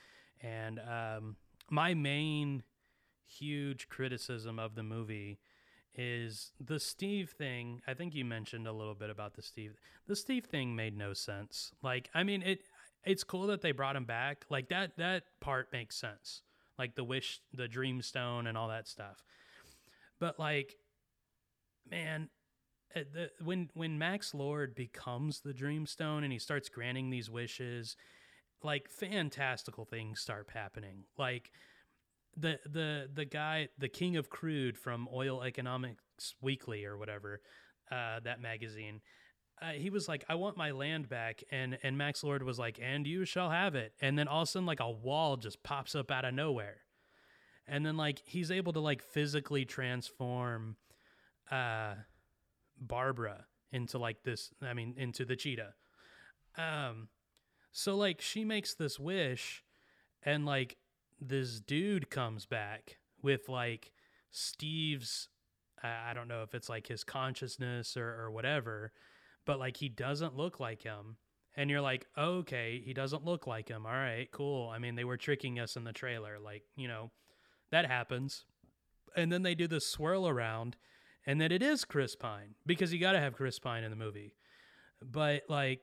and 0.41 0.81
um, 0.81 1.37
my 1.71 1.95
main 1.95 2.65
huge 3.27 3.89
criticism 3.89 4.59
of 4.59 4.75
the 4.75 4.83
movie 4.83 5.39
is 5.97 6.53
the 6.61 6.81
Steve 6.81 7.31
thing. 7.31 7.81
I 7.87 7.95
think 7.95 8.15
you 8.15 8.25
mentioned 8.25 8.67
a 8.67 8.73
little 8.73 8.95
bit 8.95 9.11
about 9.11 9.35
the 9.35 9.43
Steve. 9.43 9.75
The 10.07 10.17
Steve 10.17 10.45
thing 10.45 10.75
made 10.75 10.97
no 10.97 11.13
sense. 11.13 11.73
Like, 11.83 12.11
I 12.15 12.23
mean, 12.23 12.43
it 12.43 12.61
it's 13.05 13.25
cool 13.25 13.47
that 13.49 13.61
they 13.61 13.73
brought 13.73 13.97
him 13.97 14.05
back. 14.05 14.45
Like 14.51 14.69
that 14.69 14.97
that 14.99 15.25
part 15.41 15.73
makes 15.73 15.97
sense. 15.97 16.43
Like 16.79 16.95
the 16.95 17.05
wish, 17.05 17.41
the 17.53 17.69
dream 17.69 18.03
stone, 18.03 18.47
and 18.47 18.59
all 18.59 18.69
that 18.69 18.89
stuff. 18.89 19.23
But 20.19 20.39
like, 20.39 20.77
man, 21.91 22.29
uh, 22.97 23.01
the, 23.13 23.31
when 23.45 23.71
when 23.75 23.99
Max 23.99 24.35
Lord 24.35 24.75
becomes 24.75 25.41
the 25.41 25.53
Dreamstone 25.53 26.25
and 26.25 26.33
he 26.33 26.39
starts 26.39 26.69
granting 26.69 27.11
these 27.11 27.31
wishes, 27.31 27.97
like 28.63 28.89
fantastical 28.89 29.85
things 29.85 30.21
start 30.21 30.49
happening. 30.53 31.05
Like 31.19 31.53
the 32.37 32.59
the 32.67 33.09
the 33.13 33.25
guy, 33.25 33.69
the 33.79 33.89
king 33.89 34.17
of 34.17 34.31
crude 34.31 34.77
from 34.79 35.09
Oil 35.13 35.43
Economics 35.43 36.35
Weekly 36.41 36.85
or 36.85 36.97
whatever, 36.97 37.41
uh, 37.91 38.21
that 38.25 38.41
magazine. 38.41 39.01
Uh, 39.63 39.71
he 39.71 39.89
was 39.91 40.09
like, 40.09 40.25
"I 40.29 40.35
want 40.35 40.57
my 40.57 40.73
land 40.73 41.09
back," 41.09 41.43
and 41.51 41.79
and 41.83 41.97
Max 41.97 42.25
Lord 42.25 42.43
was 42.43 42.59
like, 42.59 42.79
"And 42.83 43.07
you 43.07 43.25
shall 43.25 43.51
have 43.51 43.75
it." 43.75 43.95
And 44.01 44.19
then 44.19 44.29
all 44.29 44.43
of 44.43 44.49
a 44.49 44.51
sudden, 44.51 44.67
like 44.67 44.81
a 44.81 44.91
wall 44.91 45.37
just 45.37 45.63
pops 45.63 45.95
up 45.95 46.11
out 46.11 46.25
of 46.25 46.35
nowhere, 46.35 46.79
and 47.67 47.87
then 47.87 47.97
like 47.97 48.23
he's 48.25 48.51
able 48.51 48.73
to 48.73 48.81
like 48.81 49.03
physically 49.03 49.65
transform, 49.65 50.77
uh, 51.51 51.95
Barbara 52.79 53.47
into 53.73 53.99
like 53.99 54.23
this. 54.25 54.51
I 54.61 54.75
mean, 54.75 54.95
into 54.97 55.25
the 55.25 55.37
cheetah. 55.37 55.75
Um, 56.57 57.09
so 57.73 57.97
like 57.97 58.21
she 58.21 58.45
makes 58.45 58.75
this 58.75 58.99
wish, 58.99 59.63
and 60.23 60.45
like 60.45 60.77
this 61.21 61.61
dude 61.61 62.11
comes 62.11 62.47
back 62.47 62.99
with 63.23 63.49
like 63.49 63.93
Steve's. 64.31 65.29
I 65.83 66.15
don't 66.15 66.29
know 66.29 66.43
if 66.43 66.55
it's 66.55 66.69
like 66.69 66.87
his 66.87 67.05
consciousness 67.05 67.97
or 67.97 68.09
or 68.21 68.31
whatever, 68.31 68.93
but 69.45 69.59
like 69.59 69.77
he 69.77 69.89
doesn't 69.89 70.37
look 70.37 70.61
like 70.61 70.83
him. 70.83 71.17
And 71.57 71.71
you're 71.71 71.81
like, 71.81 72.07
okay, 72.19 72.83
he 72.85 72.93
doesn't 72.93 73.25
look 73.25 73.47
like 73.47 73.69
him. 73.69 73.87
All 73.87 73.93
right, 73.93 74.29
cool. 74.33 74.69
I 74.71 74.79
mean, 74.79 74.97
they 74.97 75.05
were 75.05 75.17
tricking 75.17 75.61
us 75.61 75.77
in 75.77 75.85
the 75.85 75.93
trailer. 75.93 76.39
Like, 76.41 76.65
you 76.77 76.89
know, 76.89 77.13
that 77.71 77.87
happens. 77.87 78.45
And 79.17 79.31
then 79.31 79.43
they 79.43 79.55
do 79.55 79.69
this 79.69 79.87
swirl 79.87 80.27
around, 80.27 80.77
and 81.25 81.41
then 81.41 81.53
it 81.53 81.63
is 81.63 81.85
Chris 81.85 82.17
Pine 82.17 82.57
because 82.67 82.93
you 82.93 82.99
got 82.99 83.13
to 83.13 83.21
have 83.21 83.35
Chris 83.35 83.61
Pine 83.61 83.85
in 83.85 83.91
the 83.91 83.97
movie. 83.97 84.35
But 85.01 85.43
like, 85.49 85.83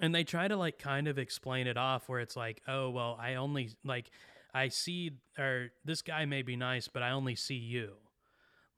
and 0.00 0.14
they 0.14 0.24
try 0.24 0.48
to 0.48 0.56
like 0.56 0.78
kind 0.78 1.08
of 1.08 1.18
explain 1.18 1.66
it 1.66 1.76
off 1.76 2.08
where 2.08 2.20
it's 2.20 2.36
like, 2.36 2.62
oh, 2.68 2.90
well, 2.90 3.16
I 3.20 3.34
only 3.36 3.70
like, 3.84 4.10
I 4.54 4.68
see, 4.68 5.12
or 5.38 5.68
this 5.84 6.02
guy 6.02 6.24
may 6.24 6.42
be 6.42 6.56
nice, 6.56 6.88
but 6.88 7.02
I 7.02 7.10
only 7.10 7.34
see 7.34 7.54
you. 7.56 7.92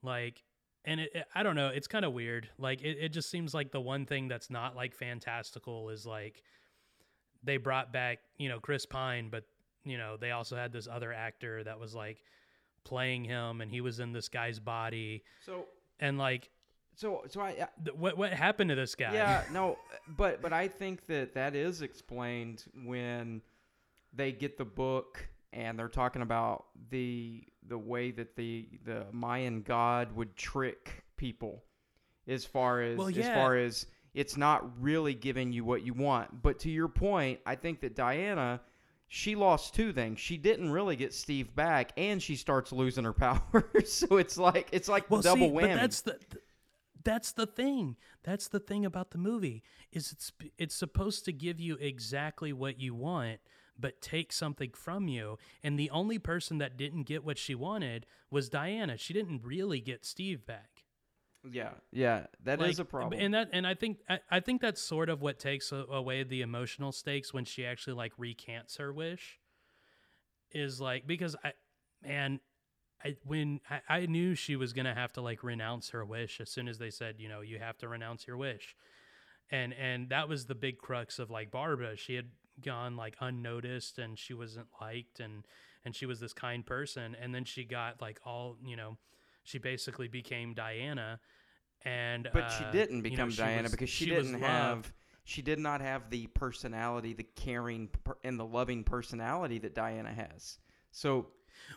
Like, 0.02 0.42
and 0.84 1.00
it, 1.00 1.10
it- 1.14 1.26
I 1.34 1.42
don't 1.42 1.56
know, 1.56 1.68
it's 1.68 1.86
kind 1.88 2.04
of 2.04 2.12
weird. 2.12 2.48
Like, 2.58 2.82
it, 2.82 2.96
it 3.00 3.08
just 3.10 3.30
seems 3.30 3.52
like 3.54 3.70
the 3.70 3.80
one 3.80 4.06
thing 4.06 4.28
that's 4.28 4.50
not 4.50 4.76
like 4.76 4.94
fantastical 4.94 5.90
is 5.90 6.06
like 6.06 6.42
they 7.42 7.56
brought 7.56 7.92
back, 7.92 8.18
you 8.38 8.48
know, 8.48 8.60
Chris 8.60 8.86
Pine, 8.86 9.28
but, 9.30 9.44
you 9.84 9.98
know, 9.98 10.16
they 10.16 10.30
also 10.30 10.56
had 10.56 10.72
this 10.72 10.88
other 10.90 11.12
actor 11.12 11.62
that 11.64 11.78
was 11.80 11.94
like 11.94 12.22
playing 12.84 13.24
him 13.24 13.60
and 13.60 13.70
he 13.70 13.80
was 13.80 14.00
in 14.00 14.12
this 14.12 14.28
guy's 14.28 14.58
body. 14.58 15.22
So 15.44 15.66
And 15.98 16.18
like, 16.18 16.50
so 17.00 17.22
so 17.28 17.40
I 17.40 17.66
what, 17.96 18.18
what 18.18 18.30
happened 18.32 18.68
to 18.68 18.76
this 18.76 18.94
guy? 18.94 19.14
Yeah, 19.14 19.42
no, 19.52 19.78
but 20.06 20.42
but 20.42 20.52
I 20.52 20.68
think 20.68 21.06
that 21.06 21.34
that 21.34 21.56
is 21.56 21.80
explained 21.80 22.64
when 22.84 23.40
they 24.12 24.32
get 24.32 24.58
the 24.58 24.66
book 24.66 25.26
and 25.52 25.78
they're 25.78 25.88
talking 25.88 26.20
about 26.20 26.66
the 26.90 27.42
the 27.66 27.78
way 27.78 28.10
that 28.10 28.36
the 28.36 28.68
the 28.84 29.06
Mayan 29.12 29.62
god 29.62 30.14
would 30.14 30.36
trick 30.36 31.04
people 31.16 31.64
as 32.28 32.44
far 32.44 32.82
as 32.82 32.98
Well, 32.98 33.08
as 33.08 33.26
far 33.28 33.56
as 33.56 33.86
it's 34.12 34.36
not 34.36 34.70
really 34.78 35.14
giving 35.14 35.52
you 35.52 35.64
what 35.64 35.82
you 35.82 35.94
want. 35.94 36.42
But 36.42 36.58
to 36.60 36.70
your 36.70 36.88
point, 36.88 37.40
I 37.46 37.54
think 37.54 37.80
that 37.80 37.96
Diana 37.96 38.60
she 39.12 39.34
lost 39.34 39.74
two 39.74 39.92
things. 39.92 40.20
She 40.20 40.36
didn't 40.36 40.70
really 40.70 40.94
get 40.96 41.12
Steve 41.12 41.52
back, 41.56 41.92
and 41.96 42.22
she 42.22 42.36
starts 42.36 42.72
losing 42.72 43.04
her 43.04 43.12
powers. 43.14 43.90
so 43.90 44.18
it's 44.18 44.36
like 44.36 44.68
it's 44.70 44.88
like 44.88 45.10
well, 45.10 45.22
double 45.22 45.48
see, 45.48 45.54
whammy. 45.54 45.60
but 45.62 45.74
that's 45.76 46.02
the 46.02 46.12
th- 46.12 46.44
that's 47.02 47.32
the 47.32 47.46
thing. 47.46 47.96
That's 48.22 48.48
the 48.48 48.60
thing 48.60 48.84
about 48.84 49.10
the 49.10 49.18
movie 49.18 49.62
is 49.92 50.12
it's 50.12 50.32
it's 50.58 50.74
supposed 50.74 51.24
to 51.26 51.32
give 51.32 51.60
you 51.60 51.76
exactly 51.80 52.52
what 52.52 52.78
you 52.80 52.94
want, 52.94 53.40
but 53.78 54.00
take 54.00 54.32
something 54.32 54.70
from 54.74 55.08
you. 55.08 55.38
And 55.62 55.78
the 55.78 55.90
only 55.90 56.18
person 56.18 56.58
that 56.58 56.76
didn't 56.76 57.04
get 57.04 57.24
what 57.24 57.38
she 57.38 57.54
wanted 57.54 58.06
was 58.30 58.48
Diana. 58.48 58.96
She 58.96 59.12
didn't 59.14 59.42
really 59.44 59.80
get 59.80 60.04
Steve 60.04 60.44
back. 60.46 60.84
yeah, 61.50 61.70
yeah, 61.90 62.26
that 62.44 62.60
is 62.60 62.78
Like, 62.78 62.86
a 62.86 62.90
problem. 62.90 63.20
and 63.20 63.32
that 63.34 63.48
and 63.52 63.66
I 63.66 63.74
think 63.74 63.98
I, 64.08 64.20
I 64.30 64.40
think 64.40 64.60
that's 64.60 64.82
sort 64.82 65.08
of 65.08 65.22
what 65.22 65.38
takes 65.38 65.72
away 65.72 66.22
the 66.22 66.42
emotional 66.42 66.92
stakes 66.92 67.32
when 67.32 67.44
she 67.46 67.64
actually 67.64 67.94
like 67.94 68.12
recants 68.18 68.76
her 68.76 68.92
wish. 68.92 69.38
Is 70.52 70.80
like 70.80 71.06
because 71.06 71.36
I, 71.44 71.52
man, 72.02 72.40
I 73.04 73.16
when 73.24 73.60
I, 73.70 73.80
I 73.88 74.06
knew 74.06 74.34
she 74.34 74.56
was 74.56 74.72
gonna 74.72 74.94
have 74.94 75.12
to 75.14 75.20
like 75.20 75.42
renounce 75.42 75.90
her 75.90 76.04
wish 76.04 76.40
as 76.40 76.50
soon 76.50 76.68
as 76.68 76.78
they 76.78 76.90
said 76.90 77.16
you 77.18 77.28
know 77.28 77.40
you 77.40 77.58
have 77.58 77.78
to 77.78 77.88
renounce 77.88 78.26
your 78.26 78.36
wish, 78.36 78.76
and 79.50 79.72
and 79.74 80.08
that 80.10 80.28
was 80.28 80.46
the 80.46 80.54
big 80.54 80.78
crux 80.78 81.18
of 81.18 81.30
like 81.30 81.50
Barbara. 81.50 81.96
She 81.96 82.14
had 82.14 82.26
gone 82.62 82.96
like 82.96 83.16
unnoticed 83.20 83.98
and 83.98 84.18
she 84.18 84.34
wasn't 84.34 84.66
liked 84.80 85.20
and 85.20 85.46
and 85.84 85.96
she 85.96 86.04
was 86.04 86.20
this 86.20 86.34
kind 86.34 86.66
person 86.66 87.16
and 87.20 87.34
then 87.34 87.44
she 87.44 87.64
got 87.64 88.02
like 88.02 88.20
all 88.24 88.56
you 88.62 88.76
know 88.76 88.98
she 89.44 89.58
basically 89.58 90.08
became 90.08 90.52
Diana 90.52 91.20
and 91.84 92.28
But 92.32 92.48
she 92.50 92.64
uh, 92.64 92.70
didn't 92.70 92.96
you 92.96 93.02
know, 93.02 93.10
become 93.10 93.30
she 93.30 93.36
Diana 93.38 93.62
was- 93.62 93.72
because 93.72 93.88
she, 93.88 94.12
was 94.12 94.26
didn't 94.26 94.40
have 94.40 94.92
she 95.24 95.42
did 95.42 95.58
not 95.58 95.80
have 95.80 96.10
the 96.10 96.26
personality, 96.28 97.12
the 97.12 97.22
caring 97.22 97.88
per- 98.04 98.16
and 98.24 98.38
the 98.38 98.44
loving 98.44 98.82
personality 98.82 99.58
that 99.58 99.74
Diana 99.74 100.12
has. 100.12 100.58
So 100.90 101.28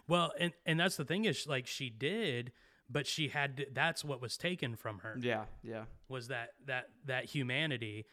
well 0.07 0.31
and 0.39 0.53
and 0.65 0.79
that's 0.79 0.97
the 0.97 1.05
thing 1.05 1.25
is 1.25 1.47
like 1.47 1.67
she 1.67 1.89
did 1.89 2.51
but 2.89 3.07
she 3.07 3.29
had 3.29 3.57
to, 3.57 3.65
that's 3.73 4.03
what 4.03 4.21
was 4.21 4.37
taken 4.37 4.75
from 4.75 4.99
her. 4.99 5.17
Yeah, 5.19 5.45
yeah. 5.63 5.85
was 6.07 6.27
that 6.27 6.49
that 6.67 6.89
that 7.05 7.25
humanity. 7.25 8.05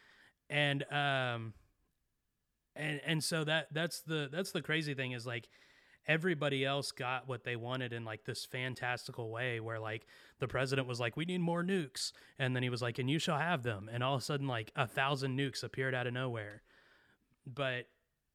And 0.49 0.83
um 0.91 1.53
and 2.75 2.99
and 3.05 3.23
so 3.23 3.43
that 3.43 3.67
that's 3.71 4.01
the 4.01 4.29
that's 4.31 4.51
the 4.51 4.61
crazy 4.61 4.93
thing 4.93 5.11
is 5.11 5.25
like 5.25 5.49
everybody 6.07 6.65
else 6.65 6.91
got 6.91 7.27
what 7.27 7.43
they 7.43 7.55
wanted 7.55 7.93
in 7.93 8.03
like 8.03 8.25
this 8.25 8.43
fantastical 8.43 9.29
way 9.29 9.59
where 9.59 9.79
like 9.79 10.07
the 10.39 10.47
president 10.47 10.87
was 10.87 10.99
like 10.99 11.15
we 11.15 11.25
need 11.25 11.41
more 11.41 11.63
nukes. 11.63 12.11
And 12.39 12.55
then 12.55 12.63
he 12.63 12.69
was 12.69 12.81
like 12.81 12.97
and 12.97 13.09
you 13.09 13.19
shall 13.19 13.37
have 13.37 13.63
them. 13.63 13.89
And 13.91 14.03
all 14.03 14.15
of 14.15 14.21
a 14.21 14.25
sudden 14.25 14.47
like 14.47 14.71
a 14.75 14.87
thousand 14.87 15.37
nukes 15.37 15.63
appeared 15.63 15.93
out 15.93 16.07
of 16.07 16.13
nowhere. 16.13 16.63
But 17.45 17.87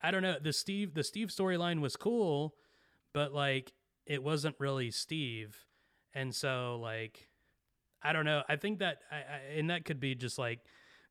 i 0.02 0.10
don't 0.10 0.22
know 0.22 0.36
the 0.38 0.52
steve 0.52 0.92
the 0.92 1.02
steve 1.02 1.28
storyline 1.28 1.80
was 1.80 1.96
cool 1.96 2.54
but 3.16 3.32
like 3.32 3.72
it 4.04 4.22
wasn't 4.22 4.54
really 4.58 4.90
steve 4.90 5.64
and 6.12 6.34
so 6.34 6.78
like 6.82 7.30
i 8.02 8.12
don't 8.12 8.26
know 8.26 8.42
i 8.46 8.56
think 8.56 8.80
that 8.80 8.98
I, 9.10 9.16
I 9.16 9.40
and 9.56 9.70
that 9.70 9.86
could 9.86 9.98
be 10.00 10.14
just 10.14 10.36
like 10.38 10.60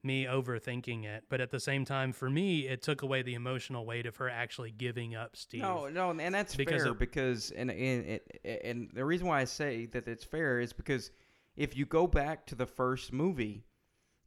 me 0.03 0.25
overthinking 0.25 1.03
it 1.05 1.23
but 1.31 1.41
at 1.41 1.49
the 1.49 1.59
same 1.59 1.83
time 1.83 2.13
for 2.13 2.29
me 2.29 2.67
it 2.67 2.83
took 2.83 3.01
away 3.01 3.23
the 3.23 3.33
emotional 3.33 3.87
weight 3.87 4.05
of 4.05 4.17
her 4.17 4.29
actually 4.29 4.69
giving 4.69 5.15
up 5.15 5.35
steve 5.35 5.63
No, 5.63 5.89
no, 5.89 6.11
and 6.11 6.35
that's 6.35 6.55
Because 6.55 6.83
fair 6.83 6.91
it- 6.91 6.99
because 6.99 7.49
and 7.49 7.71
and 7.71 8.19
and 8.43 8.59
and 8.63 8.91
the 8.93 9.03
reason 9.03 9.25
why 9.25 9.41
I 9.41 9.45
say 9.45 9.87
that 9.87 10.07
it's 10.07 10.23
fair 10.23 10.59
is 10.59 10.73
because 10.73 11.09
if 11.55 11.75
you 11.75 11.87
go 11.87 12.05
back 12.05 12.45
to 12.47 12.55
the 12.55 12.67
first 12.67 13.13
movie, 13.13 13.65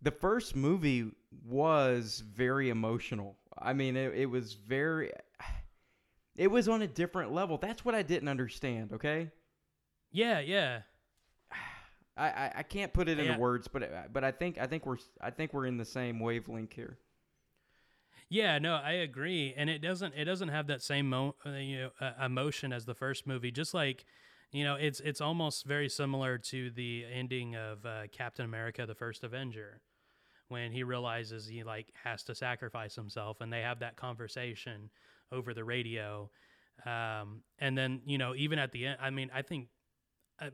the 0.03 0.11
first 0.11 0.57
movie 0.57 1.13
was 1.45 2.25
very 2.27 2.71
emotional. 2.71 3.37
I 3.57 3.73
mean, 3.73 3.97
it, 3.97 4.15
it 4.15 4.27
was 4.27 4.55
very, 4.55 5.13
it 6.39 6.49
was 6.51 6.69
on 6.69 6.81
a 6.83 6.87
different 6.87 7.33
level. 7.33 7.59
That's 7.59 7.85
what 7.85 7.95
I 7.95 8.03
didn't 8.03 8.29
understand. 8.29 8.95
Okay, 8.95 9.31
yeah 10.11 10.41
yeah 10.41 10.83
I 12.17 12.29
I, 12.29 12.53
I 12.59 12.63
can't 12.63 12.93
put 12.93 13.09
it 13.09 13.19
into 13.19 13.33
Yeah. 13.33 13.39
words, 13.39 13.69
but 13.69 14.13
but 14.13 14.25
I 14.25 14.33
think 14.33 14.59
I 14.59 14.67
think 14.67 14.87
we're 14.87 14.99
I 15.21 15.31
think 15.31 15.53
we're 15.53 15.67
in 15.67 15.77
the 15.77 15.85
same 15.85 16.21
wavelength 16.21 16.73
here. 16.73 16.99
Yeah, 18.31 18.59
no, 18.59 18.75
I 18.75 18.93
agree, 18.93 19.55
and 19.57 19.71
it 19.71 19.79
doesn't 19.81 20.15
it 20.15 20.25
doesn't 20.25 20.49
have 20.49 20.67
that 20.67 20.83
same 20.83 21.09
mo- 21.09 21.37
uh, 21.47 21.51
you 21.53 21.79
know 21.79 21.91
uh, 22.01 22.13
emotion 22.25 22.73
as 22.73 22.85
the 22.85 22.95
first 22.95 23.27
movie. 23.27 23.51
Just 23.51 23.73
like 23.75 24.05
you 24.53 24.65
know, 24.65 24.75
it's 24.77 25.01
it's 25.01 25.21
almost 25.21 25.65
very 25.67 25.89
similar 25.89 26.39
to 26.39 26.71
the 26.71 27.05
ending 27.11 27.57
of 27.57 27.87
uh, 27.87 28.07
Captain 28.13 28.45
America: 28.45 28.85
The 28.87 28.95
First 28.95 29.25
Avenger, 29.25 29.81
when 30.49 30.73
he 30.73 30.83
realizes 30.83 31.47
he 31.47 31.65
like 31.65 31.93
has 32.05 32.23
to 32.25 32.35
sacrifice 32.35 32.95
himself, 32.97 33.41
and 33.41 33.53
they 33.53 33.63
have 33.63 33.81
that 33.81 33.97
conversation 33.97 34.91
over 35.33 35.55
the 35.55 35.65
radio, 35.65 36.31
um, 36.87 37.43
and 37.59 37.77
then 37.77 38.01
you 38.07 38.19
know 38.19 38.35
even 38.35 38.59
at 38.59 38.73
the 38.73 38.87
end, 38.87 38.99
I 39.01 39.11
mean, 39.11 39.31
I 39.35 39.43
think 39.43 39.69
uh, 40.41 40.51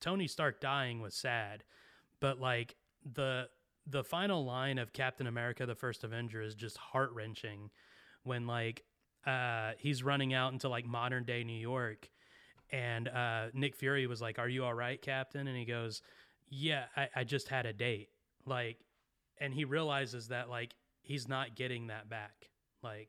Tony 0.00 0.26
Stark 0.26 0.60
dying 0.60 1.00
was 1.00 1.14
sad, 1.14 1.64
but 2.20 2.38
like 2.40 2.76
the 3.14 3.48
the 3.86 4.04
final 4.04 4.44
line 4.44 4.78
of 4.78 4.92
Captain 4.92 5.26
America: 5.26 5.66
The 5.66 5.74
First 5.74 6.04
Avenger 6.04 6.42
is 6.42 6.54
just 6.54 6.76
heart 6.76 7.10
wrenching, 7.12 7.70
when 8.22 8.46
like 8.46 8.84
uh, 9.26 9.72
he's 9.78 10.02
running 10.02 10.34
out 10.34 10.52
into 10.52 10.68
like 10.68 10.86
modern 10.86 11.24
day 11.24 11.44
New 11.44 11.58
York, 11.58 12.08
and 12.70 13.08
uh, 13.08 13.46
Nick 13.52 13.76
Fury 13.76 14.06
was 14.06 14.20
like, 14.20 14.38
"Are 14.38 14.48
you 14.48 14.64
all 14.64 14.74
right, 14.74 15.00
Captain?" 15.00 15.46
And 15.46 15.56
he 15.56 15.64
goes, 15.64 16.02
"Yeah, 16.48 16.84
I, 16.96 17.08
I 17.16 17.24
just 17.24 17.48
had 17.48 17.66
a 17.66 17.72
date." 17.72 18.08
Like, 18.46 18.78
and 19.40 19.52
he 19.52 19.64
realizes 19.64 20.28
that 20.28 20.48
like 20.48 20.74
he's 21.02 21.28
not 21.28 21.56
getting 21.56 21.88
that 21.88 22.08
back. 22.08 22.50
Like, 22.82 23.08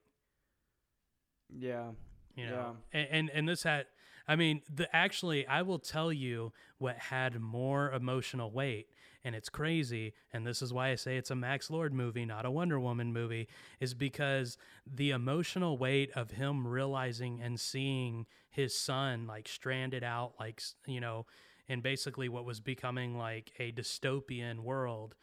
Yeah. 1.58 1.90
you 2.36 2.46
know 2.46 2.78
and, 2.94 3.08
and 3.12 3.30
and 3.34 3.50
this 3.50 3.64
had 3.64 3.86
i 4.28 4.36
mean 4.36 4.62
the 4.74 4.94
actually 4.96 5.46
i 5.48 5.62
will 5.62 5.80
tell 5.80 6.12
you 6.14 6.54
what 6.78 6.96
had 6.98 7.40
more 7.40 7.92
emotional 7.92 8.52
weight 8.52 8.88
and 9.24 9.36
it's 9.36 9.50
crazy 9.50 10.14
and 10.32 10.46
this 10.46 10.62
is 10.62 10.72
why 10.72 10.90
i 10.90 10.96
say 10.96 11.18
it's 11.18 11.32
a 11.32 11.36
max 11.36 11.70
lord 11.70 11.94
movie 11.94 12.26
not 12.26 12.46
a 12.46 12.52
wonder 12.52 12.80
woman 12.80 13.12
movie 13.12 13.48
is 13.80 13.94
because 13.94 14.58
the 14.86 15.10
emotional 15.12 15.78
weight 15.78 16.12
of 16.16 16.32
him 16.32 16.68
realizing 16.68 17.42
and 17.42 17.60
seeing 17.60 18.26
his 18.50 18.78
son 18.78 19.26
like 19.28 19.48
stranded 19.48 20.04
out 20.04 20.34
like 20.40 20.62
you 20.86 21.02
know 21.02 21.26
in 21.68 21.82
basically 21.82 22.30
what 22.30 22.46
was 22.46 22.60
becoming 22.60 23.18
like 23.18 23.52
a 23.60 23.72
dystopian 23.72 24.60
world 24.60 25.16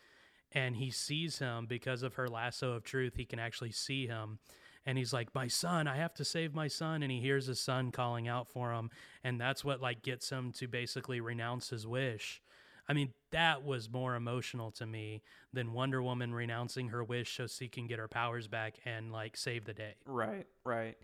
and 0.52 0.76
he 0.76 0.90
sees 0.90 1.38
him 1.38 1.66
because 1.66 2.02
of 2.02 2.14
her 2.14 2.28
lasso 2.28 2.72
of 2.72 2.84
truth 2.84 3.14
he 3.16 3.24
can 3.24 3.38
actually 3.38 3.72
see 3.72 4.06
him 4.06 4.38
and 4.86 4.96
he's 4.96 5.12
like 5.12 5.34
my 5.34 5.48
son 5.48 5.86
i 5.86 5.96
have 5.96 6.14
to 6.14 6.24
save 6.24 6.54
my 6.54 6.68
son 6.68 7.02
and 7.02 7.12
he 7.12 7.20
hears 7.20 7.46
his 7.46 7.60
son 7.60 7.90
calling 7.90 8.28
out 8.28 8.48
for 8.48 8.72
him 8.72 8.90
and 9.22 9.40
that's 9.40 9.64
what 9.64 9.80
like 9.80 10.02
gets 10.02 10.30
him 10.30 10.52
to 10.52 10.66
basically 10.66 11.20
renounce 11.20 11.70
his 11.70 11.86
wish 11.86 12.40
i 12.88 12.92
mean 12.92 13.12
that 13.30 13.64
was 13.64 13.90
more 13.90 14.14
emotional 14.14 14.70
to 14.70 14.86
me 14.86 15.22
than 15.52 15.72
wonder 15.72 16.02
woman 16.02 16.32
renouncing 16.32 16.88
her 16.88 17.04
wish 17.04 17.36
so 17.36 17.46
she 17.46 17.68
can 17.68 17.86
get 17.86 17.98
her 17.98 18.08
powers 18.08 18.48
back 18.48 18.76
and 18.84 19.12
like 19.12 19.36
save 19.36 19.64
the 19.64 19.74
day 19.74 19.94
Right, 20.06 20.46
right. 20.64 20.96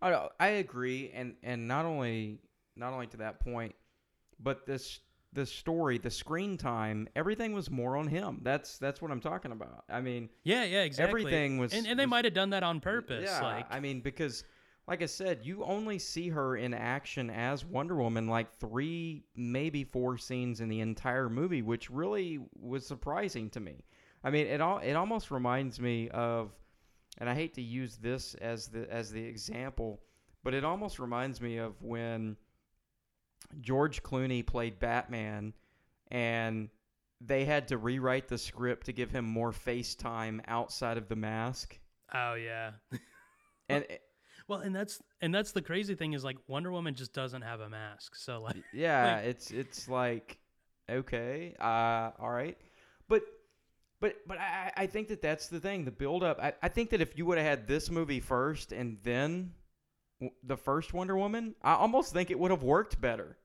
I 0.00 0.28
I 0.38 0.48
agree, 0.48 1.10
and 1.14 1.34
and 1.42 1.66
not 1.66 1.84
only 1.84 2.38
not 2.76 2.92
only 2.92 3.06
to 3.08 3.16
that 3.18 3.40
point, 3.40 3.74
but 4.38 4.66
this 4.66 5.00
the 5.32 5.44
story, 5.44 5.98
the 5.98 6.10
screen 6.10 6.56
time, 6.56 7.08
everything 7.14 7.52
was 7.52 7.70
more 7.70 7.96
on 7.96 8.06
him. 8.06 8.40
That's 8.42 8.78
that's 8.78 9.02
what 9.02 9.10
I'm 9.10 9.20
talking 9.20 9.52
about. 9.52 9.84
I 9.88 10.00
mean, 10.00 10.28
yeah 10.44 10.64
yeah 10.64 10.82
exactly 10.82 11.22
Everything 11.22 11.58
was- 11.58 11.72
and, 11.72 11.86
and 11.86 11.98
they 11.98 12.06
might 12.06 12.24
have 12.24 12.34
done 12.34 12.50
that 12.50 12.62
on 12.62 12.80
purpose 12.80 13.28
yeah. 13.28 13.42
like 13.42 13.66
I 13.70 13.80
mean, 13.80 14.00
because 14.00 14.44
like 14.88 15.02
I 15.02 15.06
said, 15.06 15.40
you 15.42 15.62
only 15.64 15.98
see 15.98 16.30
her 16.30 16.56
in 16.56 16.72
action 16.72 17.28
as 17.28 17.62
Wonder 17.62 17.96
Woman 17.96 18.26
like 18.26 18.50
three, 18.58 19.22
maybe 19.36 19.84
four 19.84 20.16
scenes 20.16 20.62
in 20.62 20.70
the 20.70 20.80
entire 20.80 21.28
movie, 21.28 21.60
which 21.60 21.90
really 21.90 22.40
was 22.58 22.86
surprising 22.86 23.50
to 23.50 23.60
me. 23.60 23.84
I 24.24 24.30
mean, 24.30 24.46
it 24.46 24.62
all 24.62 24.78
it 24.78 24.94
almost 24.94 25.30
reminds 25.30 25.78
me 25.78 26.08
of, 26.08 26.52
and 27.18 27.28
I 27.28 27.34
hate 27.34 27.54
to 27.54 27.62
use 27.62 27.96
this 27.98 28.34
as 28.36 28.68
the 28.68 28.90
as 28.90 29.12
the 29.12 29.22
example, 29.22 30.00
but 30.42 30.54
it 30.54 30.64
almost 30.64 30.98
reminds 30.98 31.40
me 31.42 31.58
of 31.58 31.80
when 31.82 32.36
George 33.60 34.02
Clooney 34.02 34.44
played 34.46 34.78
Batman, 34.78 35.54
and 36.10 36.68
they 37.20 37.44
had 37.44 37.68
to 37.68 37.78
rewrite 37.78 38.28
the 38.28 38.38
script 38.38 38.86
to 38.86 38.92
give 38.92 39.10
him 39.10 39.24
more 39.24 39.52
face 39.52 39.94
time 39.94 40.40
outside 40.46 40.96
of 40.98 41.08
the 41.08 41.16
mask, 41.16 41.78
oh 42.14 42.34
yeah 42.34 42.72
and. 43.68 43.84
well 44.46 44.60
and 44.60 44.74
that's 44.74 45.02
and 45.20 45.34
that's 45.34 45.52
the 45.52 45.60
crazy 45.62 45.94
thing 45.94 46.12
is 46.14 46.24
like 46.24 46.36
wonder 46.46 46.70
woman 46.70 46.94
just 46.94 47.12
doesn't 47.12 47.42
have 47.42 47.60
a 47.60 47.68
mask 47.68 48.14
so 48.16 48.40
like 48.40 48.56
Yeah, 48.72 49.16
Like- 49.16 49.24
it's 49.26 49.50
it's 49.50 49.88
like 49.88 50.38
okay, 50.90 51.54
uh, 51.60 52.10
all 52.18 52.30
right, 52.30 52.56
but 53.08 53.22
but 54.00 54.14
but 54.26 54.38
I 54.38 54.72
I 54.76 54.86
think 54.86 55.08
that 55.08 55.20
that's 55.20 55.48
the 55.48 55.60
thing, 55.60 55.84
the 55.84 55.90
build 55.90 56.22
up. 56.22 56.38
I, 56.40 56.52
I 56.62 56.68
think 56.68 56.90
that 56.90 57.00
if 57.00 57.18
you 57.18 57.26
would 57.26 57.36
have 57.38 57.46
had 57.46 57.66
this 57.66 57.90
movie 57.90 58.20
first 58.20 58.72
and 58.72 58.98
then 59.02 59.52
the 60.42 60.56
first 60.56 60.92
Wonder 60.92 61.16
Woman, 61.16 61.54
I 61.62 61.74
almost 61.74 62.12
think 62.12 62.30
it 62.30 62.38
would 62.38 62.50
have 62.50 62.62
worked 62.62 63.00
better. 63.00 63.36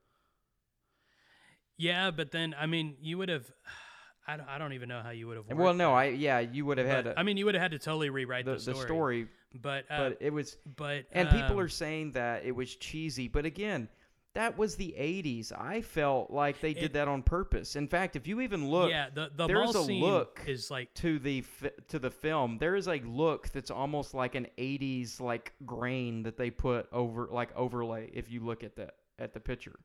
Yeah, 1.76 2.10
but 2.10 2.30
then 2.30 2.54
I 2.58 2.66
mean, 2.66 2.96
you 3.00 3.18
would 3.18 3.28
have. 3.28 3.50
I 4.26 4.38
don't, 4.38 4.48
I 4.48 4.56
don't 4.56 4.72
even 4.72 4.88
know 4.88 5.02
how 5.02 5.10
you 5.10 5.26
would 5.26 5.36
have. 5.36 5.58
well, 5.58 5.74
no, 5.74 5.92
I 5.92 6.06
yeah, 6.06 6.38
you 6.40 6.64
would 6.64 6.78
have 6.78 6.86
had 6.86 7.04
But, 7.04 7.16
a, 7.16 7.20
I 7.20 7.22
mean, 7.24 7.36
you 7.36 7.44
would 7.44 7.54
have 7.54 7.60
had 7.60 7.72
to 7.72 7.78
totally 7.78 8.08
rewrite 8.08 8.46
the, 8.46 8.54
the, 8.54 8.60
story. 8.60 8.76
the 8.76 8.82
story, 8.82 9.26
but 9.54 9.84
uh, 9.90 9.98
but 9.98 10.18
it 10.20 10.32
was 10.32 10.56
but 10.76 11.04
and 11.12 11.28
people 11.28 11.52
um, 11.52 11.60
are 11.60 11.68
saying 11.68 12.12
that 12.12 12.46
it 12.46 12.52
was 12.52 12.74
cheesy, 12.74 13.28
but 13.28 13.44
again. 13.44 13.88
That 14.34 14.58
was 14.58 14.74
the 14.76 14.94
'80s. 14.98 15.52
I 15.52 15.80
felt 15.80 16.30
like 16.30 16.60
they 16.60 16.74
did 16.74 16.84
It- 16.84 16.92
that 16.94 17.06
on 17.08 17.22
purpose. 17.22 17.76
In 17.76 17.86
fact, 17.86 18.16
if 18.16 18.26
you 18.26 18.40
even 18.40 18.68
look, 18.68 18.90
yeah, 18.90 19.08
the 19.14 19.30
the 19.34 19.46
there's 19.46 19.74
a 19.74 19.84
scene 19.84 20.02
look 20.02 20.42
is 20.46 20.70
like 20.70 20.92
to 20.94 21.18
the 21.18 21.44
to 21.88 21.98
the 21.98 22.10
film 22.10 22.58
there 22.58 22.74
is 22.74 22.88
a 22.88 22.98
look 23.00 23.48
that's 23.50 23.70
almost 23.70 24.12
like 24.12 24.34
an 24.34 24.46
80s 24.58 25.20
like 25.20 25.52
grain 25.64 26.24
that 26.24 26.36
they 26.36 26.50
put 26.50 26.88
over 26.92 27.28
like 27.30 27.54
overlay 27.56 28.10
if 28.12 28.30
you 28.30 28.40
look 28.40 28.64
at 28.64 28.74
the 28.76 28.92
at 29.18 29.32
the 29.32 29.40
picture 29.40 29.78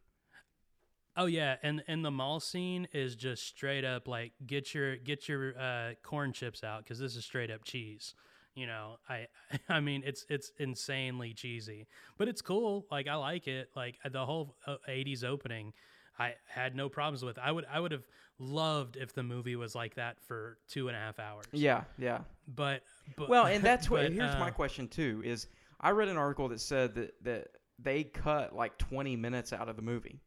oh 1.16 1.26
yeah, 1.26 1.58
and 1.62 1.84
and 1.88 2.04
the 2.04 2.12
mall 2.12 2.40
scene 2.40 2.88
is 2.94 3.16
just 3.16 3.46
straight 3.46 3.86
up 3.86 4.08
like 4.08 4.32
get 4.46 4.74
your 4.74 4.96
get 4.96 5.28
your 5.28 5.58
uh, 5.60 5.92
corn 6.02 6.34
chips 6.34 6.64
out 6.64 6.84
because 6.84 6.98
this 6.98 7.16
is 7.16 7.24
straight 7.24 7.52
up 7.52 7.64
cheese. 7.64 8.16
You 8.60 8.68
know, 8.68 8.98
I 9.08 9.28
I 9.70 9.80
mean 9.80 10.04
it's 10.06 10.26
it's 10.30 10.52
insanely 10.60 11.34
cheesy, 11.34 11.88
but 12.18 12.28
it's 12.28 12.42
cool. 12.42 12.86
Like 12.92 13.08
I 13.08 13.16
like 13.16 13.48
it. 13.48 13.70
Like 13.76 13.96
the 14.12 14.26
whole 14.26 14.56
uh, 14.68 14.76
'80s 14.88 15.24
opening. 15.24 15.74
I 16.20 16.34
had 16.48 16.76
no 16.76 16.90
problems 16.90 17.24
with. 17.24 17.38
I 17.40 17.52
would 17.52 17.66
I 17.72 17.80
would 17.80 17.92
have 17.94 18.06
loved 18.40 18.98
if 18.98 19.14
the 19.14 19.24
movie 19.24 19.56
was 19.56 19.74
like 19.76 19.96
that 19.96 20.22
for 20.22 20.58
two 20.68 20.88
and 20.90 20.96
a 20.98 21.00
half 21.00 21.20
hours. 21.20 21.46
yeah 21.54 21.84
yeah 21.98 22.20
But, 22.56 22.84
but 23.18 23.30
well 23.30 23.46
and 23.54 23.64
that's 23.64 23.90
what 23.90 24.02
but, 24.04 24.12
here's 24.12 24.34
my 24.36 24.48
uh, 24.50 24.52
question 24.52 24.88
too 24.88 25.22
is 25.26 25.48
i 25.82 25.92
read 25.92 26.08
an 26.08 26.16
article 26.18 26.48
that 26.50 26.62
said 26.62 26.96
that 26.96 27.14
that 27.24 27.48
they 27.80 28.04
cut 28.04 28.56
like 28.56 28.78
20 28.78 29.16
minutes 29.18 29.52
out 29.54 29.68
of 29.70 29.76
the 29.76 29.82
movie 29.82 30.22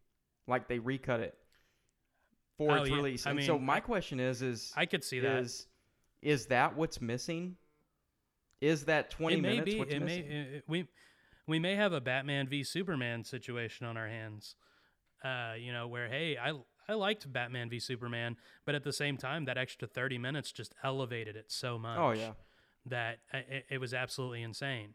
like 0.46 0.68
they 0.68 0.78
recut 0.78 1.20
it 1.20 1.36
for 2.58 2.76
Oh, 2.76 2.82
its 2.82 2.90
yeah. 2.90 2.96
release 2.96 3.26
I 3.26 3.30
and 3.30 3.44
so 3.44 3.58
my 3.58 3.80
question 3.80 4.20
is 4.20 4.42
is 4.42 4.72
I 4.76 4.86
could 4.86 5.04
see 5.04 5.20
that. 5.20 5.42
is 5.42 5.66
is 6.22 6.46
that 6.46 6.76
what's 6.76 7.00
missing 7.00 7.56
is 8.62 8.84
that 8.86 9.10
20 9.10 9.36
it 9.36 9.40
may 9.42 9.48
minutes 9.50 9.72
be. 9.72 9.78
what's 9.78 9.92
It 9.92 10.00
may. 10.02 10.18
it- 10.18 10.64
we 10.66 10.88
we 11.46 11.58
may 11.58 11.74
have 11.74 11.92
a 11.92 12.00
Batman 12.00 12.46
v 12.46 12.62
Superman 12.62 13.24
situation 13.24 13.86
on 13.86 13.96
our 13.96 14.08
hands. 14.08 14.54
Uh, 15.24 15.54
you 15.58 15.72
know, 15.72 15.88
where 15.88 16.08
hey, 16.08 16.36
I 16.38 16.52
I 16.88 16.94
liked 16.94 17.30
Batman 17.32 17.68
v 17.68 17.78
Superman, 17.78 18.36
but 18.64 18.74
at 18.74 18.84
the 18.84 18.92
same 18.92 19.16
time, 19.16 19.44
that 19.46 19.58
extra 19.58 19.86
thirty 19.88 20.18
minutes 20.18 20.52
just 20.52 20.74
elevated 20.82 21.36
it 21.36 21.50
so 21.50 21.78
much. 21.78 21.98
Oh, 21.98 22.12
yeah. 22.12 22.32
that 22.86 23.18
it, 23.32 23.66
it 23.70 23.78
was 23.78 23.92
absolutely 23.92 24.42
insane. 24.42 24.94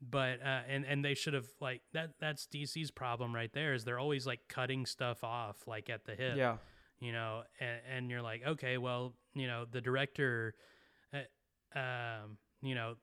But 0.00 0.40
uh, 0.42 0.62
and 0.68 0.84
and 0.84 1.04
they 1.04 1.14
should 1.14 1.34
have 1.34 1.46
like 1.60 1.82
that. 1.92 2.14
That's 2.20 2.46
DC's 2.46 2.90
problem 2.90 3.32
right 3.34 3.52
there. 3.52 3.72
Is 3.74 3.84
they're 3.84 4.00
always 4.00 4.26
like 4.26 4.40
cutting 4.48 4.84
stuff 4.86 5.22
off 5.22 5.66
like 5.68 5.88
at 5.90 6.04
the 6.04 6.14
hip. 6.14 6.36
Yeah. 6.36 6.56
You 6.98 7.10
know, 7.12 7.42
and, 7.60 7.80
and 7.96 8.10
you're 8.10 8.22
like, 8.22 8.42
okay, 8.46 8.78
well, 8.78 9.14
you 9.34 9.48
know, 9.48 9.64
the 9.68 9.80
director, 9.80 10.54
uh, 11.12 11.78
um, 11.78 12.38
you 12.62 12.74
know, 12.74 12.94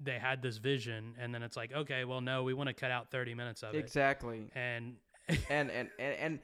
they 0.00 0.18
had 0.18 0.42
this 0.42 0.56
vision, 0.58 1.14
and 1.18 1.34
then 1.34 1.42
it's 1.42 1.56
like, 1.56 1.72
okay, 1.72 2.04
well, 2.04 2.20
no, 2.20 2.42
we 2.42 2.54
want 2.54 2.68
to 2.68 2.74
cut 2.74 2.90
out 2.90 3.10
thirty 3.10 3.34
minutes 3.34 3.62
of 3.62 3.74
it, 3.74 3.78
Exactly. 3.78 4.50
and 4.54 4.96
And 5.48 5.70
and 5.70 5.88
and, 5.98 6.14
and 6.18 6.38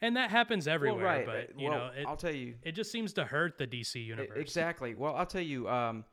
and 0.00 0.16
that 0.16 0.30
happens 0.30 0.66
everywhere. 0.66 1.04
right, 1.04 1.26
but 1.26 1.58
you 1.58 1.70
well, 1.70 1.78
know, 1.78 1.90
it, 1.96 2.06
I'll 2.06 2.16
tell 2.16 2.34
you. 2.34 2.54
it 2.62 2.72
just 2.72 2.90
seems 2.90 3.12
to 3.14 3.24
hurt 3.24 3.58
the 3.58 3.66
DC 3.66 4.04
universe. 4.04 4.36
Exactly. 4.40 4.94
Well, 4.94 5.14
I'll 5.14 5.26
tell 5.26 5.40
you. 5.42 5.68
Um, 5.68 6.04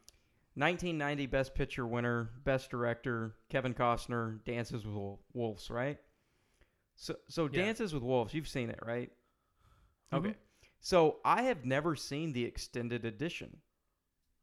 1990 0.56 1.28
Best 1.28 1.56
Picture 1.56 1.88
winner, 1.88 2.30
Best 2.44 2.70
Director, 2.70 3.38
Kevin 3.48 3.74
Costner, 3.74 4.44
Dances 4.44 4.86
with 4.86 5.18
Wolves, 5.34 5.70
right? 5.70 5.98
So, 6.96 7.16
so 7.30 7.46
Yeah. 7.50 7.64
Dances 7.64 7.94
with 7.94 8.04
Wolves, 8.04 8.34
you've 8.34 8.50
seen 8.50 8.70
it, 8.70 8.80
right? 8.86 9.10
Mhm. 10.12 10.18
Okay. 10.18 10.36
So 10.82 11.20
I 11.24 11.44
have 11.44 11.64
never 11.64 11.96
seen 11.96 12.34
the 12.34 12.44
extended 12.44 13.06
edition, 13.06 13.62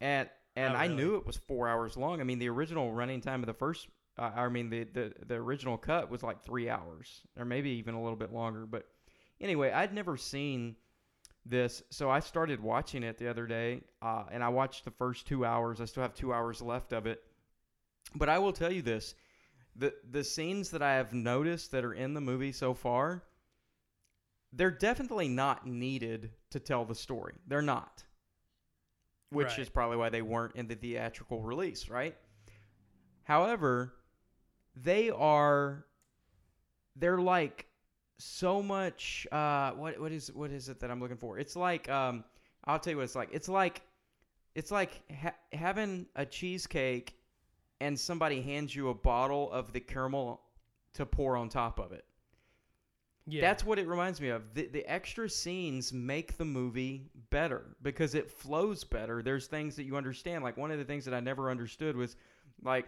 and 0.01 0.30
and 0.59 0.74
Oh, 0.74 0.76
I 0.76 0.88
knew 0.88 1.16
it 1.16 1.26
was 1.26 1.36
four 1.36 1.68
hours 1.68 1.96
long. 1.96 2.20
I 2.20 2.24
mean, 2.24 2.38
the 2.38 2.48
original 2.48 2.92
running 2.92 3.20
time 3.20 3.42
of 3.42 3.46
the 3.46 3.54
first, 3.54 3.88
uh, 4.18 4.30
I 4.34 4.48
mean, 4.48 4.70
the, 4.70 4.84
the 4.84 5.12
the 5.26 5.34
original 5.36 5.78
cut 5.78 6.11
was 6.11 6.22
like 6.22 6.44
three 6.44 6.68
hours, 6.68 7.22
or 7.36 7.44
maybe 7.44 7.70
even 7.70 7.94
a 7.94 8.02
little 8.02 8.16
bit 8.16 8.32
longer. 8.32 8.66
But 8.66 8.86
anyway, 9.40 9.70
I'd 9.72 9.94
never 9.94 10.16
seen 10.16 10.76
this, 11.46 11.82
so 11.90 12.11
I 12.11 12.20
started 12.20 12.61
watching 12.61 13.02
it 13.02 13.18
the 13.18 13.28
other 13.28 13.46
day, 13.46 13.82
uh, 14.02 14.24
and 14.30 14.42
I 14.42 14.48
watched 14.50 14.84
the 14.84 14.90
first 14.90 15.26
two 15.26 15.44
hours. 15.44 15.80
I 15.80 15.86
still 15.86 16.02
have 16.02 16.14
two 16.14 16.32
hours 16.32 16.61
left 16.62 16.92
of 16.92 17.06
it, 17.06 17.22
but 18.14 18.28
I 18.28 18.38
will 18.38 18.52
tell 18.52 18.72
you 18.72 18.82
this: 18.82 19.14
the 19.76 19.94
the 20.11 20.24
scenes 20.24 20.70
that 20.70 20.82
I 20.82 20.94
have 20.94 21.12
noticed 21.14 21.70
that 21.72 21.84
are 21.84 21.94
in 21.94 22.14
the 22.14 22.20
movie 22.20 22.52
so 22.52 22.74
far, 22.74 23.22
they're 24.52 24.70
definitely 24.70 25.28
not 25.28 25.66
needed 25.66 26.32
to 26.50 26.61
tell 26.61 26.84
the 26.84 26.94
story. 26.94 27.34
They're 27.46 27.62
not, 27.62 28.04
which 29.30 29.48
Right. 29.48 29.58
is 29.58 29.68
probably 29.68 29.96
why 29.96 30.08
they 30.08 30.22
weren't 30.22 30.56
in 30.56 30.68
the 30.68 30.74
theatrical 30.74 31.42
release, 31.42 31.88
right? 31.88 32.16
However, 33.24 33.94
they 34.74 35.10
are 35.10 35.84
they're 36.96 37.18
like 37.20 37.66
so 38.18 38.62
much 38.62 39.26
uh 39.30 39.70
what 39.72 40.00
what 40.00 40.10
is 40.12 40.32
what 40.32 40.50
is 40.50 40.68
it 40.68 40.80
that 40.80 40.90
I'm 40.90 41.00
looking 41.00 41.16
for? 41.18 41.38
It's 41.38 41.56
like 41.56 41.88
um 41.88 42.24
I'll 42.64 42.78
tell 42.78 42.92
you 42.92 42.96
what 42.96 43.04
it's 43.04 43.14
like. 43.14 43.28
It's 43.32 43.48
like 43.48 43.82
it's 44.54 44.70
like 44.70 45.02
ha- 45.12 45.36
having 45.52 46.06
a 46.16 46.24
cheesecake 46.26 47.14
and 47.80 47.98
somebody 47.98 48.40
hands 48.42 48.74
you 48.74 48.88
a 48.88 48.94
bottle 48.94 49.52
of 49.52 49.72
the 49.72 49.80
caramel 49.80 50.40
to 50.94 51.06
pour 51.06 51.36
on 51.36 51.48
top 51.48 51.78
of 51.78 51.92
it. 51.92 52.04
Yeah, 53.28 53.42
That's 53.42 53.64
what 53.64 53.78
it 53.78 53.86
reminds 53.86 54.20
me 54.20 54.28
of. 54.28 54.42
The, 54.54 54.66
the 54.66 54.86
extra 54.86 55.28
scenes 55.28 55.92
make 55.92 56.36
the 56.38 56.44
movie 56.44 57.10
better 57.30 57.76
because 57.82 58.14
it 58.14 58.30
flows 58.30 58.84
better. 58.84 59.22
There's 59.22 59.46
things 59.46 59.76
that 59.76 59.84
you 59.84 59.96
understand. 59.96 60.42
Like 60.42 60.56
one 60.56 60.70
of 60.70 60.78
the 60.78 60.84
things 60.84 61.04
that 61.04 61.14
I 61.14 61.20
never 61.20 61.50
understood 61.50 61.96
was 61.96 62.16
like 62.62 62.86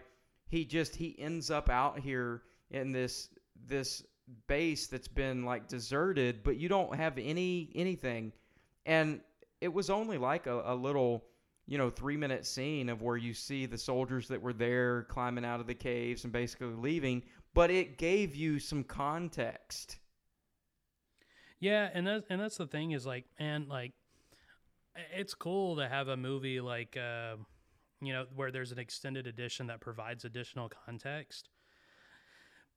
he 0.49 0.65
just 0.65 0.95
he 0.95 1.15
ends 1.19 1.51
up 1.51 1.69
out 1.69 1.99
here 1.99 2.41
in 2.71 2.91
this 2.91 3.29
this 3.67 4.03
base 4.47 4.87
that's 4.87 5.07
been 5.07 5.45
like 5.45 5.67
deserted, 5.67 6.43
but 6.43 6.57
you 6.57 6.67
don't 6.67 6.95
have 6.95 7.17
any 7.17 7.69
anything. 7.75 8.33
And 8.85 9.21
it 9.59 9.71
was 9.71 9.89
only 9.89 10.17
like 10.17 10.47
a, 10.47 10.63
a 10.65 10.75
little 10.75 11.23
you 11.67 11.77
know, 11.77 11.89
three 11.89 12.17
minute 12.17 12.45
scene 12.45 12.89
of 12.89 13.01
where 13.01 13.15
you 13.15 13.33
see 13.33 13.65
the 13.65 13.77
soldiers 13.77 14.27
that 14.27 14.41
were 14.41 14.53
there 14.53 15.03
climbing 15.03 15.45
out 15.45 15.59
of 15.59 15.67
the 15.67 15.73
caves 15.73 16.23
and 16.23 16.33
basically 16.33 16.67
leaving, 16.67 17.23
but 17.53 17.69
it 17.69 17.97
gave 17.97 18.35
you 18.35 18.59
some 18.59 18.83
context. 18.83 19.97
Yeah, 21.61 21.87
and 21.93 22.05
that's 22.05 22.25
and 22.29 22.41
that's 22.41 22.57
the 22.57 22.67
thing 22.67 22.91
is 22.91 23.05
like, 23.05 23.25
man, 23.39 23.67
like, 23.69 23.93
it's 25.15 25.33
cool 25.33 25.77
to 25.77 25.87
have 25.87 26.07
a 26.09 26.17
movie 26.17 26.59
like, 26.59 26.97
uh, 26.97 27.35
you 28.01 28.11
know, 28.11 28.25
where 28.35 28.51
there's 28.51 28.71
an 28.73 28.79
extended 28.79 29.27
edition 29.27 29.67
that 29.67 29.79
provides 29.79 30.25
additional 30.25 30.69
context. 30.85 31.47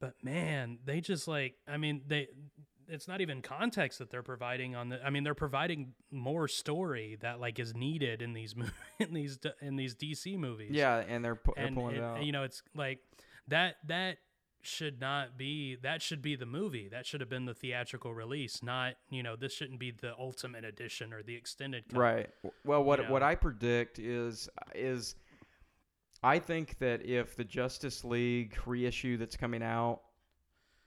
But 0.00 0.12
man, 0.22 0.78
they 0.84 1.00
just 1.00 1.26
like, 1.26 1.54
I 1.66 1.78
mean, 1.78 2.02
they, 2.06 2.28
it's 2.88 3.08
not 3.08 3.22
even 3.22 3.40
context 3.40 4.00
that 4.00 4.10
they're 4.10 4.22
providing 4.22 4.76
on 4.76 4.90
the. 4.90 5.02
I 5.02 5.08
mean, 5.08 5.24
they're 5.24 5.34
providing 5.34 5.94
more 6.10 6.46
story 6.46 7.16
that 7.22 7.40
like 7.40 7.58
is 7.58 7.74
needed 7.74 8.20
in 8.20 8.34
these 8.34 8.54
in 9.00 9.14
these 9.14 9.38
in 9.62 9.76
these 9.76 9.94
DC 9.94 10.36
movies. 10.38 10.72
Yeah, 10.72 10.98
and 11.08 11.24
they're, 11.24 11.36
pu- 11.36 11.54
they're 11.56 11.66
and 11.66 11.74
pulling 11.74 11.94
it, 11.96 11.98
it- 12.00 12.04
out. 12.04 12.22
you 12.22 12.32
know, 12.32 12.42
it's 12.42 12.62
like 12.74 12.98
that 13.48 13.76
that 13.86 14.18
should 14.66 15.00
not 15.00 15.36
be 15.36 15.76
that 15.76 16.02
should 16.02 16.22
be 16.22 16.36
the 16.36 16.46
movie 16.46 16.88
that 16.88 17.06
should 17.06 17.20
have 17.20 17.28
been 17.30 17.44
the 17.44 17.54
theatrical 17.54 18.12
release 18.14 18.62
not 18.62 18.94
you 19.10 19.22
know 19.22 19.36
this 19.36 19.52
shouldn't 19.52 19.78
be 19.78 19.90
the 19.90 20.14
ultimate 20.18 20.64
edition 20.64 21.12
or 21.12 21.22
the 21.22 21.34
extended 21.34 21.84
cut. 21.88 21.98
Right. 21.98 22.30
Well, 22.64 22.82
what 22.84 22.98
you 23.00 23.04
what. 23.06 23.22
I 23.22 23.34
predict 23.34 23.98
is 23.98 24.48
is 24.74 25.16
I 26.22 26.38
think 26.38 26.78
that 26.78 27.04
if 27.04 27.36
the 27.36 27.44
Justice 27.44 28.04
League 28.04 28.56
reissue 28.66 29.16
that's 29.18 29.36
coming 29.36 29.62
out, 29.62 30.00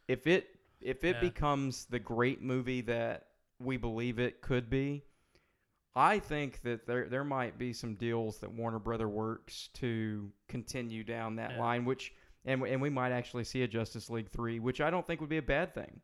if 0.07 0.25
it 0.27 0.47
if 0.81 1.03
it 1.03 1.15
Yeah. 1.15 1.21
becomes 1.21 1.85
the 1.85 1.99
great 1.99 2.41
movie 2.41 2.81
that 2.81 3.27
we 3.59 3.77
believe 3.77 4.19
it 4.19 4.41
could 4.41 4.69
be, 4.69 5.03
I 5.95 6.19
think 6.19 6.61
that 6.61 6.85
there 6.85 7.07
there 7.09 7.23
might 7.23 7.57
be 7.57 7.73
some 7.73 7.95
deals 7.95 8.39
that 8.39 8.51
Warner 8.51 8.79
Brother 8.79 9.07
works 9.09 9.69
to 9.75 10.31
continue 10.47 11.03
down 11.03 11.35
that 11.37 11.51
Yeah. 11.51 11.59
line, 11.59 11.85
which 11.85 12.13
and 12.47 12.63
and 12.63 12.81
we 12.81 12.89
might 12.89 13.11
actually 13.11 13.43
see 13.43 13.61
a 13.61 13.67
Justice 13.67 14.09
League 14.09 14.29
three, 14.29 14.59
which 14.59 14.81
I 14.81 14.89
don't 14.89 15.05
think 15.05 15.21
would 15.21 15.29
be 15.29 15.37
a 15.37 15.41
bad 15.43 15.73
thing. 15.75 16.01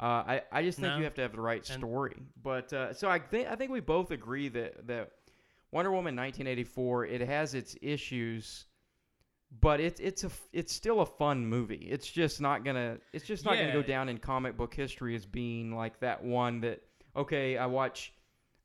Uh, 0.00 0.04
I 0.04 0.42
I 0.50 0.62
just 0.62 0.78
think 0.78 0.92
No. 0.92 0.98
you 0.98 1.04
have 1.04 1.14
to 1.14 1.22
have 1.22 1.32
the 1.32 1.40
right 1.40 1.68
And- 1.70 1.78
story. 1.80 2.16
But 2.42 2.72
uh, 2.72 2.92
so 2.94 3.08
I 3.10 3.18
think 3.18 3.48
I 3.48 3.56
think 3.56 3.70
we 3.70 3.80
both 3.80 4.10
agree 4.10 4.48
that 4.48 4.86
that 4.86 5.10
Wonder 5.70 5.90
Woman 5.90 6.16
1984 6.16 7.06
it 7.06 7.20
has 7.20 7.54
its 7.54 7.76
issues, 7.82 8.66
but 9.60 9.80
it's 9.80 10.00
it's 10.00 10.24
a 10.24 10.30
it's 10.52 10.72
still 10.72 11.00
a 11.00 11.06
fun 11.06 11.46
movie. 11.46 11.86
It's 11.90 12.10
just 12.10 12.40
not 12.40 12.64
gonna 12.64 12.98
it's 13.12 13.24
just 13.26 13.44
not 13.44 13.56
gonna 13.56 13.72
go 13.72 13.82
down 13.82 14.08
in 14.08 14.18
comic 14.18 14.56
book 14.56 14.74
history 14.74 15.14
as 15.14 15.26
being 15.26 15.74
like 15.74 16.00
that 16.00 16.24
one 16.24 16.60
that 16.62 16.80
okay 17.16 17.56
I 17.56 17.66
watch 17.66 18.12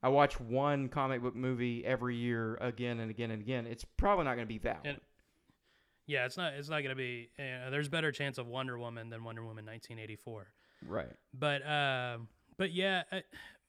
I 0.01 0.09
watch 0.09 0.39
one 0.39 0.87
comic 0.89 1.21
book 1.21 1.35
movie 1.35 1.85
every 1.85 2.15
year 2.15 2.55
again 2.61 2.99
and 2.99 3.11
again 3.11 3.31
and 3.31 3.41
again. 3.41 3.67
It's 3.67 3.85
probably 3.97 4.25
not 4.25 4.35
gonna 4.35 4.45
be 4.47 4.59
that 4.59 4.81
And- 4.85 4.97
one. 4.97 5.01
Yeah 6.09 6.25
it's 6.25 6.35
not 6.37 6.53
it's 6.53 6.69
not 6.69 6.81
gonna 6.81 6.95
be 6.95 7.29
uh, 7.39 7.69
there's 7.69 7.87
better 7.87 8.11
chance 8.11 8.37
of 8.37 8.47
wonder 8.47 8.77
woman 8.77 9.09
than 9.09 9.23
wonder 9.23 9.41
woman 9.43 9.65
1984 9.65 10.47
Right. 10.87 11.13
but 11.33 11.61
um 11.69 12.27
but 12.57 12.71
yeah 12.73 13.03
I, 13.11 13.23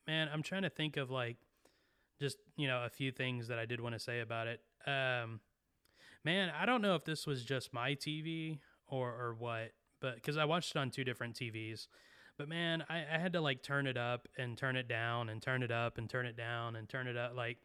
man 0.07 0.28
i'm 0.32 0.43
trying 0.43 0.62
to 0.62 0.70
think 0.70 0.97
of 0.97 1.11
like 1.11 1.36
just 2.20 2.38
you 2.57 2.66
know 2.66 2.82
a 2.84 2.88
few 2.88 3.12
things 3.12 3.49
that 3.49 3.59
i 3.59 3.66
did 3.66 3.80
want 3.80 3.95
to 3.95 3.99
say 4.01 4.20
about 4.20 4.47
it. 4.47 4.61
Um 4.86 5.41
man 6.24 6.51
i 6.59 6.64
don't 6.66 6.82
know 6.82 6.95
if 6.95 7.05
this 7.05 7.26
was 7.26 7.45
just 7.45 7.72
my 7.72 7.95
tv 7.95 8.59
or 8.86 9.09
or 9.11 9.34
what 9.38 9.72
but 10.01 10.14
because 10.16 10.36
i 10.36 10.45
watched 10.45 10.70
it 10.74 10.78
on 10.78 10.91
two 10.91 11.05
different 11.05 11.34
tvs 11.34 11.86
but 12.38 12.49
man 12.49 12.82
I, 12.88 13.05
I 13.14 13.18
had 13.18 13.32
to 13.34 13.41
like 13.41 13.62
turn 13.62 13.86
it 13.86 13.97
up 13.99 14.26
and 14.38 14.57
turn 14.57 14.76
it 14.76 14.88
down 14.88 15.28
and 15.28 15.43
turn 15.43 15.62
it 15.62 15.70
up 15.70 15.99
and 15.99 16.09
turn 16.09 16.24
it 16.26 16.36
down 16.38 16.76
and 16.76 16.88
turn 16.88 17.07
it 17.07 17.16
up. 17.16 17.36
Like 17.36 17.59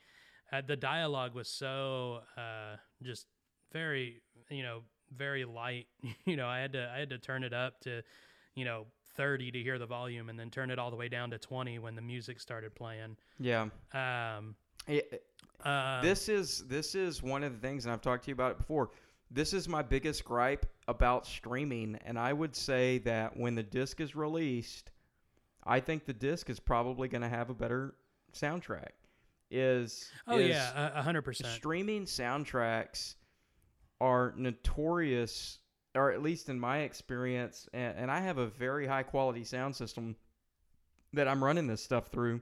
uh, 0.51 0.61
the 0.67 0.75
dialogue 0.75 1.33
was 1.33 1.47
so 1.47 2.19
uh 2.35 2.75
just 3.01 3.27
very 3.71 4.21
you 4.49 4.63
know 4.63 4.81
very 5.15 5.45
light 5.45 5.87
you 6.25 6.35
know 6.35 6.47
i 6.47 6.59
had 6.59 6.73
to 6.73 6.89
i 6.95 6.99
had 6.99 7.09
to 7.09 7.17
turn 7.17 7.43
it 7.43 7.53
up 7.53 7.79
to 7.81 8.01
you 8.55 8.65
know 8.65 8.85
30 9.15 9.51
to 9.51 9.59
hear 9.63 9.79
the 9.79 9.85
volume 9.85 10.27
and 10.29 10.37
then 10.37 10.49
turn 10.49 10.69
it 10.69 10.77
all 10.79 10.89
the 10.91 10.95
way 10.97 11.07
down 11.07 11.29
to 11.31 11.37
20 11.37 11.79
when 11.79 11.95
the 11.95 12.01
music 12.01 12.39
started 12.39 12.73
playing 12.75 13.15
Yeah. 13.39 13.67
um 13.93 14.55
It- 14.87 15.25
uh, 15.63 16.01
this 16.01 16.29
is 16.29 16.67
this 16.67 16.93
is 16.93 17.23
one 17.23 17.43
of 17.43 17.53
the 17.53 17.57
things, 17.59 17.85
and 17.85 17.93
I've 17.93 18.01
talked 18.01 18.25
to 18.25 18.29
you 18.29 18.33
about 18.35 18.51
it 18.51 18.57
before. 18.59 18.91
This 19.31 19.51
is 19.51 19.67
my 19.67 19.81
biggest 19.81 20.23
gripe 20.23 20.65
about 20.87 21.25
streaming, 21.25 21.97
and 22.05 22.19
I 22.19 22.33
would 22.33 22.55
say 22.55 22.99
that 22.99 23.35
when 23.35 23.55
the 23.55 23.63
disc 23.63 23.99
is 23.99 24.15
released, 24.15 24.91
I 25.63 25.79
think 25.79 26.05
the 26.05 26.13
disc 26.13 26.51
is 26.51 26.59
probably 26.59 27.07
going 27.07 27.23
to 27.23 27.29
have 27.29 27.49
a 27.49 27.55
better 27.55 27.95
soundtrack. 28.33 28.89
Is 29.49 30.11
oh 30.27 30.37
is 30.37 30.49
yeah 30.49 30.89
a- 30.93 30.99
a 30.99 31.01
hundred 31.01 31.23
percent 31.23 31.51
streaming 31.53 32.03
soundtracks 32.05 33.15
are 34.01 34.33
notorious, 34.37 35.59
or 35.93 36.11
at 36.11 36.21
least 36.21 36.49
in 36.49 36.59
my 36.59 36.79
experience, 36.79 37.67
and, 37.73 37.97
and 37.97 38.11
I 38.11 38.19
have 38.19 38.37
a 38.37 38.47
very 38.47 38.87
high 38.87 39.03
quality 39.03 39.43
sound 39.43 39.75
system 39.75 40.15
that 41.13 41.27
I'm 41.27 41.43
running 41.43 41.67
this 41.67 41.81
stuff 41.81 42.07
through. 42.07 42.41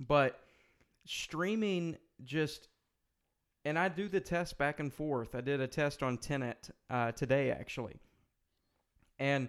But 0.00 0.40
streaming 1.06 1.96
just, 2.24 2.68
and 3.64 3.78
I 3.78 3.88
do 3.88 4.08
the 4.08 4.20
test 4.20 4.58
back 4.58 4.80
and 4.80 4.92
forth. 4.92 5.34
I 5.34 5.40
did 5.40 5.60
a 5.60 5.68
test 5.68 6.02
on 6.02 6.18
Tenet 6.18 6.70
uh, 6.90 7.12
today, 7.12 7.50
actually. 7.50 7.96
And 9.18 9.48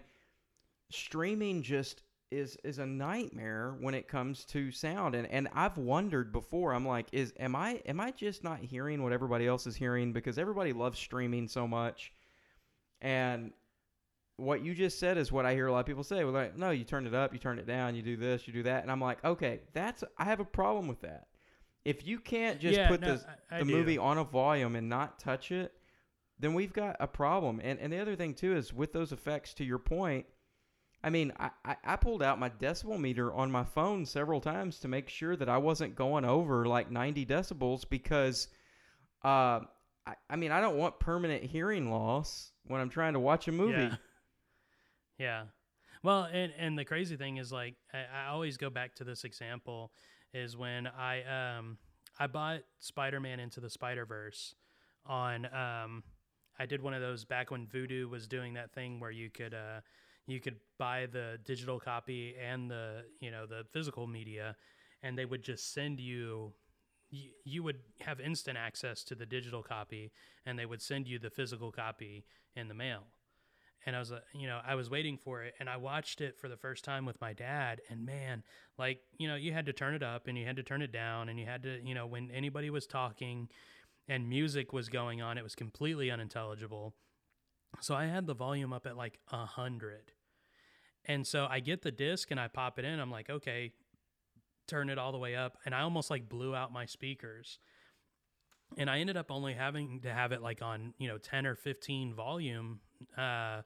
streaming 0.91 1.63
just 1.63 2.01
is 2.36 2.57
is 2.63 2.79
a 2.79 2.86
nightmare 2.86 3.75
when 3.79 3.93
it 3.93 4.07
comes 4.07 4.45
to 4.45 4.71
sound. 4.71 5.15
And 5.15 5.27
and 5.27 5.47
I've 5.53 5.77
wondered 5.77 6.31
before 6.31 6.73
I'm 6.73 6.88
like 6.88 7.07
is 7.11 7.33
am 7.39 7.55
I 7.55 7.81
am 7.86 7.99
I 7.99 8.11
just 8.11 8.43
not 8.43 8.59
hearing 8.59 9.01
what 9.03 9.13
everybody 9.13 9.47
else 9.47 9.65
is 9.67 9.75
hearing? 9.75 10.13
Because 10.13 10.38
everybody 10.38 10.73
loves 10.73 10.99
streaming 10.99 11.47
so 11.47 11.67
much. 11.67 12.11
And 13.01 13.51
what 14.38 14.61
you 14.63 14.73
just 14.75 14.99
said 14.99 15.17
is 15.17 15.31
what 15.31 15.45
I 15.45 15.53
hear 15.53 15.67
a 15.67 15.71
lot 15.71 15.79
of 15.79 15.86
people 15.86 16.03
say. 16.03 16.23
Well 16.23 16.33
like 16.33 16.57
no 16.57 16.71
you 16.71 16.83
turn 16.83 17.07
it 17.07 17.13
up 17.13 17.33
you 17.33 17.39
turn 17.39 17.57
it 17.59 17.65
down 17.67 17.95
you 17.95 18.01
do 18.01 18.17
this 18.17 18.47
you 18.47 18.53
do 18.53 18.63
that. 18.63 18.83
And 18.83 18.91
I'm 18.91 19.01
like 19.01 19.23
okay 19.23 19.61
that's 19.73 20.03
I 20.17 20.25
have 20.25 20.39
a 20.39 20.45
problem 20.45 20.88
with 20.88 21.01
that. 21.01 21.27
If 21.83 22.05
you 22.05 22.19
can't 22.19 22.59
just 22.59 22.77
Yeah, 22.77 22.88
put 22.89 23.01
no, 23.01 23.15
the 23.17 23.25
I- 23.51 23.55
I 23.57 23.59
the 23.59 23.65
do. 23.65 23.71
movie 23.71 23.97
on 23.97 24.17
a 24.17 24.23
volume 24.23 24.75
and 24.75 24.89
not 24.89 25.19
touch 25.19 25.51
it 25.51 25.73
then 26.38 26.53
we've 26.53 26.73
got 26.73 26.97
a 26.99 27.07
problem. 27.07 27.61
And 27.63 27.79
and 27.79 27.93
the 27.93 27.99
other 27.99 28.15
thing 28.17 28.33
too 28.33 28.55
is 28.55 28.73
with 28.73 28.91
those 28.91 29.11
effects 29.13 29.53
to 29.55 29.63
your 29.63 29.79
point 29.79 30.25
I 31.06 31.12
mean, 31.12 31.32
I, 31.39 31.51
I, 31.64 31.76
I 31.86 31.95
pulled 31.97 32.24
out 32.24 32.39
my 32.39 32.49
decibel 32.49 32.99
meter 32.99 33.32
on 33.32 33.51
my 33.51 33.64
phone 33.64 34.08
several 34.08 34.41
times 34.41 34.80
to 34.80 34.88
make 34.88 35.08
sure 35.08 35.36
that 35.36 35.47
I 35.47 35.60
wasn't 35.60 35.95
going 35.95 36.26
over 36.26 36.66
like 36.66 36.89
90 36.89 37.28
decibels 37.28 37.88
because, 37.88 38.47
uh, 39.24 39.60
I, 40.08 40.16
I 40.32 40.36
mean, 40.36 40.51
I 40.51 40.60
don't 40.62 40.78
want 40.78 40.99
permanent 40.99 41.43
hearing 41.43 41.91
loss 41.91 42.51
when 42.66 42.82
I'm 42.82 42.89
trying 42.89 43.14
to 43.14 43.20
watch 43.20 43.47
a 43.47 43.51
movie. 43.51 43.84
Yeah. 43.84 43.95
Yeah. 45.18 45.43
Well, 46.03 46.28
and 46.32 46.51
and 46.58 46.78
the 46.78 46.84
crazy 46.84 47.16
thing 47.16 47.38
is 47.38 47.49
like 47.49 47.76
I, 47.93 48.26
I 48.26 48.28
always 48.28 48.58
go 48.58 48.70
back 48.70 48.95
to 48.95 49.06
this 49.06 49.24
example 49.24 49.93
is 50.34 50.58
when 50.58 50.88
I 50.88 51.24
um 51.58 51.78
I 52.20 52.28
bought 52.28 52.64
Spider-Man 52.80 53.39
into 53.39 53.62
the 53.62 53.70
Spider-Verse 53.70 54.56
on 55.06 55.45
um 55.45 56.03
I 56.60 56.66
did 56.66 56.82
one 56.82 56.93
of 56.93 57.01
those 57.01 57.24
back 57.24 57.49
when 57.49 57.66
Vudu 57.66 58.10
was 58.10 58.28
doing 58.28 58.56
that 58.56 58.74
thing 58.74 58.99
where 58.99 59.10
you 59.10 59.30
could 59.30 59.53
uh 59.53 59.80
you 60.28 60.39
could 60.39 60.55
buy 60.78 61.07
the 61.11 61.38
digital 61.45 61.80
copy 61.80 62.36
and 62.41 62.69
the 62.69 63.03
you 63.19 63.32
know 63.32 63.45
the 63.45 63.63
physical 63.71 64.07
media 64.07 64.55
and 65.03 65.17
they 65.17 65.26
would 65.26 65.43
just 65.43 65.73
send 65.73 65.99
you 65.99 66.53
you, 67.11 67.63
would 67.63 67.78
have 68.01 68.19
instant 68.19 68.57
access 68.57 69.03
to 69.03 69.15
the 69.15 69.26
digital 69.26 69.63
copy 69.63 70.11
and 70.45 70.59
they 70.59 70.65
would 70.65 70.82
send 70.82 71.07
you 71.07 71.17
the 71.17 71.30
physical 71.30 71.71
copy 71.71 72.26
in 72.55 72.67
the 72.67 72.73
mail 72.73 73.03
and 73.86 73.95
I 73.95 73.99
was, 73.99 74.11
uh, 74.11 74.19
you 74.34 74.47
know, 74.47 74.59
I 74.65 74.76
was 74.76 74.89
waiting 74.89 75.17
for 75.17 75.43
it, 75.43 75.53
and 75.59 75.69
I 75.69 75.78
watched 75.78 76.19
it 76.19 76.39
for 76.39 76.49
the 76.49 76.57
first 76.57 76.84
time 76.84 77.05
with 77.05 77.21
my 77.21 77.34
dad, 77.34 77.82
and 77.89 78.05
man, 78.05 78.43
like, 78.80 78.99
you 79.17 79.28
know, 79.28 79.36
you 79.36 79.53
had 79.53 79.67
to 79.67 79.73
turn 79.73 79.93
it 79.93 80.01
up 80.01 80.28
and 80.28 80.38
you 80.38 80.45
had 80.45 80.55
to 80.55 80.63
turn 80.63 80.82
it 80.82 80.91
down, 80.91 81.30
and 81.30 81.39
you 81.39 81.45
had 81.45 81.63
to, 81.63 81.80
you 81.86 81.93
know, 81.93 82.07
when 82.07 82.32
anybody 82.32 82.69
was 82.69 82.88
talking 82.88 83.47
and 84.07 84.28
music 84.28 84.73
was 84.73 84.89
going 84.89 85.21
on, 85.21 85.38
it 85.38 85.43
was 85.43 85.55
completely 85.55 86.09
unintelligible. 86.09 86.95
So 87.82 87.95
I 87.95 88.05
had 88.05 88.26
the 88.26 88.34
volume 88.34 88.73
up 88.73 88.86
at 88.86 88.97
like 88.97 89.19
a 89.32 89.45
hundred, 89.45 90.11
and 91.08 91.26
so 91.26 91.47
I 91.49 91.60
get 91.60 91.82
the 91.82 91.91
disc 91.91 92.32
and 92.32 92.39
I 92.39 92.47
pop 92.47 92.80
it 92.80 92.86
in. 92.86 92.99
I'm 92.99 93.12
like, 93.12 93.30
okay, 93.30 93.72
turn 94.68 94.89
it 94.89 94.97
all 94.97 95.12
the 95.12 95.18
way 95.18 95.36
up, 95.36 95.58
and 95.66 95.76
I 95.76 95.82
almost 95.82 96.10
like 96.10 96.30
blew 96.30 96.56
out 96.56 96.72
my 96.72 96.86
speakers 96.86 97.60
and 98.78 98.89
I 98.89 98.99
ended 98.99 99.18
up 99.18 99.32
only 99.32 99.53
having 99.53 100.01
to 100.01 100.14
have 100.14 100.32
it 100.32 100.41
like 100.41 100.62
on 100.62 100.93
you 100.97 101.08
know 101.08 101.18
10 101.18 101.45
or 101.45 101.56
15 101.56 102.14
volume 102.14 102.80
uh 103.18 103.62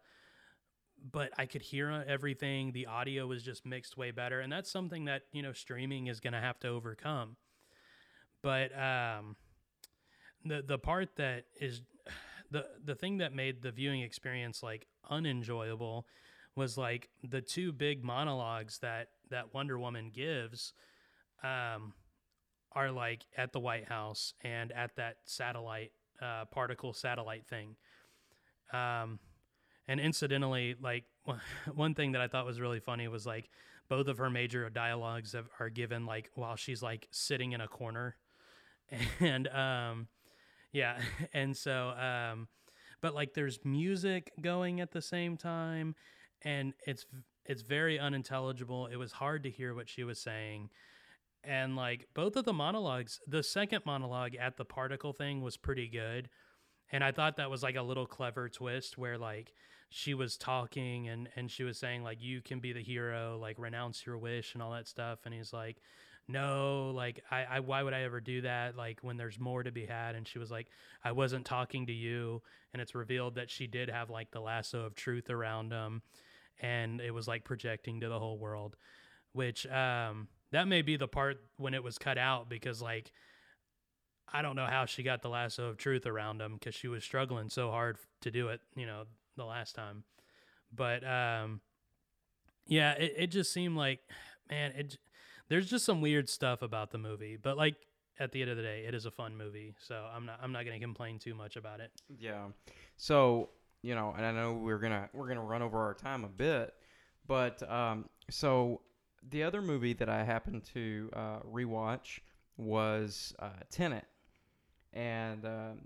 but 1.11 1.31
I 1.37 1.45
could 1.45 1.61
hear 1.61 2.03
everything 2.07 2.71
the 2.71 2.87
audio 2.87 3.25
was 3.25 3.41
just 3.41 3.65
mixed 3.65 3.97
way 3.97 4.11
better 4.11 4.41
and 4.41 4.51
that's 4.51 4.71
something 4.71 5.05
that 5.05 5.23
you 5.31 5.41
know 5.41 5.53
streaming 5.53 6.07
is 6.07 6.19
going 6.19 6.33
to 6.33 6.41
have 6.41 6.59
to 6.61 6.67
overcome 6.67 7.37
but 8.41 8.71
um 8.77 9.35
the 10.45 10.61
the 10.61 10.77
part 10.77 11.15
that 11.17 11.45
is 11.59 11.81
the 12.51 12.65
the 12.83 12.95
thing 12.95 13.17
that 13.17 13.33
made 13.33 13.61
the 13.61 13.71
viewing 13.71 14.01
experience 14.01 14.61
like 14.61 14.87
unenjoyable 15.09 16.05
was 16.55 16.77
like 16.77 17.09
the 17.23 17.41
two 17.41 17.71
big 17.71 18.03
monologues 18.03 18.79
that 18.79 19.09
that 19.29 19.53
Wonder 19.53 19.79
Woman 19.79 20.11
gives 20.13 20.73
um 21.43 21.93
are 22.73 22.91
like 22.91 23.25
at 23.37 23.51
the 23.51 23.59
White 23.59 23.87
House 23.87 24.33
and 24.41 24.71
at 24.71 24.95
that 24.97 25.17
satellite 25.25 25.91
uh, 26.21 26.45
particle 26.45 26.93
satellite 26.93 27.47
thing. 27.47 27.75
Um, 28.71 29.19
and 29.87 29.99
incidentally, 29.99 30.75
like 30.79 31.05
one 31.73 31.95
thing 31.95 32.11
that 32.11 32.21
I 32.21 32.27
thought 32.27 32.45
was 32.45 32.59
really 32.59 32.79
funny 32.79 33.07
was 33.07 33.25
like 33.25 33.49
both 33.89 34.07
of 34.07 34.17
her 34.19 34.29
major 34.29 34.69
dialogues 34.69 35.33
have, 35.33 35.47
are 35.59 35.69
given 35.69 36.05
like 36.05 36.29
while 36.35 36.55
she's 36.55 36.83
like 36.83 37.07
sitting 37.11 37.53
in 37.53 37.61
a 37.61 37.67
corner, 37.67 38.15
and 39.19 39.47
um, 39.47 40.07
yeah, 40.71 40.99
and 41.33 41.57
so 41.57 41.89
um, 41.89 42.47
but 43.01 43.15
like 43.15 43.33
there's 43.33 43.59
music 43.63 44.31
going 44.41 44.79
at 44.79 44.91
the 44.91 45.01
same 45.01 45.37
time, 45.37 45.95
and 46.43 46.73
it's 46.85 47.05
it's 47.45 47.63
very 47.63 47.99
unintelligible. 47.99 48.87
It 48.87 48.97
was 48.97 49.11
hard 49.11 49.43
to 49.43 49.49
hear 49.49 49.73
what 49.73 49.89
she 49.89 50.03
was 50.03 50.19
saying. 50.19 50.69
And 51.43 51.75
like 51.75 52.07
both 52.13 52.35
of 52.35 52.45
the 52.45 52.53
monologues 52.53 53.19
the 53.27 53.43
second 53.43 53.85
monologue 53.85 54.35
at 54.35 54.57
the 54.57 54.65
particle 54.65 55.13
thing 55.13 55.41
was 55.41 55.57
pretty 55.57 55.87
good. 55.87 56.29
And 56.91 57.03
i 57.03 57.11
thought 57.11 57.37
that 57.37 57.49
was 57.49 57.63
like 57.63 57.75
a 57.75 57.81
little 57.81 58.05
clever 58.05 58.49
twist 58.49 58.97
where 58.97 59.17
like 59.17 59.53
she 59.89 60.13
was 60.13 60.37
talking 60.37 61.07
and 61.07 61.29
and 61.35 61.49
she 61.49 61.63
was 61.63 61.79
saying 61.79 62.03
like 62.03 62.21
you 62.21 62.41
can 62.41 62.59
be 62.59 62.73
the 62.73 62.83
hero 62.83 63.37
like 63.41 63.57
renounce 63.57 64.05
your 64.05 64.17
wish 64.17 64.53
and 64.53 64.61
all 64.61 64.71
that 64.71 64.87
stuff. 64.87 65.19
And 65.25 65.33
he's 65.33 65.53
like 65.53 65.77
no 66.27 66.91
like 66.93 67.23
I, 67.31 67.45
I 67.49 67.59
why 67.61 67.81
would 67.81 67.93
i 67.93 68.03
ever 68.03 68.21
do 68.21 68.41
that 68.41 68.75
like 68.75 68.99
when 69.01 69.17
there's 69.17 69.39
more 69.39 69.63
to 69.63 69.71
be 69.71 69.85
had? 69.85 70.15
And 70.15 70.27
she 70.27 70.39
was 70.39 70.51
like 70.51 70.67
i 71.03 71.11
wasn't 71.11 71.45
talking 71.45 71.87
to 71.87 71.93
you. 71.93 72.43
And 72.73 72.81
it's 72.81 72.93
revealed 72.95 73.35
that 73.35 73.49
she 73.49 73.65
did 73.65 73.89
have 73.89 74.09
like 74.09 74.29
the 74.31 74.41
lasso 74.41 74.81
of 74.85 74.93
truth 74.93 75.29
around 75.29 75.71
him 75.71 76.03
and 76.59 77.01
it 77.01 77.11
was 77.11 77.27
like 77.27 77.43
projecting 77.43 77.99
to 78.01 78.09
the 78.09 78.19
whole 78.19 78.37
world 78.37 78.75
which 79.33 79.65
um 79.67 80.27
that 80.51 80.67
may 80.67 80.81
be 80.81 80.97
the 80.97 81.07
part 81.07 81.37
when 81.57 81.73
it 81.73 81.83
was 81.83 81.97
cut 81.97 82.17
out 82.17 82.49
because 82.49 82.81
like 82.81 83.11
I 84.31 84.41
don't 84.41 84.55
know 84.55 84.65
how 84.65 84.85
she 84.85 85.03
got 85.03 85.21
the 85.21 85.29
lasso 85.29 85.69
of 85.69 85.77
truth 85.77 86.05
around 86.05 86.41
him 86.41 86.53
because 86.53 86.75
she 86.75 86.87
was 86.87 87.03
struggling 87.03 87.49
so 87.49 87.71
hard 87.71 87.97
to 88.21 88.31
do 88.31 88.49
it, 88.49 88.61
you 88.75 88.85
know, 88.85 89.03
the 89.37 89.45
last 89.45 89.75
time. 89.75 90.03
But 90.73 91.03
um, 91.03 91.61
yeah, 92.67 92.91
it, 92.93 93.13
it 93.17 93.27
just 93.27 93.51
seemed 93.51 93.75
like, 93.75 93.99
man, 94.49 94.71
it 94.75 94.97
there's 95.47 95.69
just 95.69 95.85
some 95.85 96.01
weird 96.01 96.29
stuff 96.29 96.61
about 96.61 96.91
the 96.91 96.99
movie. 96.99 97.37
But 97.41 97.57
like 97.57 97.75
at 98.19 98.31
the 98.31 98.41
end 98.41 98.51
of 98.51 98.57
the 98.57 98.63
day, 98.63 98.85
it 98.87 98.93
is 98.93 99.05
a 99.05 99.11
fun 99.11 99.35
movie, 99.35 99.73
so 99.79 100.05
I'm 100.13 100.25
not 100.25 100.39
I'm 100.41 100.51
not 100.51 100.65
gonna 100.65 100.79
complain 100.79 101.17
too 101.17 101.33
much 101.33 101.55
about 101.55 101.79
it. 101.79 101.91
Yeah. 102.19 102.49
So 102.97 103.49
you 103.81 103.95
know, 103.95 104.13
and 104.15 104.25
I 104.25 104.31
know 104.31 104.53
we're 104.53 104.79
gonna 104.79 105.09
we're 105.13 105.27
gonna 105.27 105.43
run 105.43 105.61
over 105.61 105.79
our 105.79 105.93
time 105.93 106.23
a 106.23 106.29
bit, 106.29 106.73
but 107.27 107.69
um, 107.69 108.05
so 108.29 108.81
the 109.29 109.43
other 109.43 109.61
movie 109.61 109.93
that 109.93 110.09
I 110.09 110.23
happened 110.23 110.63
to 110.73 111.09
uh, 111.13 111.39
rewatch 111.39 112.19
was 112.57 113.33
uh, 113.39 113.49
Tenet, 113.69 114.05
and 114.93 115.45
um, 115.45 115.81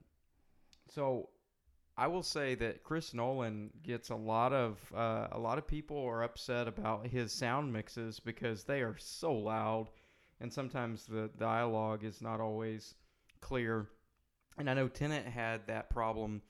so 0.89 1.29
I 1.95 2.07
will 2.07 2.23
say 2.23 2.55
that 2.55 2.83
Chris 2.83 3.13
Nolan 3.13 3.69
gets 3.83 4.09
a 4.09 4.15
lot 4.15 4.53
of 4.53 4.79
uh, 4.95 5.27
a 5.31 5.39
lot 5.39 5.59
of 5.59 5.67
people 5.67 6.03
are 6.03 6.23
upset 6.23 6.67
about 6.67 7.07
his 7.07 7.31
sound 7.31 7.71
mixes 7.71 8.19
because 8.19 8.63
they 8.63 8.81
are 8.81 8.95
so 8.97 9.33
loud, 9.33 9.89
and 10.39 10.51
sometimes 10.51 11.05
the 11.05 11.29
dialogue 11.37 12.03
is 12.03 12.21
not 12.21 12.39
always 12.39 12.95
clear. 13.41 13.89
And 14.57 14.69
I 14.69 14.73
know 14.73 14.87
Tenet 14.87 15.25
had 15.25 15.67
that 15.67 15.89
problem 15.89 16.41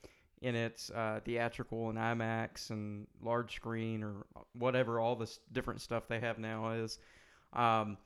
in 0.44 0.54
its 0.54 0.90
uh, 0.90 1.20
theatrical 1.24 1.88
and 1.88 1.98
IMAX 1.98 2.68
and 2.68 3.06
large 3.22 3.54
screen 3.54 4.02
or 4.02 4.26
whatever 4.52 5.00
all 5.00 5.16
this 5.16 5.40
different 5.52 5.80
stuff 5.80 6.06
they 6.06 6.20
have 6.20 6.38
now 6.38 6.72
is. 6.72 6.98
Um, 7.54 7.96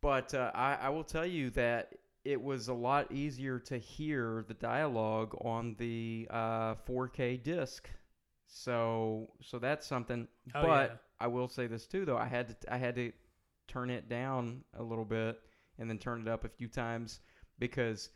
but 0.00 0.32
uh, 0.32 0.50
I, 0.54 0.78
I 0.80 0.88
will 0.88 1.04
tell 1.04 1.26
you 1.26 1.50
that 1.50 1.92
it 2.24 2.40
was 2.42 2.68
a 2.68 2.74
lot 2.74 3.12
easier 3.12 3.58
to 3.58 3.76
hear 3.76 4.46
the 4.48 4.54
dialogue 4.54 5.36
on 5.42 5.76
the 5.78 6.26
uh, 6.30 6.76
4K 6.88 7.42
disc. 7.42 7.86
So 8.46 9.28
so 9.42 9.58
that's 9.58 9.86
something. 9.86 10.26
Oh, 10.54 10.62
but 10.62 10.90
yeah. 10.90 10.96
I 11.20 11.26
will 11.26 11.48
say 11.48 11.66
this 11.66 11.86
too, 11.86 12.06
though. 12.06 12.16
I 12.16 12.26
had 12.26 12.48
to 12.48 12.72
I 12.74 12.78
had 12.78 12.94
to 12.94 13.12
turn 13.68 13.90
it 13.90 14.08
down 14.08 14.62
a 14.78 14.82
little 14.82 15.04
bit 15.04 15.38
and 15.78 15.90
then 15.90 15.98
turn 15.98 16.22
it 16.22 16.28
up 16.28 16.46
a 16.46 16.48
few 16.48 16.68
times 16.68 17.20
because 17.58 18.08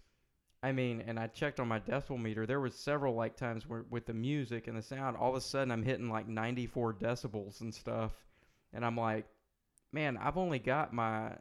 I 0.63 0.73
mean, 0.73 1.05
and 1.07 1.19
I 1.19 1.29
checked 1.29 1.61
on 1.61 1.69
my 1.69 1.79
decibel 1.79 2.21
meter. 2.21 2.45
There 2.45 2.61
was 2.61 2.75
several 2.75 3.15
like 3.15 3.37
times 3.37 3.69
where 3.69 3.85
with 3.91 4.07
the 4.07 4.15
music 4.15 4.67
and 4.67 4.77
the 4.77 4.83
sound, 4.83 5.17
all 5.17 5.31
of 5.31 5.37
a 5.37 5.41
sudden 5.41 5.71
I'm 5.71 5.85
hitting 5.85 6.11
like 6.11 6.27
94 6.27 6.95
decibels 6.95 7.61
and 7.61 7.73
stuff, 7.73 8.13
and 8.73 8.85
I'm 8.85 8.97
like, 8.97 9.27
man, 9.93 10.17
I've 10.17 10.37
only 10.37 10.59
got 10.59 10.93
my 10.93 11.33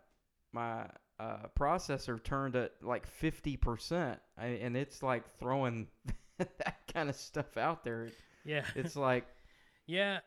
my 0.54 0.86
uh, 1.20 1.48
processor 1.60 2.24
turned 2.24 2.56
at 2.56 2.74
like 2.82 3.08
50 3.08 3.58
percent, 3.58 4.20
and 4.38 4.78
it's 4.78 5.02
like 5.02 5.24
throwing 5.40 5.88
that 6.38 6.78
kind 6.94 7.10
of 7.10 7.16
stuff 7.16 7.58
out 7.58 7.84
there. 7.84 8.10
Yeah, 8.46 8.64
It's 8.76 8.96
like, 8.96 9.26
Yeah, 9.88 10.20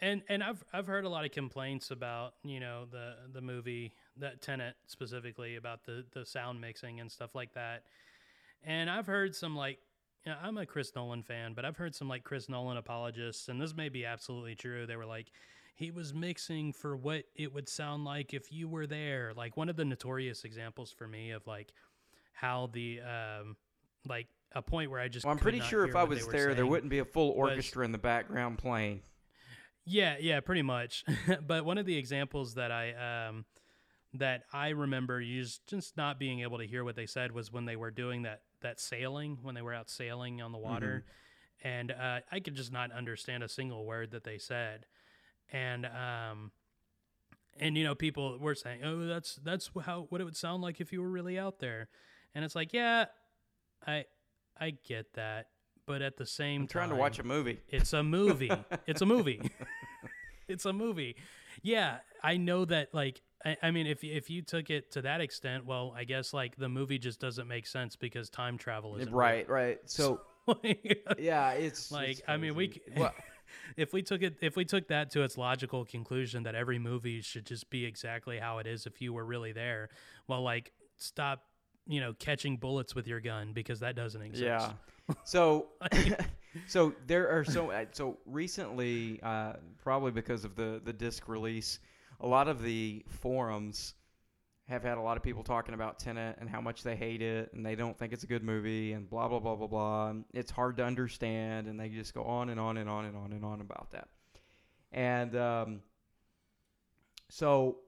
and 0.00 0.22
and 0.28 0.42
I've 0.42 0.62
I've 0.72 0.86
heard 0.86 1.04
a 1.04 1.08
lot 1.08 1.24
of 1.24 1.30
complaints 1.30 1.90
about 1.90 2.34
you 2.44 2.60
know 2.60 2.86
the 2.90 3.14
the 3.32 3.40
movie 3.40 3.94
that 4.16 4.42
Tenet 4.42 4.74
specifically 4.86 5.56
about 5.56 5.84
the 5.84 6.04
the 6.12 6.26
sound 6.26 6.60
mixing 6.60 7.00
and 7.00 7.10
stuff 7.10 7.34
like 7.34 7.54
that, 7.54 7.84
and 8.64 8.90
I've 8.90 9.06
heard 9.06 9.34
some 9.34 9.56
like 9.56 9.78
you 10.24 10.32
know, 10.32 10.38
I'm 10.42 10.58
a 10.58 10.66
Chris 10.66 10.92
Nolan 10.94 11.22
fan, 11.22 11.54
but 11.54 11.64
I've 11.64 11.76
heard 11.76 11.94
some 11.94 12.08
like 12.08 12.24
Chris 12.24 12.48
Nolan 12.48 12.76
apologists, 12.76 13.48
and 13.48 13.60
this 13.60 13.74
may 13.74 13.88
be 13.88 14.04
absolutely 14.04 14.54
true. 14.54 14.86
They 14.86 14.96
were 14.96 15.06
like, 15.06 15.30
he 15.74 15.90
was 15.90 16.12
mixing 16.12 16.72
for 16.72 16.96
what 16.96 17.24
it 17.36 17.54
would 17.54 17.68
sound 17.68 18.04
like 18.04 18.34
if 18.34 18.52
you 18.52 18.68
were 18.68 18.86
there. 18.86 19.32
Like 19.34 19.56
one 19.56 19.68
of 19.68 19.76
the 19.76 19.84
notorious 19.84 20.44
examples 20.44 20.90
for 20.90 21.06
me 21.06 21.30
of 21.30 21.46
like 21.46 21.72
how 22.32 22.68
the 22.72 23.00
um 23.00 23.56
like 24.06 24.26
a 24.52 24.62
point 24.62 24.90
where 24.90 25.00
I 25.00 25.08
just 25.08 25.24
Well, 25.24 25.32
I'm 25.32 25.38
pretty 25.38 25.60
sure 25.60 25.86
if 25.86 25.94
I 25.94 26.04
was 26.04 26.26
there, 26.26 26.54
there 26.54 26.66
wouldn't 26.66 26.90
be 26.90 26.98
a 26.98 27.04
full 27.04 27.28
was- 27.28 27.50
orchestra 27.50 27.84
in 27.84 27.92
the 27.92 27.98
background 27.98 28.58
playing. 28.58 29.02
Yeah, 29.84 30.16
yeah, 30.20 30.40
pretty 30.40 30.62
much. 30.62 31.04
but 31.46 31.64
one 31.64 31.78
of 31.78 31.86
the 31.86 31.96
examples 31.96 32.54
that 32.54 32.70
I 32.70 33.28
um 33.28 33.44
that 34.14 34.42
I 34.52 34.70
remember 34.70 35.22
just, 35.22 35.66
just 35.66 35.96
not 35.96 36.18
being 36.18 36.40
able 36.40 36.58
to 36.58 36.66
hear 36.66 36.82
what 36.82 36.96
they 36.96 37.06
said 37.06 37.30
was 37.30 37.52
when 37.52 37.66
they 37.66 37.76
were 37.76 37.90
doing 37.90 38.22
that 38.22 38.40
that 38.62 38.80
sailing 38.80 39.38
when 39.42 39.54
they 39.54 39.62
were 39.62 39.74
out 39.74 39.90
sailing 39.90 40.40
on 40.42 40.52
the 40.52 40.58
water, 40.58 41.04
and 41.62 41.90
uh, 41.90 42.20
I 42.30 42.40
could 42.40 42.54
just 42.54 42.72
not 42.72 42.92
understand 42.92 43.42
a 43.42 43.48
single 43.48 43.84
word 43.84 44.10
that 44.12 44.24
they 44.24 44.38
said, 44.38 44.86
and 45.52 45.86
um 45.86 46.52
and 47.60 47.76
you 47.76 47.84
know 47.84 47.94
people 47.94 48.38
were 48.38 48.54
saying 48.54 48.84
oh 48.84 49.06
that's 49.06 49.36
that's 49.36 49.70
how 49.84 50.06
what 50.10 50.20
it 50.20 50.24
would 50.24 50.36
sound 50.36 50.62
like 50.62 50.80
if 50.80 50.92
you 50.92 51.02
were 51.02 51.10
really 51.10 51.38
out 51.38 51.58
there, 51.58 51.88
and 52.34 52.44
it's 52.44 52.54
like 52.54 52.72
yeah, 52.72 53.06
I 53.86 54.04
I 54.60 54.70
get 54.70 55.14
that, 55.14 55.46
but 55.86 56.02
at 56.02 56.16
the 56.16 56.26
same 56.26 56.62
I'm 56.62 56.68
trying 56.68 56.90
to 56.90 56.96
watch 56.96 57.18
a 57.18 57.24
movie. 57.24 57.60
it's 57.68 57.92
a 57.92 58.02
movie. 58.02 58.50
it's 58.86 59.00
a 59.02 59.06
movie. 59.06 59.40
it's 60.48 60.64
a 60.64 60.72
movie. 60.72 61.16
Yeah, 61.62 61.98
I 62.22 62.36
know 62.36 62.64
that. 62.64 62.94
Like, 62.94 63.22
I, 63.44 63.56
I 63.62 63.70
mean, 63.70 63.86
if 63.86 64.02
if 64.02 64.30
you 64.30 64.42
took 64.42 64.70
it 64.70 64.90
to 64.92 65.02
that 65.02 65.20
extent, 65.20 65.64
well, 65.64 65.94
I 65.96 66.04
guess 66.04 66.32
like 66.32 66.56
the 66.56 66.68
movie 66.68 66.98
just 66.98 67.20
doesn't 67.20 67.46
make 67.46 67.66
sense 67.66 67.96
because 67.96 68.30
time 68.30 68.58
travel 68.58 68.96
is 68.96 69.08
Right, 69.10 69.48
right. 69.48 69.78
So 69.84 70.20
yeah, 71.18 71.52
it's 71.52 71.90
like 71.90 72.10
it's 72.10 72.22
I 72.26 72.36
mean, 72.36 72.54
we 72.54 72.80
Well, 72.96 73.14
if 73.76 73.92
we 73.92 74.02
took 74.02 74.22
it 74.22 74.36
if 74.40 74.56
we 74.56 74.64
took 74.64 74.88
that 74.88 75.10
to 75.12 75.22
its 75.22 75.38
logical 75.38 75.84
conclusion 75.84 76.42
that 76.44 76.54
every 76.54 76.78
movie 76.78 77.20
should 77.20 77.46
just 77.46 77.70
be 77.70 77.84
exactly 77.84 78.38
how 78.38 78.58
it 78.58 78.66
is 78.66 78.86
if 78.86 79.00
you 79.00 79.12
were 79.12 79.24
really 79.24 79.52
there, 79.52 79.90
well, 80.26 80.42
like 80.42 80.72
stop, 80.96 81.44
you 81.86 82.00
know, 82.00 82.12
catching 82.14 82.56
bullets 82.56 82.94
with 82.94 83.06
your 83.06 83.20
gun 83.20 83.52
because 83.52 83.80
that 83.80 83.94
doesn't 83.94 84.22
exist. 84.22 84.44
Yeah. 84.44 84.72
So, 85.24 85.68
so 86.66 86.94
there 87.06 87.28
are 87.28 87.44
so 87.44 87.70
uh, 87.70 87.84
so 87.92 88.18
recently, 88.26 89.20
uh, 89.22 89.54
probably 89.82 90.10
because 90.10 90.44
of 90.44 90.54
the 90.54 90.80
the 90.84 90.92
disc 90.92 91.28
release, 91.28 91.78
a 92.20 92.26
lot 92.26 92.48
of 92.48 92.62
the 92.62 93.04
forums 93.08 93.94
have 94.68 94.82
had 94.82 94.98
a 94.98 95.00
lot 95.00 95.16
of 95.16 95.22
people 95.22 95.42
talking 95.42 95.74
about 95.74 95.98
Tenet 95.98 96.36
and 96.40 96.48
how 96.48 96.60
much 96.60 96.82
they 96.82 96.94
hate 96.94 97.22
it 97.22 97.52
and 97.54 97.64
they 97.64 97.74
don't 97.74 97.98
think 97.98 98.12
it's 98.12 98.24
a 98.24 98.26
good 98.26 98.42
movie 98.44 98.92
and 98.92 99.08
blah 99.08 99.26
blah 99.28 99.38
blah 99.38 99.56
blah 99.56 99.66
blah. 99.66 100.10
And 100.10 100.24
it's 100.34 100.50
hard 100.50 100.76
to 100.76 100.84
understand 100.84 101.68
and 101.68 101.80
they 101.80 101.88
just 101.88 102.12
go 102.12 102.22
on 102.24 102.50
and 102.50 102.60
on 102.60 102.76
and 102.76 102.88
on 102.88 103.06
and 103.06 103.16
on 103.16 103.32
and 103.32 103.44
on 103.44 103.60
about 103.60 103.90
that. 103.92 104.08
And 104.92 105.34
um, 105.36 105.80
so 107.30 107.78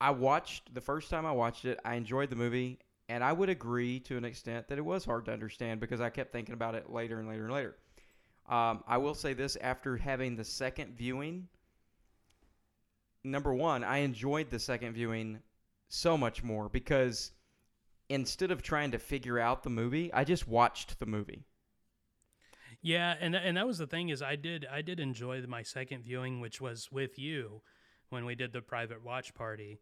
I 0.00 0.10
watched 0.10 0.72
the 0.74 0.80
first 0.80 1.10
time 1.10 1.26
I 1.26 1.32
watched 1.32 1.64
it, 1.64 1.80
I 1.84 1.94
enjoyed 1.94 2.30
the 2.30 2.36
movie, 2.36 2.78
and 3.08 3.24
I 3.24 3.32
would 3.32 3.48
agree 3.48 4.00
to 4.00 4.16
an 4.16 4.24
extent 4.24 4.68
that 4.68 4.78
it 4.78 4.84
was 4.84 5.04
hard 5.04 5.24
to 5.26 5.32
understand 5.32 5.80
because 5.80 6.00
I 6.00 6.10
kept 6.10 6.32
thinking 6.32 6.54
about 6.54 6.74
it 6.74 6.90
later 6.90 7.18
and 7.18 7.28
later 7.28 7.44
and 7.44 7.52
later. 7.52 7.76
Um, 8.48 8.84
I 8.86 8.98
will 8.98 9.14
say 9.14 9.32
this 9.32 9.56
after 9.56 9.96
having 9.96 10.36
the 10.36 10.44
second 10.44 10.96
viewing. 10.96 11.48
Number 13.26 13.52
one, 13.52 13.82
I 13.84 13.98
enjoyed 13.98 14.50
the 14.50 14.58
second 14.58 14.92
viewing 14.94 15.40
so 15.88 16.16
much 16.16 16.42
more 16.44 16.68
because 16.68 17.32
instead 18.08 18.50
of 18.50 18.62
trying 18.62 18.92
to 18.92 18.98
figure 18.98 19.38
out 19.38 19.62
the 19.62 19.70
movie, 19.70 20.12
I 20.12 20.24
just 20.24 20.46
watched 20.46 20.98
the 21.00 21.06
movie. 21.06 21.44
Yeah, 22.82 23.14
and 23.20 23.34
and 23.34 23.56
that 23.56 23.66
was 23.66 23.78
the 23.78 23.86
thing 23.86 24.10
is 24.10 24.22
I 24.22 24.36
did 24.36 24.66
I 24.70 24.82
did 24.82 25.00
enjoy 25.00 25.42
my 25.48 25.62
second 25.62 26.02
viewing, 26.04 26.40
which 26.40 26.60
was 26.60 26.90
with 26.92 27.18
you 27.18 27.62
when 28.10 28.24
we 28.24 28.34
did 28.34 28.52
the 28.52 28.60
private 28.62 29.02
watch 29.04 29.34
party. 29.34 29.80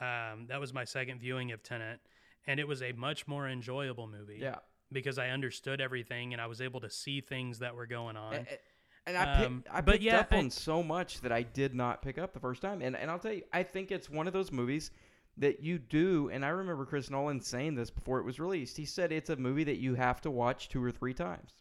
Um, 0.00 0.46
that 0.48 0.58
was 0.58 0.72
my 0.74 0.84
second 0.84 1.20
viewing 1.20 1.52
of 1.52 1.62
Tenet, 1.62 2.00
and 2.46 2.58
it 2.58 2.66
was 2.66 2.82
a 2.82 2.92
much 2.92 3.28
more 3.28 3.48
enjoyable 3.48 4.06
movie. 4.08 4.38
Yeah. 4.40 4.56
because 4.90 5.18
I 5.18 5.28
understood 5.28 5.80
everything 5.80 6.32
and 6.34 6.42
I 6.42 6.46
was 6.46 6.60
able 6.60 6.80
to 6.80 6.90
see 6.90 7.20
things 7.22 7.60
that 7.60 7.74
were 7.74 7.86
going 7.86 8.16
on. 8.16 8.34
A- 8.34 8.38
a- 8.40 8.58
And 9.06 9.16
I, 9.16 9.36
pick, 9.36 9.46
Um, 9.46 9.64
I 9.70 9.80
picked 9.80 10.02
yeah, 10.02 10.20
up 10.20 10.32
I- 10.32 10.38
on 10.38 10.50
so 10.50 10.82
much 10.82 11.20
that 11.22 11.32
I 11.32 11.42
did 11.42 11.74
not 11.74 12.02
pick 12.02 12.18
up 12.18 12.32
the 12.32 12.40
first 12.40 12.62
time. 12.62 12.82
And, 12.82 12.96
and 12.96 13.10
I'll 13.10 13.18
tell 13.18 13.32
you, 13.32 13.42
I 13.52 13.62
think 13.62 13.90
it's 13.90 14.08
one 14.08 14.26
of 14.26 14.32
those 14.32 14.52
movies 14.52 14.90
that 15.38 15.60
you 15.60 15.78
do. 15.78 16.30
And 16.30 16.44
I 16.44 16.48
remember 16.48 16.84
Chris 16.86 17.10
Nolan 17.10 17.40
saying 17.40 17.74
this 17.74 17.90
before 17.90 18.18
it 18.18 18.24
was 18.24 18.38
released. 18.38 18.76
He 18.76 18.84
said 18.84 19.10
it's 19.10 19.30
a 19.30 19.36
movie 19.36 19.64
that 19.64 19.78
you 19.78 19.94
have 19.94 20.20
to 20.22 20.30
watch 20.30 20.68
two 20.68 20.82
or 20.82 20.90
three 20.92 21.14
times. 21.14 21.54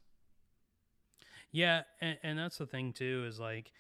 Yeah, 1.52 1.84
and, 2.00 2.18
and 2.24 2.40
that's 2.40 2.58
the 2.58 2.66
thing 2.66 2.94
too 2.94 3.26
is 3.28 3.40
like, 3.40 3.72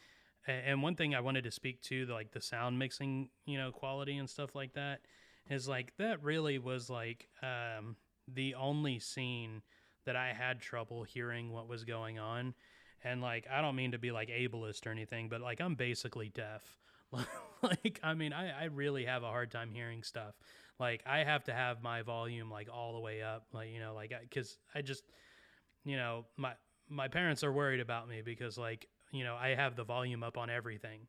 and 0.48 0.82
one 0.82 0.96
thing 0.96 1.14
I 1.14 1.22
wanted 1.22 1.44
to 1.44 1.52
speak 1.52 1.82
to 1.84 2.06
like 2.08 2.32
the 2.32 2.42
sound 2.42 2.80
mixing, 2.80 3.30
you 3.46 3.58
know, 3.58 3.72
quality 3.72 4.18
and 4.18 4.30
stuff 4.30 4.56
like 4.56 4.74
that 4.74 5.02
is 5.50 5.68
like 5.68 5.94
that 5.98 6.24
really 6.24 6.58
was 6.58 6.90
like 6.90 7.28
um, 7.44 7.96
the 8.28 8.56
only 8.56 9.00
scene 9.00 9.62
that 10.06 10.16
I 10.16 10.34
had 10.34 10.60
trouble 10.60 11.04
hearing 11.04 11.52
what 11.52 11.68
was 11.68 11.84
going 11.84 12.18
on, 12.18 12.56
and 13.04 13.22
like 13.22 13.48
I 13.52 13.62
don't 13.62 13.76
mean 13.76 13.92
to 13.92 14.00
be 14.00 14.12
like 14.12 14.30
ableist 14.30 14.86
or 14.86 14.90
anything, 14.92 15.30
but 15.30 15.42
like 15.42 15.62
I'm 15.62 15.76
basically 15.76 16.30
deaf. 16.30 16.78
like 17.62 18.00
I 18.04 18.14
mean 18.14 18.34
I, 18.34 18.64
I 18.64 18.66
really 18.66 19.06
have 19.06 19.24
a 19.24 19.28
hard 19.28 19.52
time 19.52 19.72
hearing 19.72 20.04
stuff. 20.04 20.36
Like 20.80 21.04
I 21.06 21.20
have 21.20 21.44
to 21.46 21.54
have 21.54 21.84
my 21.84 22.02
volume 22.02 22.50
like 22.50 22.70
all 22.74 22.94
the 22.94 23.00
way 23.00 23.22
up, 23.22 23.46
like 23.54 23.70
you 23.70 23.80
know, 23.80 23.94
like 23.94 24.14
because 24.22 24.58
I 24.74 24.82
just 24.82 25.04
you 25.84 25.98
know 25.98 26.26
my 26.38 26.54
my 26.90 27.08
parents 27.08 27.44
are 27.44 27.52
worried 27.52 27.80
about 27.80 28.08
me 28.08 28.22
because 28.24 28.58
like 28.58 28.88
you 29.12 29.24
know 29.24 29.36
i 29.36 29.50
have 29.50 29.76
the 29.76 29.84
volume 29.84 30.24
up 30.24 30.38
on 30.38 30.50
everything 30.50 31.08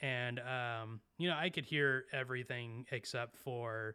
and 0.00 0.40
um 0.40 1.00
you 1.18 1.28
know 1.28 1.36
i 1.36 1.48
could 1.50 1.64
hear 1.64 2.04
everything 2.12 2.86
except 2.90 3.36
for 3.36 3.94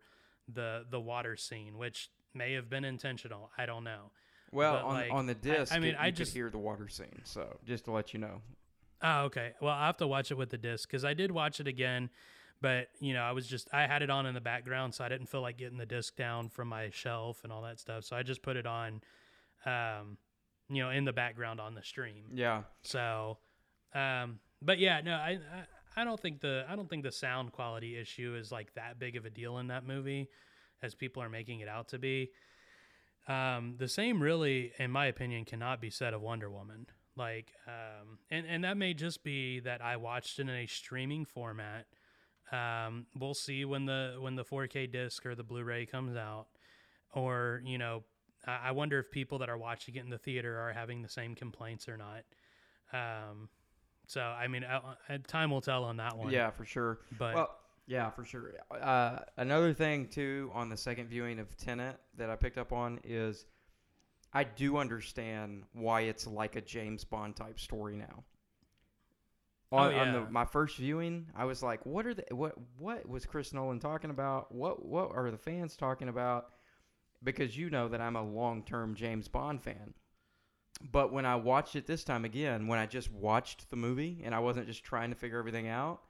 the 0.53 0.85
the 0.91 0.99
water 0.99 1.35
scene 1.35 1.77
which 1.77 2.09
may 2.33 2.53
have 2.53 2.69
been 2.69 2.85
intentional 2.85 3.49
i 3.57 3.65
don't 3.65 3.83
know 3.83 4.11
Well, 4.55 4.73
But, 4.77 4.83
on, 4.85 4.93
like, 4.93 5.11
on 5.11 5.25
the 5.27 5.35
disc, 5.35 5.73
I 5.73 5.79
mean, 5.79 5.91
it- 5.95 5.99
I 5.99 6.11
just- 6.11 6.33
hear 6.33 6.49
the 6.49 6.57
water 6.57 6.87
scene. 6.87 7.21
So 7.25 7.59
just 7.65 7.85
to 7.85 7.91
let 7.91 8.13
you 8.13 8.19
know. 8.19 8.41
Oh, 9.01 9.23
okay. 9.25 9.53
Well, 9.61 9.73
I 9.73 9.85
have 9.87 9.97
to 9.97 10.07
watch 10.07 10.31
it 10.31 10.35
with 10.37 10.49
the 10.49 10.57
disc 10.57 10.89
because 10.89 11.05
I 11.05 11.13
did 11.13 11.29
watch 11.31 11.59
it 11.59 11.67
again, 11.67 12.09
but 12.61 12.87
you 12.99 13.13
know, 13.13 13.21
I 13.21 13.33
was 13.33 13.45
just 13.47 13.67
I 13.73 13.85
had 13.85 14.01
it 14.01 14.09
on 14.09 14.25
in 14.25 14.33
the 14.33 14.41
background, 14.41 14.95
so 14.95 15.03
I 15.03 15.09
didn't 15.09 15.27
feel 15.27 15.41
like 15.41 15.57
getting 15.57 15.77
the 15.77 15.85
disc 15.85 16.15
down 16.15 16.49
from 16.49 16.69
my 16.69 16.89
shelf 16.89 17.43
and 17.43 17.51
all 17.53 17.61
that 17.63 17.79
stuff. 17.79 18.03
So 18.05 18.15
I 18.15 18.23
just 18.23 18.41
put 18.41 18.55
it 18.55 18.65
on, 18.65 19.01
um, 19.65 20.17
you 20.69 20.81
know, 20.81 20.89
in 20.89 21.05
the 21.05 21.13
background 21.13 21.59
on 21.59 21.75
the 21.75 21.83
stream. 21.83 22.25
Yeah. 22.33 22.63
So, 22.81 23.37
um, 23.93 24.39
but 24.61 24.79
yeah, 24.79 25.01
no, 25.01 25.13
I, 25.15 25.39
I 25.53 26.01
I 26.01 26.03
don't 26.03 26.19
think 26.19 26.39
the 26.41 26.65
I 26.67 26.75
don't 26.75 26.89
think 26.89 27.03
the 27.03 27.11
sound 27.11 27.51
quality 27.51 27.97
issue 27.97 28.35
is 28.35 28.51
like 28.51 28.73
that 28.75 28.97
big 28.97 29.15
of 29.17 29.25
a 29.25 29.29
deal 29.29 29.57
in 29.59 29.67
that 29.67 29.85
movie, 29.85 30.29
as 30.81 30.95
people 30.95 31.21
are 31.21 31.29
making 31.29 31.59
it 31.59 31.67
out 31.67 31.89
to 31.89 31.99
be. 31.99 32.31
Um, 33.27 33.75
the 33.77 33.87
same 33.87 34.21
really, 34.21 34.71
in 34.77 34.91
my 34.91 35.07
opinion, 35.07 35.45
cannot 35.45 35.81
be 35.81 35.89
said 35.89 36.13
of 36.13 36.21
Wonder 36.21 36.49
Woman. 36.49 36.85
Like, 37.17 37.53
um, 37.67 38.19
and 38.29 38.45
and 38.45 38.63
that 38.65 38.75
may 38.77 38.93
just 38.93 39.23
be 39.23 39.61
that 39.61 39.81
I 39.81 39.97
watched 39.97 40.37
it 40.37 40.43
in 40.43 40.49
a 40.49 40.65
streaming 40.67 41.25
format. 41.25 41.85
Um, 42.51 43.05
we'll 43.17 43.33
see 43.33 43.65
when 43.65 43.85
the 43.85 44.17
when 44.19 44.35
the 44.35 44.43
4K 44.43 44.91
disc 44.91 45.25
or 45.25 45.33
the 45.33 45.43
Blu-ray 45.43 45.85
comes 45.85 46.15
out, 46.17 46.47
or 47.13 47.61
you 47.65 47.77
know, 47.77 48.03
I, 48.45 48.59
I 48.65 48.71
wonder 48.73 48.99
if 48.99 49.09
people 49.11 49.39
that 49.39 49.49
are 49.49 49.57
watching 49.57 49.95
it 49.95 50.03
in 50.03 50.09
the 50.09 50.17
theater 50.17 50.59
are 50.59 50.73
having 50.73 51.01
the 51.01 51.09
same 51.09 51.35
complaints 51.35 51.87
or 51.87 51.97
not. 51.97 52.23
Um, 52.93 53.49
so 54.07 54.21
I 54.21 54.47
mean, 54.47 54.63
uh, 54.65 54.95
uh, 55.09 55.17
time 55.25 55.49
will 55.51 55.61
tell 55.61 55.85
on 55.85 55.97
that 55.97 56.17
one. 56.17 56.31
Yeah, 56.31 56.51
for 56.51 56.65
sure. 56.65 56.99
But- 57.17 57.33
well, 57.35 57.49
yeah, 57.87 58.09
for 58.09 58.25
sure. 58.25 58.53
Uh, 58.71 59.19
another 59.37 59.73
thing 59.73 60.07
too 60.07 60.51
on 60.53 60.69
the 60.69 60.77
second 60.77 61.07
viewing 61.07 61.39
of 61.39 61.55
Tenet 61.57 61.99
that 62.17 62.29
I 62.29 62.35
picked 62.35 62.57
up 62.57 62.73
on 62.73 62.99
is 63.03 63.45
I 64.33 64.43
do 64.43 64.77
understand 64.77 65.63
why 65.73 66.01
it's 66.01 66.27
like 66.27 66.55
a 66.55 66.61
James 66.61 67.03
Bond 67.03 67.35
type 67.35 67.59
story 67.59 67.95
now. 67.95 68.23
On, 69.71 69.93
Oh, 69.93 69.97
on 69.97 70.13
the, 70.13 70.21
my 70.29 70.45
first 70.45 70.77
viewing, 70.77 71.27
I 71.35 71.45
was 71.45 71.63
like, 71.63 71.85
"What 71.85 72.05
are 72.05 72.13
the 72.13 72.25
what 72.31 72.55
what 72.77 73.07
was 73.07 73.25
Chris 73.25 73.53
Nolan 73.53 73.79
talking 73.79 74.09
about? 74.11 74.53
What 74.53 74.85
what 74.85 75.11
are 75.13 75.31
the 75.31 75.37
fans 75.37 75.75
talking 75.75 76.07
about?" 76.07 76.51
Because 77.23 77.57
you 77.57 77.69
know 77.69 77.87
that 77.89 78.01
I'm 78.01 78.15
a 78.15 78.23
long 78.23 78.63
term 78.63 78.95
James 78.95 79.27
Bond 79.27 79.61
fan. 79.63 79.93
But 80.91 81.11
when 81.11 81.25
I 81.25 81.35
watched 81.35 81.75
it 81.75 81.87
this 81.87 82.03
time 82.03 82.25
again, 82.25 82.67
when 82.67 82.79
I 82.79 82.85
just 82.85 83.11
watched 83.11 83.69
the 83.69 83.75
movie 83.75 84.21
and 84.23 84.35
I 84.35 84.39
wasn't 84.39 84.67
just 84.67 84.83
trying 84.83 85.09
to 85.09 85.15
figure 85.15 85.39
everything 85.39 85.67
out, 85.67 86.01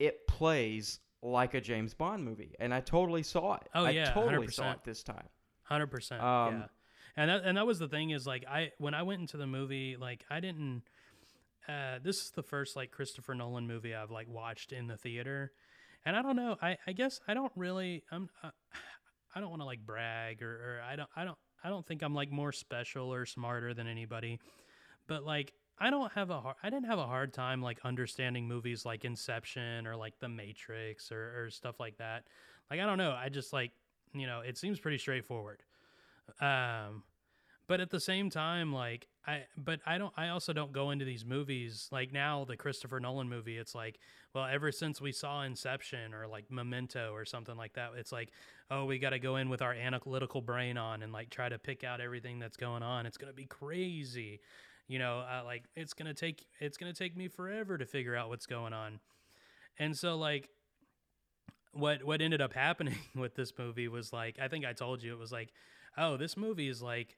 it 0.00 0.26
plays 0.26 0.98
like 1.22 1.54
a 1.54 1.60
James 1.60 1.94
Bond 1.94 2.24
movie, 2.24 2.56
and 2.58 2.74
I 2.74 2.80
totally 2.80 3.22
saw 3.22 3.54
it. 3.54 3.68
Oh, 3.74 3.84
I 3.84 3.90
yeah, 3.90 4.12
totally 4.12 4.48
saw 4.48 4.64
100%. 4.64 4.72
it 4.72 4.84
this 4.84 5.02
time. 5.04 5.28
Hundred 5.62 5.88
percent. 5.88 6.20
Um, 6.20 6.54
yeah. 6.54 6.66
And 7.16 7.30
that 7.30 7.42
and 7.44 7.56
that 7.56 7.66
was 7.66 7.78
the 7.78 7.86
thing 7.86 8.10
is 8.10 8.26
like 8.26 8.44
I 8.48 8.72
when 8.78 8.94
I 8.94 9.02
went 9.02 9.20
into 9.20 9.36
the 9.36 9.46
movie 9.46 9.96
like 9.96 10.24
I 10.28 10.40
didn't. 10.40 10.82
Uh, 11.68 11.98
this 12.02 12.16
is 12.22 12.30
the 12.30 12.42
first 12.42 12.74
like 12.74 12.90
Christopher 12.90 13.34
Nolan 13.34 13.66
movie 13.66 13.94
I've 13.94 14.10
like 14.10 14.28
watched 14.28 14.72
in 14.72 14.88
the 14.88 14.96
theater, 14.96 15.52
and 16.04 16.16
I 16.16 16.22
don't 16.22 16.34
know. 16.34 16.56
I 16.60 16.78
I 16.86 16.92
guess 16.92 17.20
I 17.28 17.34
don't 17.34 17.52
really. 17.54 18.02
I'm. 18.10 18.30
Uh, 18.42 18.50
I 19.34 19.38
don't 19.38 19.50
want 19.50 19.62
to 19.62 19.66
like 19.66 19.86
brag 19.86 20.42
or, 20.42 20.50
or 20.50 20.80
I 20.84 20.96
don't. 20.96 21.08
I 21.14 21.24
don't. 21.24 21.38
I 21.62 21.68
don't 21.68 21.86
think 21.86 22.02
I'm 22.02 22.14
like 22.14 22.32
more 22.32 22.52
special 22.52 23.12
or 23.12 23.26
smarter 23.26 23.74
than 23.74 23.86
anybody, 23.86 24.40
but 25.06 25.24
like 25.24 25.52
I 25.80 25.90
don't 25.90 26.12
have 26.12 26.30
a 26.30 26.40
hard, 26.40 26.56
I 26.62 26.70
didn't 26.70 26.86
have 26.86 26.98
a 26.98 27.06
hard 27.06 27.32
time 27.32 27.62
like 27.62 27.78
understanding 27.84 28.46
movies 28.46 28.84
like 28.84 29.04
Inception 29.04 29.86
or 29.86 29.96
like 29.96 30.18
The 30.20 30.28
Matrix 30.28 31.10
or, 31.10 31.44
or 31.44 31.50
stuff 31.50 31.80
like 31.80 31.96
that. 31.98 32.24
Like 32.70 32.80
I 32.80 32.86
don't 32.86 32.98
know, 32.98 33.12
I 33.12 33.28
just 33.28 33.52
like 33.52 33.72
you 34.12 34.26
know 34.26 34.40
it 34.40 34.58
seems 34.58 34.78
pretty 34.78 34.98
straightforward. 34.98 35.62
Um, 36.40 37.02
but 37.70 37.80
at 37.80 37.90
the 37.90 38.00
same 38.00 38.30
time, 38.30 38.72
like 38.72 39.06
I, 39.24 39.44
but 39.56 39.78
I 39.86 39.96
don't, 39.96 40.12
I 40.16 40.30
also 40.30 40.52
don't 40.52 40.72
go 40.72 40.90
into 40.90 41.04
these 41.04 41.24
movies 41.24 41.88
like 41.92 42.12
now 42.12 42.44
the 42.44 42.56
Christopher 42.56 42.98
Nolan 42.98 43.28
movie. 43.28 43.58
It's 43.58 43.76
like, 43.76 44.00
well, 44.34 44.44
ever 44.44 44.72
since 44.72 45.00
we 45.00 45.12
saw 45.12 45.42
Inception 45.42 46.12
or 46.12 46.26
like 46.26 46.50
Memento 46.50 47.12
or 47.12 47.24
something 47.24 47.56
like 47.56 47.74
that, 47.74 47.92
it's 47.96 48.10
like, 48.10 48.32
oh, 48.72 48.86
we 48.86 48.98
got 48.98 49.10
to 49.10 49.20
go 49.20 49.36
in 49.36 49.48
with 49.48 49.62
our 49.62 49.72
analytical 49.72 50.40
brain 50.40 50.76
on 50.76 51.04
and 51.04 51.12
like 51.12 51.30
try 51.30 51.48
to 51.48 51.60
pick 51.60 51.84
out 51.84 52.00
everything 52.00 52.40
that's 52.40 52.56
going 52.56 52.82
on. 52.82 53.06
It's 53.06 53.16
gonna 53.16 53.32
be 53.32 53.46
crazy, 53.46 54.40
you 54.90 54.98
know. 54.98 55.20
Uh, 55.20 55.42
like 55.44 55.62
it's 55.76 55.94
gonna 55.94 56.12
take, 56.12 56.44
it's 56.58 56.76
gonna 56.76 56.92
take 56.92 57.16
me 57.16 57.28
forever 57.28 57.78
to 57.78 57.86
figure 57.86 58.16
out 58.16 58.28
what's 58.28 58.46
going 58.46 58.72
on, 58.72 58.98
and 59.78 59.96
so 59.96 60.16
like 60.18 60.50
what 61.72 62.02
what 62.04 62.20
ended 62.20 62.40
up 62.40 62.52
happening 62.54 62.98
with 63.14 63.34
this 63.34 63.52
movie 63.56 63.88
was 63.88 64.12
like 64.12 64.38
I 64.40 64.48
think 64.48 64.64
I 64.64 64.72
told 64.72 65.02
you 65.02 65.12
it 65.12 65.18
was 65.18 65.32
like 65.32 65.50
oh 65.96 66.16
this 66.16 66.36
movie 66.36 66.68
is 66.68 66.82
like 66.82 67.16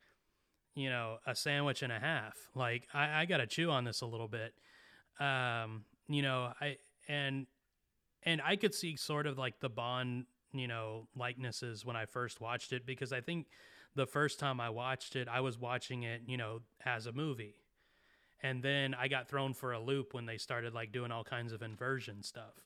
you 0.75 0.91
know 0.91 1.17
a 1.27 1.35
sandwich 1.35 1.83
and 1.83 1.93
a 1.93 1.99
half. 1.99 2.35
Like 2.55 2.87
I, 2.93 3.23
I 3.23 3.25
gotta 3.25 3.47
chew 3.47 3.71
on 3.71 3.85
this 3.85 4.03
a 4.03 4.07
little 4.07 4.29
bit. 4.29 4.53
Um 5.19 5.85
you 6.09 6.23
know 6.23 6.53
I 6.61 6.77
and 7.09 7.47
and 8.23 8.41
I 8.45 8.57
could 8.57 8.75
see 8.75 8.97
sort 8.97 9.27
of 9.27 9.39
like 9.39 9.61
the 9.61 9.69
Bond 9.71 10.27
you 10.53 10.69
know 10.69 11.09
likenesses 11.17 11.85
when 11.85 11.97
I 11.97 12.05
first 12.05 12.41
watched 12.41 12.73
it 12.73 12.85
because 12.85 13.13
I 13.13 13.21
think 13.21 13.47
the 13.95 14.07
first 14.07 14.39
time 14.39 14.61
I 14.61 14.71
watched 14.71 15.17
it 15.17 15.29
I 15.29 15.41
was 15.41 15.59
watching 15.59 16.03
it 16.03 16.23
you 16.27 16.37
know 16.37 16.61
as 16.85 17.07
a 17.07 17.13
movie 17.13 17.57
and 18.43 18.63
then 18.63 18.95
I 18.95 19.09
got 19.09 19.29
thrown 19.29 19.55
for 19.55 19.73
a 19.73 19.81
loop 19.81 20.15
when 20.15 20.27
they 20.27 20.39
started 20.39 20.75
like 20.75 20.93
doing 20.93 21.11
all 21.13 21.25
kinds 21.25 21.53
of 21.53 21.63
inversion 21.63 22.23
stuff 22.23 22.63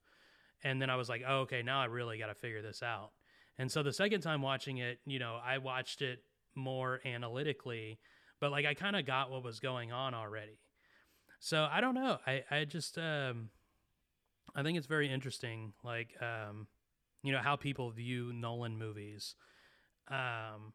and 0.64 0.80
then 0.80 0.90
I 0.90 0.96
was 0.96 1.08
like, 1.08 1.22
oh, 1.26 1.40
okay, 1.40 1.62
now 1.62 1.80
I 1.80 1.84
really 1.86 2.18
got 2.18 2.26
to 2.26 2.34
figure 2.34 2.62
this 2.62 2.82
out. 2.82 3.10
And 3.58 3.70
so 3.70 3.82
the 3.82 3.92
second 3.92 4.20
time 4.20 4.42
watching 4.42 4.78
it, 4.78 4.98
you 5.06 5.18
know, 5.18 5.38
I 5.44 5.58
watched 5.58 6.02
it 6.02 6.22
more 6.54 7.00
analytically, 7.04 7.98
but 8.40 8.50
like 8.50 8.66
I 8.66 8.74
kind 8.74 8.96
of 8.96 9.06
got 9.06 9.30
what 9.30 9.42
was 9.42 9.60
going 9.60 9.92
on 9.92 10.14
already. 10.14 10.58
So 11.38 11.68
I 11.70 11.80
don't 11.80 11.94
know. 11.94 12.18
I, 12.26 12.42
I 12.50 12.64
just, 12.64 12.98
um, 12.98 13.50
I 14.54 14.62
think 14.62 14.78
it's 14.78 14.86
very 14.86 15.08
interesting, 15.08 15.72
like, 15.84 16.10
um, 16.20 16.66
you 17.22 17.32
know, 17.32 17.38
how 17.38 17.56
people 17.56 17.90
view 17.90 18.32
Nolan 18.32 18.78
movies. 18.78 19.34
Um, 20.08 20.72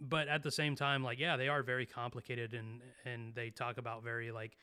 but 0.00 0.28
at 0.28 0.42
the 0.42 0.50
same 0.50 0.74
time, 0.76 1.02
like, 1.04 1.18
yeah, 1.18 1.36
they 1.36 1.48
are 1.48 1.62
very 1.62 1.86
complicated 1.86 2.54
and, 2.54 2.80
and 3.04 3.34
they 3.34 3.50
talk 3.50 3.78
about 3.78 4.02
very 4.02 4.30
like, 4.32 4.56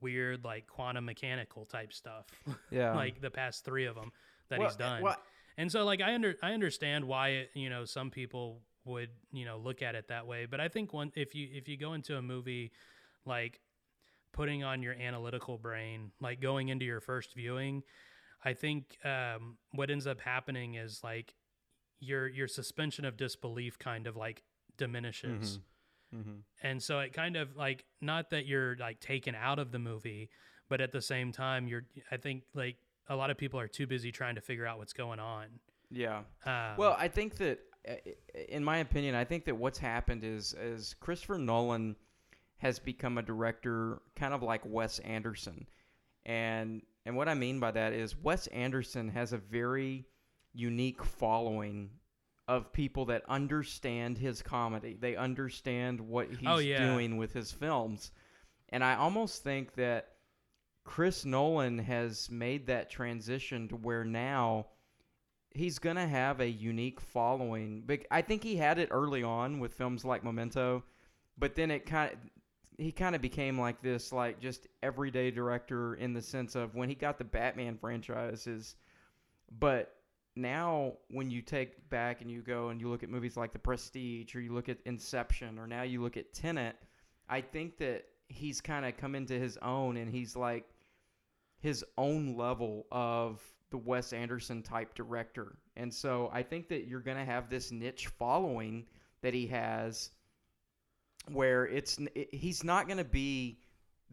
weird 0.00 0.44
like 0.44 0.66
quantum 0.66 1.04
mechanical 1.04 1.64
type 1.64 1.92
stuff. 1.92 2.26
Yeah. 2.70 2.94
like 2.94 3.20
the 3.20 3.30
past 3.30 3.64
3 3.64 3.86
of 3.86 3.94
them 3.94 4.10
that 4.48 4.58
Well, 4.58 4.68
he's 4.68 4.76
done. 4.76 5.02
well- 5.02 5.16
and 5.58 5.70
so 5.70 5.84
like 5.84 6.00
I 6.00 6.14
under 6.14 6.34
I 6.42 6.52
understand 6.54 7.04
why 7.04 7.28
it, 7.28 7.50
you 7.54 7.68
know 7.68 7.84
some 7.84 8.10
people 8.10 8.62
would, 8.86 9.10
you 9.32 9.44
know, 9.44 9.58
look 9.58 9.82
at 9.82 9.94
it 9.94 10.08
that 10.08 10.26
way, 10.26 10.46
but 10.46 10.60
I 10.60 10.68
think 10.68 10.92
one 10.92 11.12
if 11.14 11.34
you 11.34 11.46
if 11.52 11.68
you 11.68 11.76
go 11.76 11.92
into 11.92 12.16
a 12.16 12.22
movie 12.22 12.72
like 13.26 13.60
putting 14.32 14.64
on 14.64 14.82
your 14.82 14.94
analytical 14.94 15.58
brain, 15.58 16.10
like 16.20 16.40
going 16.40 16.68
into 16.70 16.84
your 16.86 17.00
first 17.00 17.34
viewing, 17.34 17.82
I 18.44 18.54
think 18.54 18.96
um, 19.04 19.58
what 19.72 19.90
ends 19.90 20.06
up 20.06 20.20
happening 20.20 20.74
is 20.76 21.04
like 21.04 21.34
your 22.00 22.26
your 22.28 22.48
suspension 22.48 23.04
of 23.04 23.16
disbelief 23.18 23.78
kind 23.78 24.06
of 24.06 24.16
like 24.16 24.42
diminishes. 24.76 25.58
And 26.62 26.82
so 26.82 26.98
it 27.00 27.14
kind 27.14 27.36
of 27.36 27.56
like 27.56 27.86
not 28.02 28.28
that 28.30 28.44
you're 28.44 28.76
like 28.76 29.00
taken 29.00 29.34
out 29.34 29.58
of 29.58 29.72
the 29.72 29.78
movie, 29.78 30.28
but 30.68 30.80
at 30.82 30.92
the 30.92 31.00
same 31.00 31.32
time 31.32 31.66
you're 31.66 31.84
I 32.10 32.18
think 32.18 32.42
like 32.54 32.76
a 33.08 33.16
lot 33.16 33.30
of 33.30 33.38
people 33.38 33.58
are 33.58 33.68
too 33.68 33.86
busy 33.86 34.12
trying 34.12 34.34
to 34.34 34.42
figure 34.42 34.66
out 34.66 34.78
what's 34.78 34.92
going 34.92 35.20
on. 35.20 35.46
Yeah. 35.90 36.22
Um, 36.44 36.76
Well, 36.76 36.96
I 36.98 37.08
think 37.08 37.36
that, 37.36 37.60
uh, 37.88 37.94
in 38.48 38.62
my 38.62 38.78
opinion, 38.78 39.14
I 39.14 39.24
think 39.24 39.44
that 39.46 39.56
what's 39.56 39.78
happened 39.78 40.22
is 40.24 40.54
is 40.54 40.94
Christopher 41.00 41.38
Nolan 41.38 41.96
has 42.58 42.78
become 42.78 43.18
a 43.18 43.22
director 43.22 44.02
kind 44.14 44.34
of 44.34 44.42
like 44.42 44.62
Wes 44.64 44.98
Anderson, 45.00 45.66
and 46.26 46.82
and 47.04 47.16
what 47.16 47.28
I 47.28 47.34
mean 47.34 47.58
by 47.58 47.70
that 47.72 47.92
is 47.92 48.16
Wes 48.16 48.46
Anderson 48.48 49.08
has 49.08 49.32
a 49.32 49.38
very 49.38 50.06
unique 50.52 51.02
following 51.02 51.90
of 52.56 52.72
people 52.72 53.06
that 53.06 53.22
understand 53.28 54.18
his 54.18 54.42
comedy. 54.42 54.96
They 54.98 55.16
understand 55.16 56.00
what 56.00 56.28
he's 56.30 56.48
Oh, 56.48 56.58
yeah. 56.58 56.92
doing 56.92 57.16
with 57.16 57.32
his 57.32 57.52
films, 57.52 58.10
and 58.70 58.82
I 58.84 58.94
almost 58.96 59.42
think 59.42 59.74
that 59.74 60.08
Chris 60.84 61.24
Nolan 61.24 61.78
has 61.78 62.30
made 62.30 62.66
that 62.66 62.90
transition 62.90 63.68
to 63.68 63.76
where 63.76 64.04
now 64.04 64.66
he's 65.54 65.78
gonna 65.78 66.08
have 66.08 66.40
a 66.40 66.48
unique 66.48 67.00
following. 67.00 67.82
But 67.86 68.00
I 68.10 68.22
think 68.22 68.42
he 68.42 68.56
had 68.56 68.78
it 68.78 68.88
early 68.90 69.22
on 69.22 69.60
with 69.60 69.74
films 69.74 70.04
like 70.04 70.24
Memento, 70.24 70.82
but 71.38 71.54
then 71.54 71.70
it 71.70 71.86
kind 71.86 72.12
of 72.12 72.18
he 72.78 72.90
kind 72.90 73.14
of 73.14 73.20
became 73.20 73.60
like 73.60 73.82
this 73.82 74.12
like 74.12 74.40
just 74.40 74.66
everyday 74.82 75.30
director 75.30 75.94
in 75.94 76.14
the 76.14 76.22
sense 76.22 76.54
of 76.56 76.74
when 76.74 76.88
he 76.88 76.94
got 76.94 77.18
the 77.18 77.24
Batman 77.24 77.76
franchises. 77.76 78.74
But 79.60 79.94
now 80.34 80.94
when 81.08 81.30
you 81.30 81.42
take 81.42 81.88
back 81.90 82.20
and 82.20 82.30
you 82.30 82.42
go 82.42 82.68
and 82.68 82.80
you 82.80 82.88
look 82.88 83.02
at 83.02 83.10
movies 83.10 83.36
like 83.36 83.52
The 83.52 83.58
Prestige 83.58 84.34
or 84.34 84.40
you 84.40 84.52
look 84.52 84.68
at 84.68 84.78
Inception 84.86 85.58
or 85.58 85.66
now 85.66 85.82
you 85.82 86.02
look 86.02 86.16
at 86.16 86.32
Tenet, 86.32 86.76
I 87.28 87.40
think 87.40 87.78
that 87.78 88.04
he's 88.28 88.60
kind 88.60 88.86
of 88.86 88.96
come 88.96 89.14
into 89.14 89.38
his 89.38 89.58
own 89.58 89.96
and 89.96 90.10
he's 90.10 90.34
like 90.34 90.64
his 91.60 91.84
own 91.98 92.36
level 92.36 92.86
of 92.90 93.40
the 93.70 93.76
Wes 93.78 94.12
Anderson 94.12 94.62
type 94.62 94.94
director. 94.94 95.56
And 95.76 95.92
so 95.92 96.30
I 96.32 96.42
think 96.42 96.68
that 96.68 96.86
you're 96.86 97.00
going 97.00 97.16
to 97.16 97.24
have 97.24 97.48
this 97.48 97.70
niche 97.70 98.08
following 98.18 98.86
that 99.22 99.34
he 99.34 99.46
has 99.48 100.10
where 101.30 101.66
it's 101.66 101.98
it- 102.14 102.34
he's 102.34 102.64
not 102.64 102.86
going 102.86 102.98
to 102.98 103.04
be 103.04 103.60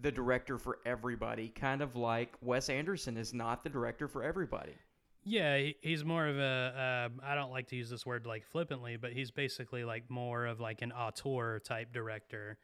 the 0.01 0.11
director 0.11 0.57
for 0.57 0.80
everybody, 0.86 1.49
kind 1.49 1.82
of 1.82 1.95
like 1.95 2.36
Wes 2.41 2.70
Anderson 2.70 3.17
is 3.17 3.34
not 3.34 3.63
the 3.63 3.70
director 3.70 4.07
for 4.07 4.24
everybody. 4.24 4.76
Yeah, 5.24 5.72
he's 5.82 6.03
more 6.05 6.28
of 6.28 6.38
a. 6.39 7.09
Uh, 7.11 7.26
I 7.26 7.36
don't 7.36 7.51
like 7.51 7.67
to 7.67 7.76
use 7.76 7.89
this 7.89 8.05
word 8.05 8.26
like 8.26 8.45
flippantly, 8.45 8.97
but 8.97 9.11
he's 9.11 9.32
basically 9.32 9.84
like 9.84 10.09
more 10.09 10.45
of 10.45 10.59
like 10.59 10.82
an 10.82 10.91
auteur 10.91 11.59
type 11.59 11.91
director, 11.93 12.57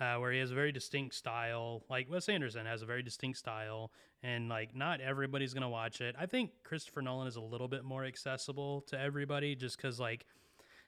uh, 0.00 0.14
where 0.16 0.32
he 0.32 0.38
has 0.38 0.50
a 0.52 0.54
very 0.54 0.72
distinct 0.72 1.14
style. 1.16 1.82
Like 1.90 2.08
Wes 2.10 2.28
Anderson 2.28 2.66
has 2.66 2.82
a 2.82 2.86
very 2.86 3.02
distinct 3.02 3.38
style, 3.38 3.90
and 4.22 4.48
like 4.48 4.74
not 4.76 5.00
everybody's 5.00 5.52
gonna 5.52 5.68
watch 5.68 6.00
it. 6.00 6.14
I 6.18 6.26
think 6.26 6.50
Christopher 6.64 7.02
Nolan 7.02 7.26
is 7.26 7.36
a 7.36 7.40
little 7.42 7.68
bit 7.68 7.84
more 7.84 8.04
accessible 8.04 8.82
to 8.88 8.98
everybody, 8.98 9.56
just 9.56 9.76
because 9.76 9.98
like 9.98 10.24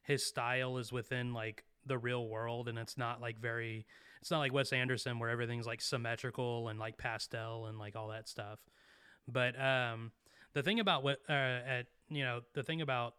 his 0.05 0.25
style 0.25 0.79
is 0.79 0.93
within 0.93 1.35
like 1.35 1.65
the 1.85 1.99
real 1.99 2.29
world, 2.29 2.69
and 2.69 2.79
it's 2.79 2.97
not 2.97 3.21
like 3.21 3.39
very. 3.39 3.85
It's 4.21 4.31
not 4.31 4.39
like 4.39 4.53
Wes 4.53 4.73
Anderson 4.73 5.19
where 5.19 5.31
everything's 5.31 5.67
like 5.67 5.81
symmetrical 5.81 6.69
and 6.69 6.79
like 6.79 6.99
pastel 6.99 7.67
and 7.67 7.79
like 7.79 7.97
all 7.97 8.09
that 8.09 8.29
stuff. 8.29 8.61
But 9.27 9.59
um, 9.59 10.13
the 10.53 10.63
thing 10.63 10.81
about 10.81 11.03
what 11.03 11.21
uh, 11.29 11.33
at 11.33 11.87
you 12.09 12.23
know 12.23 12.41
the 12.55 12.63
thing 12.63 12.81
about 12.81 13.15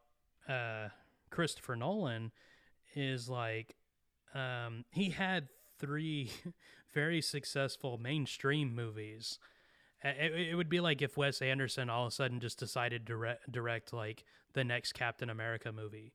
uh, 0.47 0.89
Christopher 1.29 1.75
Nolan 1.75 2.31
is 2.95 3.29
like 3.29 3.75
um, 4.33 4.85
he 4.91 5.09
had 5.09 5.47
three 5.79 6.31
very 6.93 7.21
successful 7.21 7.97
mainstream 7.97 8.75
movies. 8.75 9.39
It, 10.03 10.49
it 10.49 10.55
would 10.55 10.69
be 10.69 10.79
like 10.79 11.01
if 11.01 11.15
Wes 11.15 11.41
Anderson 11.41 11.89
all 11.89 12.05
of 12.05 12.11
a 12.11 12.15
sudden 12.15 12.39
just 12.39 12.59
decided 12.59 13.05
to 13.07 13.37
direct 13.49 13.93
like 13.93 14.23
the 14.53 14.63
next 14.63 14.93
Captain 14.93 15.29
America 15.29 15.71
movie, 15.71 16.13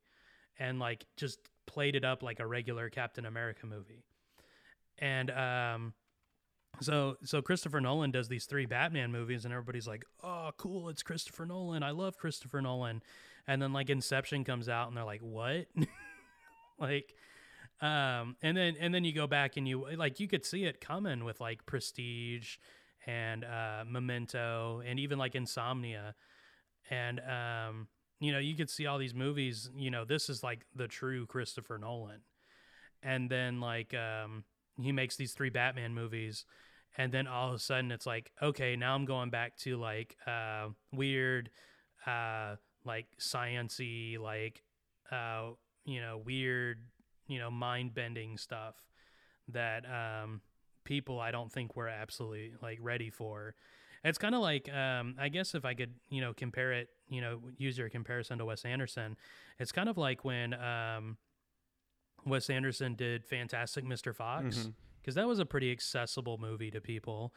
and 0.59 0.79
like 0.79 1.07
just 1.17 1.39
played 1.67 1.97
it 1.97 2.05
up 2.05 2.23
like 2.23 2.41
a 2.41 2.47
regular 2.47 2.91
Captain 2.91 3.25
America 3.25 3.67
movie, 3.67 4.05
and 4.99 5.31
um, 5.31 5.95
so 6.81 7.17
so 7.25 7.43
Christopher 7.43 7.81
Nolan 7.81 8.11
does 8.11 8.29
these 8.29 8.47
three 8.47 8.67
Batman 8.67 9.11
movies 9.13 9.45
and 9.45 9.53
everybody's 9.53 9.87
like, 9.87 10.05
"Oh, 10.23 10.51
cool, 10.57 10.89
it's 10.89 11.03
Christopher 11.03 11.47
Nolan. 11.47 11.83
I 11.83 11.91
love 11.91 12.19
Christopher 12.19 12.61
Nolan." 12.61 13.03
And 13.47 13.63
then 13.63 13.73
like 13.73 13.91
Inception 13.91 14.45
comes 14.45 14.69
out 14.69 14.89
and 14.89 14.97
they're 14.97 15.05
like, 15.05 15.23
"What?" 15.23 15.67
like 16.79 17.15
um 17.81 18.37
and 18.43 18.57
then 18.57 18.75
and 18.81 18.95
then 18.95 19.05
you 19.05 19.13
go 19.13 19.27
back 19.27 19.57
and 19.57 19.69
you 19.69 19.87
like 19.97 20.19
you 20.19 20.29
could 20.29 20.45
see 20.45 20.65
it 20.65 20.81
coming 20.81 21.25
with 21.25 21.41
like 21.41 21.67
Prestige 21.67 22.57
and 23.07 23.45
uh 23.45 23.85
Memento 23.87 24.83
and 24.85 24.99
even 24.99 25.19
like 25.19 25.35
Insomnia. 25.35 26.15
And 26.91 27.21
um 27.21 27.89
you 28.19 28.33
know, 28.33 28.39
you 28.39 28.57
could 28.57 28.71
see 28.71 28.87
all 28.87 28.99
these 28.99 29.15
movies, 29.15 29.71
you 29.77 29.91
know, 29.91 30.05
this 30.05 30.31
is 30.31 30.43
like 30.43 30.65
the 30.75 30.89
true 30.89 31.27
Christopher 31.27 31.79
Nolan. 31.79 32.21
And 33.03 33.31
then 33.31 33.61
like 33.61 33.95
um 33.95 34.45
he 34.81 34.93
makes 34.93 35.17
these 35.17 35.33
three 35.33 35.51
Batman 35.51 35.95
movies 35.95 36.45
and 36.97 37.13
then 37.13 37.27
all 37.27 37.49
of 37.49 37.55
a 37.55 37.59
sudden 37.59 37.91
it's 37.91 38.07
like 38.07 38.33
okay 38.43 38.77
now 38.77 38.95
i'm 38.95 39.05
going 39.05 39.31
back 39.31 39.57
to 39.57 39.77
like 39.77 40.17
uh 40.27 40.69
weird 40.93 41.51
uh 42.07 42.57
like 42.85 43.07
sciency 43.21 44.19
like 44.19 44.63
uh 45.11 45.51
you 45.85 46.01
know 46.01 46.21
weird 46.25 46.79
you 47.29 47.39
know 47.39 47.51
mind 47.51 47.95
bending 47.95 48.37
stuff 48.37 48.75
that 49.49 49.85
um 49.87 50.41
people 50.87 51.21
I 51.21 51.31
don't 51.31 51.53
think 51.53 51.77
we're 51.77 51.89
absolutely 51.89 52.55
like 52.63 52.79
ready 52.81 53.11
for. 53.11 53.55
It's 54.03 54.19
kind 54.19 54.35
of 54.35 54.41
like 54.41 54.73
um, 54.73 55.17
I 55.19 55.29
guess 55.29 55.55
if 55.55 55.67
I 55.67 55.75
could 55.75 55.93
you 56.09 56.23
know 56.23 56.33
compare 56.33 56.73
it 56.73 56.89
you 57.09 57.21
know 57.21 57.41
use 57.59 57.77
your 57.77 57.91
comparison 57.91 58.39
to 58.39 58.47
Wes 58.47 58.65
Anderson, 58.65 59.17
it's 59.59 59.73
kind 59.73 59.91
of 59.91 59.99
like 59.99 60.25
when 60.25 60.55
um, 60.55 61.19
Wes 62.25 62.49
Anderson 62.49 62.95
did 62.95 63.27
Fantastic 63.27 63.85
Mr. 63.85 64.15
Fox 64.15 64.69
because 65.07 65.15
that 65.15 65.29
was 65.29 65.39
a 65.39 65.47
pretty 65.47 65.71
accessible 65.71 66.37
movie 66.37 66.69
to 66.73 66.81
people. 66.81 67.33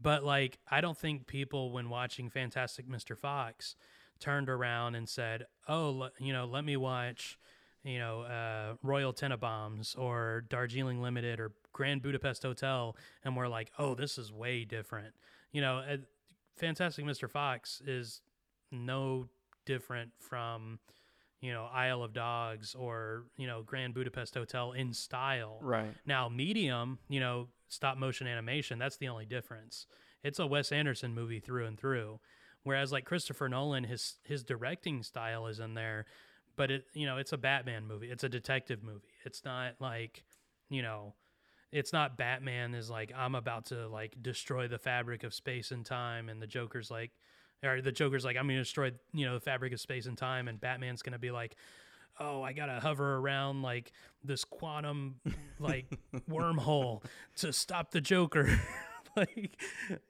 But 0.00 0.24
like, 0.24 0.58
I 0.70 0.80
don't 0.80 0.96
think 0.96 1.26
people, 1.26 1.70
when 1.70 1.90
watching 1.90 2.30
Fantastic 2.30 2.88
Mr. 2.88 3.14
Fox, 3.14 3.76
turned 4.20 4.48
around 4.48 4.94
and 4.94 5.06
said, 5.06 5.44
"Oh, 5.68 5.90
le- 5.90 6.12
you 6.18 6.32
know, 6.32 6.46
let 6.46 6.64
me 6.64 6.78
watch, 6.78 7.38
you 7.84 7.98
know, 7.98 8.22
uh, 8.22 8.76
Royal 8.82 9.12
Tenenbaums 9.12 9.98
or 9.98 10.44
Darjeeling 10.48 11.02
Limited 11.02 11.40
or 11.40 11.52
Grand 11.74 12.00
Budapest 12.00 12.42
Hotel," 12.42 12.96
and 13.22 13.36
we're 13.36 13.48
like, 13.48 13.70
"Oh, 13.78 13.94
this 13.94 14.16
is 14.16 14.32
way 14.32 14.64
different." 14.64 15.14
You 15.52 15.60
know, 15.60 15.78
uh, 15.78 15.98
Fantastic 16.56 17.04
Mr. 17.04 17.28
Fox 17.28 17.82
is 17.84 18.22
no 18.70 19.28
different 19.66 20.12
from, 20.18 20.78
you 21.40 21.52
know, 21.52 21.64
Isle 21.72 22.02
of 22.02 22.12
Dogs 22.12 22.74
or 22.74 23.24
you 23.36 23.46
know, 23.46 23.62
Grand 23.62 23.94
Budapest 23.94 24.34
Hotel 24.34 24.72
in 24.72 24.92
style. 24.92 25.58
Right. 25.62 25.94
Now, 26.06 26.28
medium, 26.28 26.98
you 27.08 27.20
know, 27.20 27.48
stop 27.68 27.96
motion 27.96 28.26
animation, 28.26 28.78
that's 28.78 28.96
the 28.96 29.08
only 29.08 29.26
difference. 29.26 29.86
It's 30.22 30.38
a 30.38 30.46
Wes 30.46 30.70
Anderson 30.72 31.14
movie 31.14 31.40
through 31.40 31.66
and 31.66 31.78
through. 31.78 32.20
Whereas 32.62 32.92
like 32.92 33.06
Christopher 33.06 33.48
Nolan, 33.48 33.84
his 33.84 34.16
his 34.24 34.44
directing 34.44 35.02
style 35.02 35.46
is 35.46 35.60
in 35.60 35.74
there, 35.74 36.04
but 36.56 36.70
it 36.70 36.84
you 36.92 37.06
know, 37.06 37.16
it's 37.16 37.32
a 37.32 37.38
Batman 37.38 37.86
movie. 37.86 38.10
It's 38.10 38.24
a 38.24 38.28
detective 38.28 38.82
movie. 38.82 39.14
It's 39.24 39.44
not 39.44 39.76
like, 39.80 40.24
you 40.68 40.82
know, 40.82 41.14
it's 41.72 41.92
not 41.92 42.18
Batman 42.18 42.74
is 42.74 42.90
like 42.90 43.12
I'm 43.16 43.34
about 43.34 43.66
to 43.66 43.88
like 43.88 44.16
destroy 44.20 44.68
the 44.68 44.78
fabric 44.78 45.24
of 45.24 45.32
space 45.32 45.70
and 45.70 45.86
time 45.86 46.28
and 46.28 46.42
the 46.42 46.46
Joker's 46.46 46.90
like 46.90 47.12
or 47.62 47.80
the 47.80 47.92
Joker's 47.92 48.24
like 48.24 48.36
I'm 48.36 48.46
going 48.46 48.56
to 48.56 48.62
destroy, 48.62 48.92
you 49.12 49.26
know, 49.26 49.34
the 49.34 49.40
fabric 49.40 49.72
of 49.72 49.80
space 49.80 50.06
and 50.06 50.16
time 50.16 50.48
and 50.48 50.60
Batman's 50.60 51.02
going 51.02 51.12
to 51.12 51.18
be 51.18 51.30
like 51.30 51.56
oh, 52.20 52.42
I 52.42 52.52
gotta 52.52 52.78
hover 52.78 53.16
around 53.16 53.62
like 53.62 53.92
this 54.22 54.44
quantum 54.44 55.16
like 55.58 55.86
wormhole 56.30 57.02
to 57.36 57.52
stop 57.52 57.90
the 57.90 58.00
Joker. 58.00 58.60
like, 59.16 59.58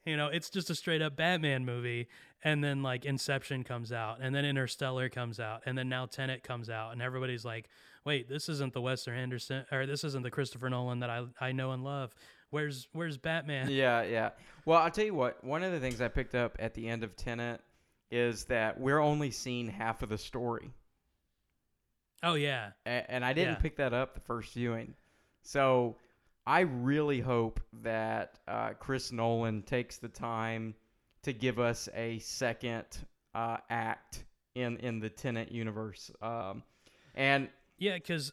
you 0.04 0.16
know, 0.16 0.26
it's 0.26 0.50
just 0.50 0.68
a 0.68 0.74
straight 0.74 1.00
up 1.00 1.16
Batman 1.16 1.64
movie. 1.64 2.08
And 2.42 2.64
then 2.64 2.82
like 2.82 3.04
Inception 3.04 3.64
comes 3.64 3.92
out, 3.92 4.20
and 4.22 4.34
then 4.34 4.44
Interstellar 4.46 5.10
comes 5.10 5.38
out, 5.38 5.62
and 5.66 5.76
then 5.76 5.90
now 5.90 6.06
Tenet 6.06 6.42
comes 6.42 6.70
out, 6.70 6.92
and 6.92 7.02
everybody's 7.02 7.44
like, 7.44 7.68
wait, 8.04 8.30
this 8.30 8.48
isn't 8.48 8.72
the 8.72 8.80
Wes 8.80 9.06
Anderson 9.06 9.66
or 9.70 9.86
this 9.86 10.04
isn't 10.04 10.22
the 10.22 10.30
Christopher 10.30 10.70
Nolan 10.70 11.00
that 11.00 11.10
I 11.10 11.26
I 11.40 11.52
know 11.52 11.72
and 11.72 11.84
love. 11.84 12.14
Where's 12.50 12.88
where's 12.92 13.16
Batman? 13.16 13.68
Yeah, 13.70 14.02
yeah. 14.02 14.30
Well, 14.64 14.78
I'll 14.80 14.90
tell 14.90 15.04
you 15.04 15.14
what. 15.14 15.42
One 15.44 15.62
of 15.62 15.72
the 15.72 15.80
things 15.80 16.00
I 16.00 16.08
picked 16.08 16.34
up 16.34 16.56
at 16.58 16.74
the 16.74 16.88
end 16.88 17.02
of 17.04 17.16
Tenet 17.16 17.60
is 18.10 18.44
that 18.46 18.78
we're 18.80 18.98
only 18.98 19.30
seeing 19.30 19.68
half 19.68 20.02
of 20.02 20.08
the 20.08 20.18
story. 20.18 20.70
Oh 22.22 22.34
yeah. 22.34 22.72
A- 22.86 23.10
and 23.10 23.24
I 23.24 23.32
didn't 23.32 23.54
Yeah. 23.54 23.60
pick 23.60 23.76
that 23.76 23.92
up 23.94 24.14
the 24.14 24.20
first 24.20 24.52
viewing. 24.54 24.94
So 25.42 25.96
I 26.46 26.60
really 26.60 27.20
hope 27.20 27.60
that 27.82 28.38
uh, 28.48 28.70
Chris 28.78 29.12
Nolan 29.12 29.62
takes 29.62 29.98
the 29.98 30.08
time 30.08 30.74
to 31.22 31.32
give 31.32 31.58
us 31.58 31.88
a 31.94 32.18
second 32.18 32.84
uh, 33.34 33.58
act 33.70 34.24
in 34.54 34.76
in 34.78 34.98
the 35.00 35.08
Tenet 35.08 35.50
universe. 35.52 36.10
Um, 36.20 36.62
and 37.14 37.48
Yeah, 37.78 37.94
because 37.94 38.32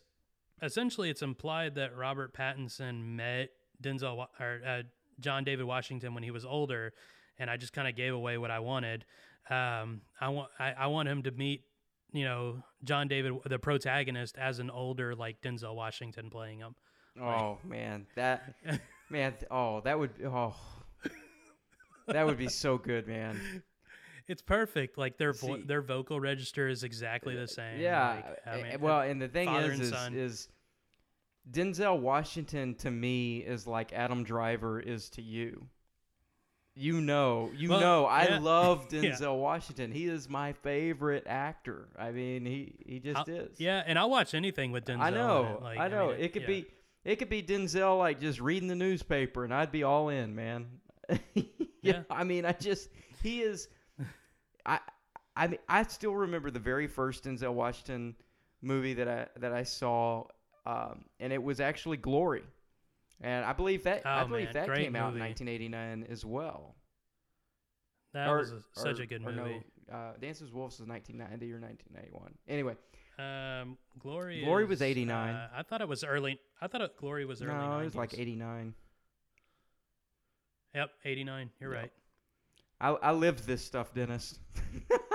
essentially 0.61 1.09
it's 1.09 1.21
implied 1.21 1.75
that 1.75 1.95
Robert 1.95 2.33
Pattinson 2.33 3.15
met 3.15 3.51
Denzel 3.81 4.27
or 4.39 4.61
uh, 4.65 4.81
John 5.19 5.43
David 5.43 5.65
Washington 5.65 6.13
when 6.13 6.23
he 6.23 6.31
was 6.31 6.45
older, 6.45 6.93
and 7.39 7.49
I 7.49 7.57
just 7.57 7.73
kind 7.73 7.87
of 7.87 7.95
gave 7.95 8.13
away 8.13 8.37
what 8.37 8.51
I 8.51 8.59
wanted. 8.59 9.05
Um, 9.49 10.01
I 10.19 10.29
want 10.29 10.49
I, 10.59 10.73
I 10.73 10.87
want 10.87 11.07
him 11.09 11.23
to 11.23 11.31
meet 11.31 11.63
you 12.11 12.25
know 12.25 12.63
John 12.83 13.07
David 13.07 13.33
the 13.45 13.59
protagonist 13.59 14.37
as 14.37 14.59
an 14.59 14.69
older 14.69 15.15
like 15.15 15.41
Denzel 15.41 15.75
Washington 15.75 16.29
playing 16.29 16.59
him. 16.59 16.75
oh 17.21 17.57
man, 17.63 18.05
that 18.15 18.53
man, 19.09 19.33
oh 19.49 19.81
that 19.81 19.97
would 19.97 20.11
oh 20.25 20.55
that 22.07 22.25
would 22.25 22.37
be 22.37 22.49
so 22.49 22.77
good, 22.77 23.07
man. 23.07 23.63
It's 24.27 24.41
perfect. 24.41 24.97
Like 24.97 25.17
their 25.17 25.33
vo- 25.33 25.57
See- 25.57 25.63
their 25.63 25.81
vocal 25.81 26.19
register 26.19 26.67
is 26.67 26.83
exactly 26.83 27.35
the 27.35 27.47
same. 27.47 27.79
Yeah. 27.79 28.15
like, 28.15 28.37
I 28.45 28.61
mean, 28.61 28.81
well, 28.81 29.01
and 29.01 29.21
the 29.21 29.27
thing 29.29 29.47
is, 29.47 29.91
and 29.91 30.15
is, 30.15 30.31
is 30.33 30.49
Denzel 31.49 31.99
Washington 31.99 32.75
to 32.75 32.91
me 32.91 33.37
is 33.39 33.67
like 33.67 33.93
Adam 33.93 34.23
Driver 34.23 34.79
is 34.79 35.09
to 35.11 35.21
you. 35.21 35.67
You 36.75 37.01
know, 37.01 37.49
you 37.55 37.69
Well, 37.69 37.79
know, 37.79 38.05
I 38.05 38.25
yeah. 38.27 38.39
love 38.39 38.87
Yeah. 38.91 39.01
Denzel 39.01 39.39
Washington. 39.39 39.91
He 39.91 40.05
is 40.05 40.29
my 40.29 40.53
favorite 40.53 41.23
actor. 41.25 41.87
I 41.97 42.11
mean, 42.11 42.45
he 42.45 42.75
he 42.85 42.99
just 42.99 43.17
I'll- 43.17 43.29
is. 43.35 43.59
yeah, 43.59 43.81
and 43.85 43.97
I'll 43.97 44.09
watch 44.11 44.33
anything 44.35 44.71
with 44.71 44.85
Denzel. 44.85 44.99
I 45.01 45.09
know. 45.09 45.59
Like, 45.63 45.79
I 45.79 45.87
know. 45.87 46.09
mean, 46.09 46.19
it 46.19 46.33
could 46.33 46.43
yeah. 46.43 46.47
be 46.47 46.65
it 47.03 47.15
could 47.17 47.29
be 47.29 47.41
Denzel 47.41 47.97
like 47.97 48.19
just 48.19 48.39
reading 48.39 48.67
the 48.67 48.75
newspaper 48.75 49.43
and 49.43 49.53
I'd 49.53 49.71
be 49.71 49.83
all 49.83 50.09
in, 50.09 50.35
man. 50.35 50.67
yeah, 51.09 51.17
Yeah. 51.81 52.03
I 52.11 52.23
mean, 52.25 52.45
I 52.45 52.51
just 52.51 52.89
he 53.23 53.41
is 53.41 53.69
I 54.65 54.79
I 55.35 55.47
mean, 55.47 55.59
I 55.69 55.81
still 55.83 56.13
remember 56.13 56.51
the 56.51 56.59
very 56.59 56.87
first 56.87 57.23
Denzel 57.23 57.53
Washington 57.53 58.15
movie 58.61 58.93
that 58.95 59.07
I 59.07 59.27
that 59.39 59.51
I 59.53 59.63
saw 59.63 60.25
um, 60.67 61.05
and 61.19 61.31
it 61.33 61.41
was 61.41 61.59
actually 61.59 61.97
Glory. 61.97 62.43
And 63.21 63.43
I 63.45 63.53
believe 63.53 63.83
that 63.85 64.05
I 64.05 64.21
Oh, 64.21 64.27
believe 64.27 64.45
man, 64.45 64.53
that 64.53 64.67
great 64.67 64.83
came 64.83 64.95
out 64.95 65.13
in 65.13 65.19
1989 65.19 66.05
as 66.11 66.23
well. 66.25 66.75
That 68.13 68.27
Or- 68.29 68.37
was 68.39 68.51
a, 68.51 68.61
such 68.73 68.99
or- 68.99 69.03
a 69.03 69.05
good 69.07 69.21
movie. 69.21 69.63
No, 69.89 69.95
uh, 69.95 70.13
Dances 70.19 70.43
with 70.43 70.53
Wolves 70.53 70.79
was 70.79 70.87
1990 70.87 71.51
or 71.53 71.59
1991. 71.59 72.33
Anyway, 72.47 72.75
Um, 73.17 73.77
Glory. 73.97 74.41
Glory 74.43 74.65
was 74.65 74.81
89. 74.83 75.33
Uh, 75.33 75.49
I 75.55 75.63
thought 75.63 75.81
it 75.81 75.87
was 75.87 76.03
early. 76.03 76.39
I 76.61 76.67
thought 76.67 76.81
it, 76.81 76.95
Glory 76.97 77.25
was 77.25 77.41
early. 77.41 77.53
no, 77.53 77.79
it 77.79 77.85
was 77.85 77.95
like 77.95 78.13
89. 78.13 78.75
Yep, 80.75 80.91
89. 81.05 81.49
You're 81.59 81.73
Yep. 81.73 81.81
right. 81.81 81.91
I, 82.79 82.89
I 83.09 83.11
lived 83.13 83.45
this 83.47 83.63
stuff, 83.65 83.93
Dennis. 83.95 84.37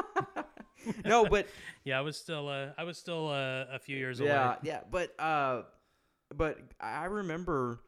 no, 1.04 1.26
but 1.26 1.46
Yeah, 1.84 1.98
I 1.98 2.02
was 2.02 2.16
still. 2.16 2.48
Uh, 2.48 2.68
I 2.78 2.84
was 2.84 2.96
still 2.96 3.28
uh, 3.28 3.64
a 3.72 3.78
few 3.78 3.96
years 3.96 4.20
yeah, 4.20 4.46
away. 4.46 4.56
yeah, 4.62 4.80
but 4.90 5.18
uh, 5.18 5.62
but 6.34 6.58
I 6.80 7.06
remember, 7.06 7.80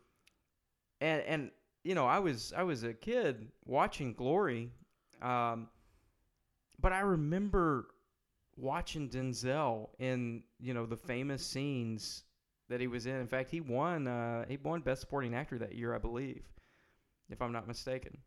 and 1.01 1.23
and 1.23 1.51
you 1.85 1.95
know, 1.95 2.07
I 2.07 2.19
was 2.19 2.53
I 2.57 2.65
was 2.65 2.83
a 2.83 2.93
kid 2.93 3.49
watching 3.65 4.15
Glory, 4.15 4.73
um, 5.23 5.69
but 6.81 6.93
I 6.93 7.01
remember 7.01 7.87
watching 8.57 9.09
Denzel 9.09 9.91
in 9.99 10.43
you 10.59 10.75
know 10.75 10.87
the 10.87 10.97
famous 10.97 11.45
scenes 11.45 12.25
that 12.69 12.81
he 12.81 12.87
was 12.89 13.07
in. 13.07 13.17
In 13.17 13.29
fact, 13.29 13.51
he 13.51 13.61
won 13.61 14.09
uh, 14.09 14.45
he 14.49 14.57
won 14.57 14.81
Best 14.81 15.01
Supporting 15.03 15.35
Actor 15.35 15.59
that 15.59 15.75
year, 15.75 15.95
I 15.95 15.99
believe, 15.99 16.43
if 17.31 17.41
I'm 17.41 17.53
not 17.53 17.69
mistaken. 17.69 18.19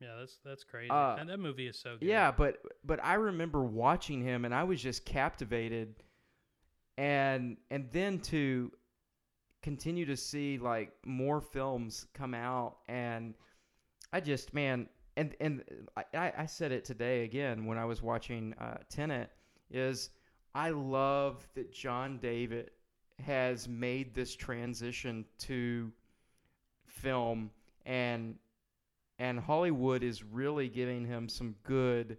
Yeah, 0.00 0.16
that's 0.18 0.38
that's 0.44 0.64
crazy. 0.64 0.90
Uh, 0.90 1.16
and 1.16 1.28
that 1.28 1.38
movie 1.38 1.66
is 1.66 1.78
so 1.78 1.96
good. 1.98 2.08
Yeah, 2.08 2.30
but 2.30 2.58
but 2.84 3.04
I 3.04 3.14
remember 3.14 3.62
watching 3.62 4.22
him 4.22 4.44
and 4.44 4.54
I 4.54 4.64
was 4.64 4.82
just 4.82 5.04
captivated 5.04 5.94
and 6.96 7.56
and 7.70 7.88
then 7.92 8.18
to 8.20 8.72
continue 9.62 10.06
to 10.06 10.16
see 10.16 10.58
like 10.58 10.92
more 11.04 11.40
films 11.40 12.06
come 12.14 12.34
out 12.34 12.78
and 12.88 13.34
I 14.12 14.20
just 14.20 14.54
man 14.54 14.88
and 15.16 15.34
and 15.40 15.62
I, 16.14 16.32
I 16.36 16.46
said 16.46 16.72
it 16.72 16.84
today 16.84 17.24
again 17.24 17.66
when 17.66 17.76
I 17.76 17.84
was 17.84 18.02
watching 18.02 18.54
uh, 18.58 18.78
Tenet 18.88 19.30
is 19.70 20.10
I 20.54 20.70
love 20.70 21.46
that 21.54 21.72
John 21.72 22.18
David 22.18 22.70
has 23.24 23.68
made 23.68 24.14
this 24.14 24.34
transition 24.34 25.26
to 25.40 25.92
film 26.86 27.50
and 27.84 28.36
and 29.20 29.38
Hollywood 29.38 30.02
is 30.02 30.24
really 30.24 30.68
giving 30.68 31.04
him 31.06 31.28
some 31.28 31.54
good 31.62 32.16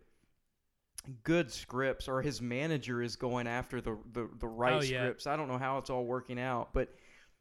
good 1.23 1.51
scripts 1.51 2.07
or 2.07 2.21
his 2.21 2.41
manager 2.41 3.01
is 3.01 3.15
going 3.15 3.47
after 3.47 3.81
the 3.81 3.97
the, 4.13 4.29
the 4.39 4.47
right 4.47 4.73
Oh, 4.75 4.81
yeah. 4.81 4.99
scripts. 5.01 5.27
I 5.27 5.35
don't 5.35 5.47
know 5.47 5.57
how 5.57 5.77
it's 5.79 5.89
all 5.89 6.05
working 6.05 6.39
out, 6.39 6.69
but 6.73 6.89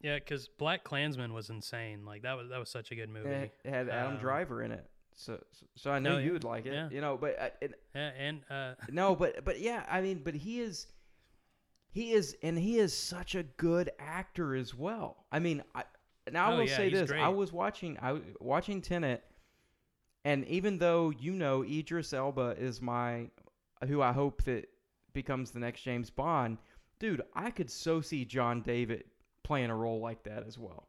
yeah, 0.01 0.15
because 0.15 0.47
Black 0.47 0.83
Klansman 0.83 1.31
was 1.33 1.49
insane. 1.51 2.03
Like 2.05 2.23
that 2.23 2.33
was 2.35 2.49
that 2.49 2.59
was 2.59 2.69
such 2.69 2.91
a 2.91 2.95
good 2.95 3.09
movie. 3.09 3.29
it 3.29 3.53
had 3.63 3.87
Adam 3.87 4.15
Um, 4.15 4.19
Driver 4.19 4.63
in 4.63 4.71
it. 4.71 4.85
So 5.15 5.39
so, 5.75 5.91
I 5.91 5.99
know 5.99 6.15
oh, 6.15 6.17
you 6.17 6.31
would 6.33 6.43
like 6.43 6.65
it, 6.65 6.73
Yeah. 6.73 6.89
you 6.89 7.01
know, 7.01 7.17
but 7.17 7.39
uh, 7.39 7.49
it, 7.61 7.73
Yeah, 7.93 8.09
and 8.17 8.41
uh, 8.49 8.73
no, 8.89 9.15
but 9.15 9.45
but 9.45 9.59
yeah, 9.59 9.85
I 9.87 10.01
mean, 10.01 10.21
but 10.23 10.33
he 10.33 10.59
is 10.61 10.87
he 11.91 12.13
is 12.13 12.35
and 12.41 12.57
he 12.57 12.79
is 12.79 12.97
such 12.97 13.35
a 13.35 13.43
good 13.43 13.91
actor 13.99 14.55
as 14.55 14.73
well. 14.73 15.25
I 15.31 15.37
mean, 15.39 15.61
I 15.75 15.83
now 16.31 16.49
I 16.49 16.53
Oh, 16.53 16.57
will 16.57 16.63
yeah, 16.67 16.77
say 16.77 16.89
this: 16.89 17.11
I 17.11 17.27
was 17.27 17.53
watching 17.53 17.97
I 18.01 18.13
was 18.13 18.23
watching 18.39 18.81
Tenet, 18.81 19.23
and 20.25 20.45
even 20.47 20.77
though 20.77 21.09
you 21.09 21.33
know 21.33 21.63
Idris 21.63 22.13
Elba 22.13 22.55
is 22.57 22.81
my 22.81 23.29
who 23.87 24.01
I 24.01 24.11
hope 24.11 24.43
that 24.43 24.69
becomes 25.13 25.51
the 25.51 25.59
next 25.59 25.81
James 25.81 26.09
Bond, 26.09 26.57
dude, 26.99 27.21
I 27.33 27.51
could 27.51 27.69
so 27.69 28.01
see 28.01 28.25
John 28.25 28.61
David 28.61 29.05
playing 29.43 29.69
a 29.69 29.75
role 29.75 29.99
like 29.99 30.23
that 30.23 30.45
as 30.47 30.57
well. 30.57 30.87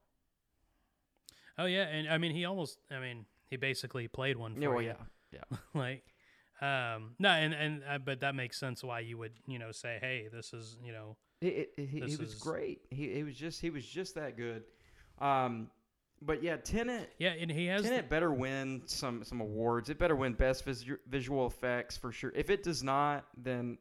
Oh 1.59 1.67
yeah, 1.67 1.83
and 1.85 2.09
I 2.09 2.19
mean 2.19 2.33
he 2.33 2.45
almost. 2.45 2.79
I 2.91 2.99
mean 3.01 3.27
he 3.51 3.57
basically 3.57 4.09
played 4.09 4.37
one 4.37 4.55
for 4.55 4.61
Yeah, 4.61 4.69
well, 4.69 4.83
you. 4.83 4.95
yeah, 5.33 5.39
yeah. 5.51 5.59
like, 5.75 6.05
um, 6.61 7.15
no, 7.19 7.29
and 7.31 7.53
and 7.55 7.83
uh, 7.89 7.99
but 7.99 8.21
that 8.21 8.35
makes 8.35 8.59
sense 8.59 8.83
why 8.83 9.01
you 9.01 9.19
would 9.19 9.33
you 9.47 9.59
know 9.59 9.73
say, 9.73 9.99
hey, 10.01 10.29
this 10.33 10.53
is 10.53 10.79
you 10.83 10.93
know, 10.93 11.17
It, 11.41 11.71
it, 11.77 11.89
he, 11.89 12.01
he 12.01 12.17
was 12.17 12.35
great. 12.35 12.81
He, 12.91 13.13
he 13.13 13.23
was 13.23 13.37
just 13.37 13.61
he 13.61 13.71
was 13.71 13.85
just 13.85 14.15
that 14.15 14.37
good. 14.37 14.65
Um, 15.19 15.71
but 16.25 16.43
yeah, 16.43 16.57
Tenet. 16.57 17.13
yeah, 17.19 17.31
and 17.31 17.51
he 17.51 17.67
has. 17.67 17.83
Tenet 17.83 18.09
better 18.09 18.33
win 18.33 18.83
some 18.87 19.25
some 19.25 19.41
awards. 19.41 19.91
It 19.91 19.99
better 19.99 20.17
win 20.17 20.35
best 20.35 20.65
visu- 20.65 20.99
visual 21.09 21.47
effects 21.47 21.97
for 21.97 22.13
sure. 22.13 22.33
If 22.35 22.51
it 22.51 22.63
does 22.63 22.83
not, 22.83 23.25
then 23.37 23.79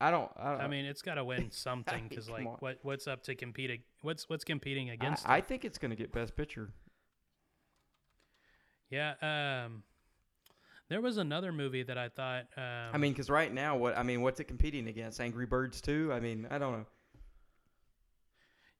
I 0.00 0.10
don't. 0.10 0.30
I, 0.36 0.50
don't, 0.52 0.60
I 0.62 0.68
mean, 0.68 0.84
it's 0.84 1.02
got 1.02 1.14
to 1.14 1.24
win 1.24 1.50
something 1.50 2.06
because 2.08 2.28
like 2.28 2.46
on. 2.46 2.56
what 2.60 2.78
what's 2.82 3.06
up 3.06 3.22
to 3.24 3.34
compete? 3.34 3.82
What's 4.02 4.28
what's 4.28 4.44
competing 4.44 4.90
against? 4.90 5.28
I 5.28 5.38
it? 5.38 5.46
think 5.46 5.64
it's 5.64 5.78
going 5.78 5.90
to 5.90 5.96
get 5.96 6.12
best 6.12 6.36
picture. 6.36 6.70
Yeah. 8.90 9.14
Um, 9.22 9.84
there 10.88 11.00
was 11.00 11.16
another 11.16 11.52
movie 11.52 11.82
that 11.84 11.96
I 11.96 12.08
thought. 12.10 12.46
Um, 12.56 12.90
I 12.92 12.98
mean, 12.98 13.12
because 13.12 13.30
right 13.30 13.52
now, 13.52 13.76
what 13.76 13.96
I 13.96 14.02
mean, 14.02 14.20
what's 14.20 14.40
it 14.40 14.44
competing 14.44 14.88
against? 14.88 15.20
Angry 15.20 15.46
Birds 15.46 15.80
too. 15.80 16.10
I 16.12 16.20
mean, 16.20 16.46
I 16.50 16.58
don't 16.58 16.72
know. 16.72 16.86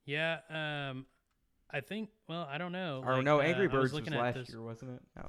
yeah. 0.05 0.39
Um, 0.51 1.07
I 1.73 1.81
think. 1.81 2.11
Well, 2.29 2.47
I 2.51 2.59
don't 2.59 2.73
know. 2.73 3.03
or 3.05 3.17
like, 3.17 3.25
no, 3.25 3.41
uh, 3.41 3.45
Angry 3.45 3.67
was 3.67 3.73
Birds 3.73 3.83
was, 3.85 3.93
looking 3.95 4.15
at 4.15 4.21
last 4.21 4.35
this- 4.35 4.49
year, 4.51 4.63
wasn't 4.63 4.93
it? 4.93 5.03
No, 5.17 5.29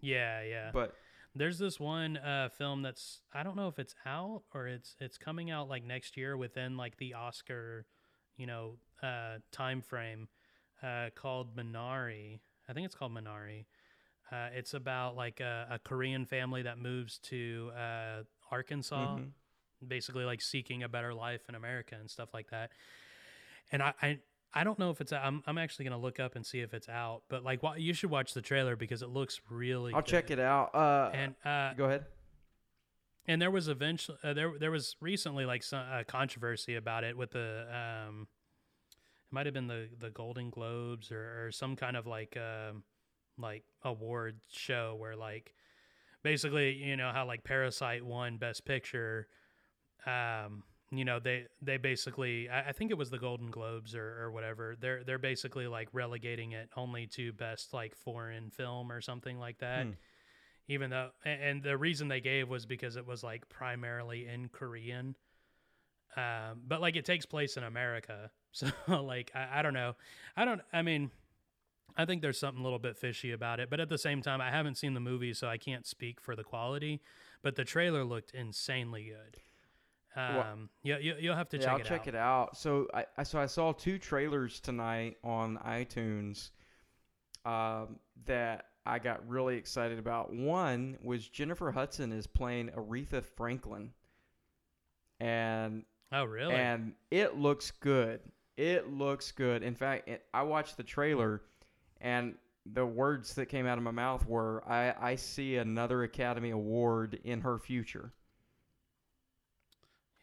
Yeah, 0.00 0.42
yeah. 0.42 0.70
but 0.72 0.94
There's 1.34 1.58
this 1.58 1.78
one 1.78 2.16
uh, 2.16 2.48
film 2.48 2.82
that's 2.82 3.20
I 3.32 3.42
don't 3.42 3.56
know 3.56 3.68
if 3.68 3.78
it's 3.78 3.94
out 4.06 4.42
or 4.54 4.66
it's 4.68 4.96
it's 5.00 5.18
coming 5.18 5.50
out 5.50 5.68
like 5.68 5.84
next 5.84 6.16
year 6.16 6.36
within 6.36 6.76
like 6.76 6.96
the 6.96 7.14
Oscar, 7.14 7.86
you 8.36 8.46
know, 8.46 8.78
uh, 9.02 9.38
time 9.52 9.82
frame, 9.82 10.28
uh, 10.82 11.10
called 11.14 11.54
Minari. 11.54 12.40
I 12.68 12.72
think 12.72 12.86
it's 12.86 12.94
called 12.94 13.12
Minari. 13.14 13.66
Uh, 14.32 14.48
it's 14.54 14.74
about 14.74 15.14
like 15.14 15.38
a, 15.40 15.66
a 15.72 15.78
Korean 15.78 16.24
family 16.26 16.62
that 16.62 16.78
moves 16.78 17.18
to 17.18 17.70
uh, 17.78 18.22
Arkansas, 18.50 19.16
Mhm. 19.18 19.30
basically 19.86 20.24
like 20.24 20.40
seeking 20.40 20.82
a 20.82 20.88
better 20.88 21.14
life 21.14 21.42
in 21.48 21.54
America 21.54 21.94
and 22.00 22.10
stuff 22.10 22.32
like 22.34 22.48
that. 22.50 22.70
And 23.70 23.82
I, 23.82 23.92
I 24.02 24.18
I 24.56 24.64
don't 24.64 24.78
know 24.78 24.90
if 24.90 25.00
it's 25.00 25.12
I'm 25.12 25.42
I'm 25.46 25.58
actually 25.58 25.84
gonna 25.84 26.00
look 26.00 26.18
up 26.18 26.34
and 26.34 26.44
see 26.44 26.60
if 26.60 26.72
it's 26.74 26.88
out, 26.88 27.22
but 27.28 27.44
like 27.44 27.60
you 27.76 27.92
should 27.92 28.10
watch 28.10 28.32
the 28.34 28.40
trailer 28.40 28.74
because 28.74 29.02
it 29.02 29.08
looks 29.10 29.40
really. 29.50 29.92
I'll 29.92 30.02
check 30.02 30.30
it 30.30 30.40
out. 30.40 30.74
Uh, 30.74 31.10
And 31.12 31.34
uh, 31.44 31.74
go 31.74 31.84
ahead. 31.84 32.06
and 33.28 33.40
there 33.42 33.50
was 33.50 33.68
eventually 33.68 34.16
uh, 34.24 34.32
there 34.32 34.52
there 34.58 34.70
was 34.70 34.96
recently 35.00 35.44
like 35.44 35.62
some 35.62 35.84
uh, 35.92 36.02
controversy 36.08 36.74
about 36.74 37.04
it 37.04 37.16
with 37.16 37.32
the 37.32 37.66
um, 37.70 38.28
it 38.92 39.32
might 39.34 39.44
have 39.46 39.54
been 39.54 39.66
the 39.66 39.88
the 40.00 40.10
Golden 40.10 40.48
Globes 40.50 41.12
or, 41.12 41.46
or 41.46 41.52
some 41.52 41.76
kind 41.76 41.96
of 41.96 42.06
like 42.06 42.36
um 42.36 42.82
like 43.38 43.64
award 43.82 44.40
show 44.50 44.96
where 44.98 45.16
like 45.16 45.52
basically 46.22 46.72
you 46.72 46.96
know 46.96 47.10
how 47.12 47.26
like 47.26 47.44
Parasite 47.44 48.02
won 48.04 48.38
Best 48.38 48.64
Picture, 48.64 49.28
um 50.06 50.62
you 50.90 51.04
know 51.04 51.18
they 51.18 51.46
they 51.60 51.76
basically 51.78 52.48
I, 52.48 52.68
I 52.68 52.72
think 52.72 52.90
it 52.90 52.98
was 52.98 53.10
the 53.10 53.18
Golden 53.18 53.50
Globes 53.50 53.94
or, 53.94 54.22
or 54.22 54.30
whatever. 54.30 54.76
They're 54.78 55.02
they're 55.04 55.18
basically 55.18 55.66
like 55.66 55.88
relegating 55.92 56.52
it 56.52 56.70
only 56.76 57.06
to 57.08 57.32
best 57.32 57.74
like 57.74 57.94
foreign 57.96 58.50
film 58.50 58.92
or 58.92 59.00
something 59.00 59.38
like 59.38 59.58
that. 59.58 59.86
Hmm. 59.86 59.92
even 60.68 60.90
though 60.90 61.10
and 61.24 61.62
the 61.62 61.76
reason 61.76 62.08
they 62.08 62.20
gave 62.20 62.48
was 62.48 62.66
because 62.66 62.96
it 62.96 63.06
was 63.06 63.22
like 63.22 63.48
primarily 63.48 64.26
in 64.26 64.48
korean. 64.48 65.16
Um, 66.16 66.62
but 66.66 66.80
like 66.80 66.96
it 66.96 67.04
takes 67.04 67.26
place 67.26 67.56
in 67.56 67.64
america. 67.64 68.30
So 68.56 68.70
like 68.88 69.32
I, 69.34 69.58
I 69.58 69.62
don't 69.62 69.74
know. 69.74 69.96
I 70.34 70.46
don't 70.46 70.62
i 70.72 70.80
mean 70.80 71.10
i 71.94 72.06
think 72.06 72.22
there's 72.22 72.38
something 72.38 72.60
a 72.60 72.64
little 72.64 72.78
bit 72.78 72.96
fishy 72.96 73.32
about 73.32 73.60
it 73.60 73.68
but 73.68 73.80
at 73.80 73.90
the 73.90 73.98
same 73.98 74.22
time 74.22 74.40
i 74.40 74.50
haven't 74.50 74.76
seen 74.76 74.94
the 74.94 75.00
movie 75.00 75.34
so 75.34 75.46
i 75.46 75.58
can't 75.58 75.86
speak 75.86 76.20
for 76.22 76.34
the 76.34 76.44
quality 76.44 77.02
but 77.42 77.56
the 77.56 77.64
trailer 77.64 78.02
looked 78.04 78.30
insanely 78.32 79.04
good 79.04 79.40
um, 80.16 80.70
yeah, 80.82 80.98
you, 80.98 81.14
you'll 81.20 81.36
have 81.36 81.48
to 81.50 81.58
yeah, 81.58 81.62
check 81.62 81.72
I'll 81.72 81.80
it 81.80 81.84
check 81.84 82.00
out 82.02 82.08
it 82.08 82.14
out. 82.14 82.56
So 82.56 82.88
I, 82.94 83.04
I 83.18 83.22
so 83.22 83.38
I 83.38 83.46
saw 83.46 83.72
two 83.72 83.98
trailers 83.98 84.60
tonight 84.60 85.16
on 85.22 85.58
iTunes 85.58 86.50
um, 87.44 87.98
that 88.24 88.66
I 88.86 88.98
got 88.98 89.28
really 89.28 89.56
excited 89.56 89.98
about. 89.98 90.32
One 90.32 90.96
was 91.02 91.28
Jennifer 91.28 91.70
Hudson 91.70 92.12
is 92.12 92.26
playing 92.26 92.70
Aretha 92.70 93.24
Franklin, 93.24 93.92
and 95.20 95.84
oh 96.12 96.24
really 96.24 96.54
and 96.54 96.94
it 97.10 97.36
looks 97.36 97.70
good. 97.70 98.20
It 98.56 98.90
looks 98.90 99.32
good. 99.32 99.62
In 99.62 99.74
fact, 99.74 100.08
it, 100.08 100.24
I 100.32 100.42
watched 100.44 100.78
the 100.78 100.82
trailer, 100.82 101.42
and 102.00 102.36
the 102.64 102.86
words 102.86 103.34
that 103.34 103.46
came 103.46 103.66
out 103.66 103.76
of 103.76 103.84
my 103.84 103.90
mouth 103.90 104.26
were, 104.26 104.64
"I 104.66 104.94
I 104.98 105.16
see 105.16 105.56
another 105.56 106.04
Academy 106.04 106.50
Award 106.50 107.18
in 107.24 107.42
her 107.42 107.58
future." 107.58 108.12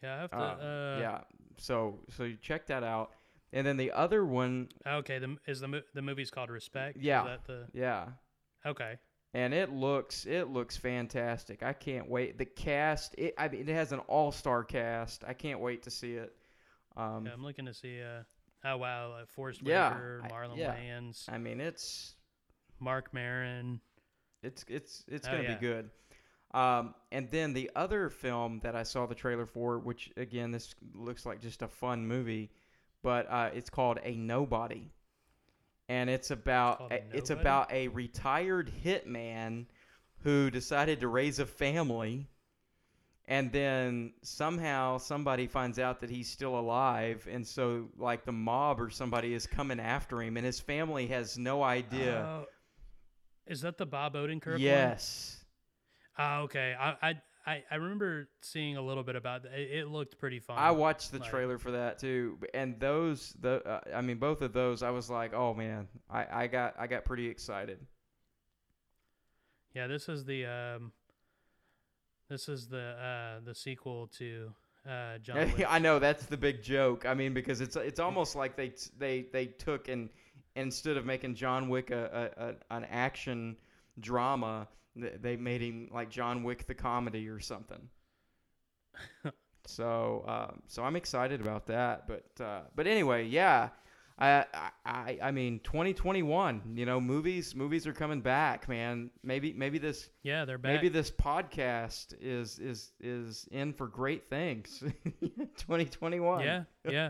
Yeah 0.03 0.15
i 0.15 0.21
have 0.21 0.31
to 0.31 0.37
Um, 0.37 0.59
uh, 0.59 0.99
yeah. 0.99 1.21
So 1.57 1.99
so 2.15 2.23
you 2.23 2.35
check 2.41 2.67
that 2.67 2.83
out, 2.83 3.11
and 3.51 3.65
then 3.65 3.77
the 3.77 3.91
other 3.91 4.25
one, 4.25 4.69
okay 4.85 5.19
the, 5.19 5.37
is 5.47 5.59
the, 5.61 5.83
the 5.93 6.01
movie's 6.01 6.31
called 6.31 6.49
respect 6.49 6.97
Yeah. 6.99 7.23
that 7.23 7.45
the 7.45 7.67
yeah, 7.73 8.07
okay 8.65 8.97
and 9.35 9.53
it 9.53 9.71
looks 9.71 10.25
it 10.25 10.49
looks 10.49 10.77
fantastic. 10.77 11.63
I 11.63 11.73
can't 11.73 12.09
wait. 12.09 12.37
The 12.37 12.45
cast, 12.45 13.15
it 13.17 13.33
I 13.37 13.47
mean, 13.47 13.67
it 13.67 13.73
has 13.73 13.91
an 13.91 13.99
all 13.99 14.31
star 14.31 14.63
cast. 14.63 15.23
I 15.27 15.33
can't 15.33 15.59
wait 15.59 15.83
to 15.83 15.89
see 15.91 16.13
it. 16.13 16.31
Um, 16.95 17.25
Yeah, 17.25 17.33
I'm 17.33 17.43
looking 17.43 17.65
to 17.65 17.73
see. 17.73 18.01
Uh, 18.01 18.23
oh 18.65 18.77
wow, 18.77 19.13
uh, 19.13 19.25
Forest 19.27 19.61
Yeah, 19.63 19.89
Whitaker, 19.89 20.21
I- 20.23 20.27
Marlon 20.29 20.57
yeah. 20.57 20.75
Wayans, 20.75 21.27
I 21.31 21.37
mean, 21.39 21.61
it's 21.61 22.15
Marc 22.79 23.13
Maron. 23.13 23.79
it's 24.43 24.63
it's 24.67 25.03
it's 25.07 25.27
Oh, 25.27 25.31
gonna 25.31 25.43
yeah. 25.43 25.53
be 25.55 25.59
good. 25.61 25.89
Um, 26.53 26.93
and 27.11 27.29
then 27.31 27.53
the 27.53 27.71
other 27.75 28.09
film 28.09 28.59
that 28.63 28.75
I 28.75 28.83
saw 28.83 29.05
the 29.07 29.15
trailer 29.15 29.45
for, 29.47 29.79
which 29.79 30.11
again 30.17 30.51
this 30.51 30.75
looks 30.93 31.25
like 31.25 31.41
just 31.41 31.61
a 31.63 31.67
fun 31.67 32.05
movie, 32.07 32.51
but 33.01 33.27
uh, 33.29 33.49
it's 33.53 33.69
called 33.71 33.99
A 34.03 34.15
Nobody, 34.15 34.91
and 35.89 36.09
it's 36.09 36.29
about 36.31 36.77
called 36.77 36.91
a- 36.91 37.03
it's 37.17 37.29
about 37.31 37.71
a 37.71 37.87
retired 37.87 38.71
hitman 38.83 39.65
who 40.23 40.51
decided 40.51 40.99
to 41.01 41.07
raise 41.07 41.39
a 41.39 41.45
family, 41.45 42.27
and 43.25 43.51
then 43.51 44.13
somehow 44.21 44.99
somebody 44.99 45.47
finds 45.47 45.79
out 45.79 45.99
that 46.01 46.09
he's 46.11 46.29
still 46.29 46.57
alive, 46.59 47.27
and 47.31 47.45
so 47.47 47.89
like 47.97 48.25
the 48.25 48.31
mob 48.31 48.79
or 48.79 48.91
somebody 48.91 49.33
is 49.33 49.47
coming 49.47 49.79
after 49.79 50.21
him, 50.21 50.37
and 50.37 50.45
his 50.45 50.59
family 50.59 51.07
has 51.07 51.35
no 51.37 51.63
idea. 51.63 52.23
Oh, 52.25 52.45
is 53.47 53.61
that 53.61 53.77
the 53.79 53.87
Bob 53.87 54.13
Odenkirk 54.13 54.45
one? 54.45 54.59
Oh, 56.17 56.41
okay. 56.43 56.75
I, 56.79 57.15
I 57.45 57.63
I 57.71 57.75
remember 57.75 58.29
seeing 58.41 58.77
a 58.77 58.81
little 58.81 59.03
bit 59.03 59.15
about 59.15 59.43
that. 59.43 59.53
It, 59.53 59.79
it 59.79 59.87
looked 59.87 60.17
pretty 60.17 60.39
fun. 60.39 60.57
I 60.57 60.71
watched 60.71 61.11
the 61.11 61.19
like- 61.19 61.29
trailer 61.29 61.57
for 61.57 61.71
that 61.71 61.99
too, 61.99 62.37
and 62.53 62.79
those 62.79 63.35
the 63.41 63.65
uh, 63.67 63.81
I 63.93 64.01
mean 64.01 64.17
both 64.17 64.41
of 64.41 64.53
those 64.53 64.81
I 64.81 64.91
was 64.91 65.09
like, 65.09 65.33
oh 65.33 65.53
man, 65.53 65.87
I, 66.09 66.43
I 66.43 66.47
got 66.47 66.75
I 66.79 66.87
got 66.87 67.03
pretty 67.03 67.27
excited. 67.27 67.79
Yeah, 69.75 69.87
this 69.87 70.07
is 70.07 70.23
the 70.23 70.45
um, 70.45 70.91
this 72.29 72.47
is 72.47 72.67
the 72.67 72.91
uh 72.91 73.39
the 73.43 73.55
sequel 73.55 74.07
to 74.19 74.53
uh 74.87 75.17
John. 75.17 75.37
Wick. 75.57 75.65
I 75.67 75.79
know 75.79 75.99
that's 75.99 76.25
the 76.27 76.37
big 76.37 76.61
joke. 76.63 77.05
I 77.05 77.13
mean 77.13 77.33
because 77.33 77.59
it's 77.59 77.75
it's 77.75 77.99
almost 77.99 78.35
like 78.35 78.55
they 78.55 78.73
they 78.97 79.25
they 79.33 79.47
took 79.47 79.89
and 79.89 80.09
instead 80.55 80.95
of 80.95 81.05
making 81.05 81.35
John 81.35 81.67
Wick 81.67 81.89
a, 81.91 82.31
a, 82.37 82.43
a 82.49 82.77
an 82.77 82.85
action 82.89 83.57
drama, 83.99 84.67
they 84.95 85.35
made 85.35 85.61
him 85.61 85.89
like 85.93 86.09
John 86.09 86.43
Wick 86.43 86.67
the 86.67 86.75
comedy 86.75 87.27
or 87.27 87.39
something. 87.39 87.89
so 89.65 90.23
um, 90.27 90.61
so 90.67 90.83
I'm 90.83 90.95
excited 90.95 91.41
about 91.41 91.67
that. 91.67 92.07
But 92.07 92.43
uh, 92.43 92.61
but 92.75 92.87
anyway, 92.87 93.25
yeah. 93.25 93.69
I, 94.19 94.45
I 94.85 95.17
I 95.23 95.31
mean 95.31 95.59
2021, 95.63 96.73
you 96.75 96.85
know, 96.85 97.01
movies 97.01 97.55
movies 97.55 97.87
are 97.87 97.93
coming 97.93 98.21
back, 98.21 98.69
man. 98.69 99.09
Maybe 99.23 99.53
maybe 99.53 99.79
this 99.79 100.07
Yeah, 100.21 100.45
they're 100.45 100.59
back. 100.59 100.75
maybe 100.75 100.89
this 100.89 101.09
podcast 101.09 102.13
is 102.21 102.59
is 102.59 102.91
is 102.99 103.47
in 103.51 103.73
for 103.73 103.87
great 103.87 104.29
things. 104.29 104.83
2021. 105.21 106.43
yeah, 106.43 106.63
yeah. 106.89 107.09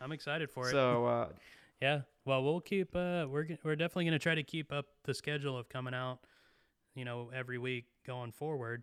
I'm 0.00 0.12
excited 0.12 0.50
for 0.50 0.66
it. 0.66 0.72
So 0.72 1.04
uh, 1.04 1.28
Yeah. 1.82 2.00
Well, 2.24 2.42
we'll 2.42 2.60
keep. 2.60 2.96
Uh, 2.96 3.26
we're 3.28 3.58
we're 3.62 3.76
definitely 3.76 4.04
going 4.04 4.12
to 4.12 4.18
try 4.18 4.34
to 4.34 4.42
keep 4.42 4.72
up 4.72 4.86
the 5.04 5.12
schedule 5.14 5.58
of 5.58 5.68
coming 5.68 5.94
out, 5.94 6.20
you 6.94 7.04
know, 7.04 7.30
every 7.34 7.58
week 7.58 7.86
going 8.06 8.32
forward. 8.32 8.82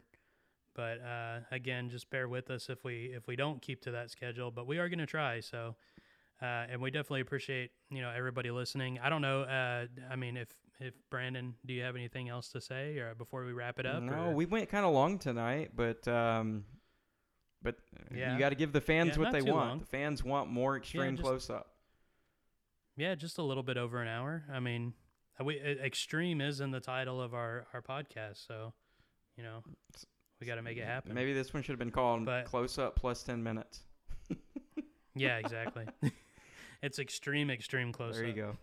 But 0.75 1.01
uh, 1.01 1.39
again, 1.51 1.89
just 1.89 2.09
bear 2.09 2.27
with 2.27 2.49
us 2.51 2.69
if 2.69 2.83
we 2.83 3.11
if 3.15 3.27
we 3.27 3.35
don't 3.35 3.61
keep 3.61 3.81
to 3.83 3.91
that 3.91 4.11
schedule. 4.11 4.51
But 4.51 4.67
we 4.67 4.77
are 4.77 4.87
going 4.89 4.99
to 4.99 5.05
try. 5.07 5.39
So, 5.39 5.75
uh, 6.41 6.45
and 6.69 6.79
we 6.81 6.91
definitely 6.91 7.21
appreciate 7.21 7.71
you 7.89 8.01
know 8.01 8.11
everybody 8.15 8.51
listening. 8.51 8.99
I 8.99 9.09
don't 9.09 9.21
know. 9.23 9.41
Uh, 9.41 9.87
I 10.11 10.15
mean, 10.15 10.37
if 10.37 10.49
if 10.79 10.93
Brandon, 11.09 11.55
do 11.65 11.73
you 11.73 11.81
have 11.81 11.95
anything 11.95 12.29
else 12.29 12.49
to 12.49 12.61
say 12.61 12.99
or 12.99 13.15
before 13.15 13.43
we 13.43 13.53
wrap 13.53 13.79
it 13.79 13.87
up? 13.87 14.03
no, 14.03 14.13
or- 14.27 14.33
we 14.35 14.45
went 14.45 14.69
kind 14.69 14.85
of 14.85 14.93
long 14.93 15.17
tonight, 15.17 15.71
but 15.75 16.07
um, 16.07 16.63
but 17.63 17.77
Yeah. 18.13 18.33
you 18.33 18.37
got 18.39 18.49
to 18.49 18.55
give 18.55 18.71
the 18.71 18.81
fans 18.81 19.17
Yeah, 19.17 19.23
what 19.23 19.31
they 19.31 19.41
want. 19.41 19.67
long. 19.69 19.79
The 19.79 19.85
fans 19.87 20.23
want 20.23 20.51
more 20.51 20.77
extreme 20.77 21.15
just- 21.15 21.23
close 21.27 21.49
up. 21.49 21.73
Yeah, 22.95 23.15
just 23.15 23.39
a 23.39 23.43
little 23.43 23.63
bit 23.63 23.77
over 23.77 23.99
an 24.01 24.07
hour. 24.07 24.43
I 24.51 24.59
mean, 24.59 24.93
Uh, 24.95 25.06
We 25.43 25.59
uh, 25.59 25.83
extreme 25.83 26.41
is 26.41 26.61
in 26.61 26.71
the 26.71 26.79
title 26.79 27.21
of 27.21 27.33
our 27.33 27.67
our 27.73 27.81
podcast, 27.81 28.45
so 28.47 28.73
you 29.35 29.43
know 29.43 29.63
we 30.39 30.47
got 30.47 30.55
to 30.55 30.61
make 30.61 30.77
it 30.77 30.85
happen. 30.85 31.13
Maybe 31.13 31.33
this 31.33 31.53
one 31.53 31.63
should 31.63 31.71
have 31.73 31.79
been 31.79 31.91
called 31.91 32.25
But- 32.25 32.45
Close 32.45 32.77
Up 32.77 32.95
Plus 32.95 33.23
10 33.23 33.41
Minutes. 33.43 33.81
Yeah, 35.19 35.37
exactly. 35.37 35.85
it's 36.83 36.99
extreme, 36.99 37.49
extreme 37.49 37.91
close. 37.91 38.17
There 38.17 38.27
you 38.27 38.33
go. 38.33 38.57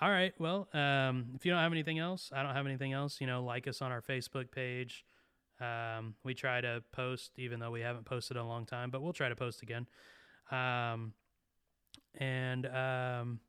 All 0.00 0.10
right. 0.10 0.34
Well, 0.40 0.68
um, 0.74 1.26
if 1.36 1.46
you 1.46 1.52
don't 1.52 1.60
have 1.60 1.70
anything 1.70 2.00
else, 2.00 2.30
I 2.34 2.42
don't 2.42 2.54
have 2.54 2.66
anything 2.66 2.92
else. 2.92 3.20
You 3.20 3.28
know, 3.28 3.44
like 3.44 3.68
us 3.68 3.80
on 3.80 3.92
our 3.92 4.02
Facebook 4.02 4.50
page. 4.50 5.04
Um, 5.60 6.16
we 6.24 6.34
try 6.34 6.60
to 6.60 6.82
post, 6.90 7.30
even 7.36 7.60
though 7.60 7.70
we 7.70 7.80
haven't 7.80 8.06
posted 8.06 8.36
in 8.36 8.42
a 8.42 8.48
long 8.48 8.66
time, 8.66 8.90
but 8.90 9.02
we'll 9.02 9.12
try 9.12 9.28
to 9.28 9.36
post 9.36 9.62
again. 9.62 9.86
Um, 10.50 11.12
and 12.18 12.66
um, 12.66 13.40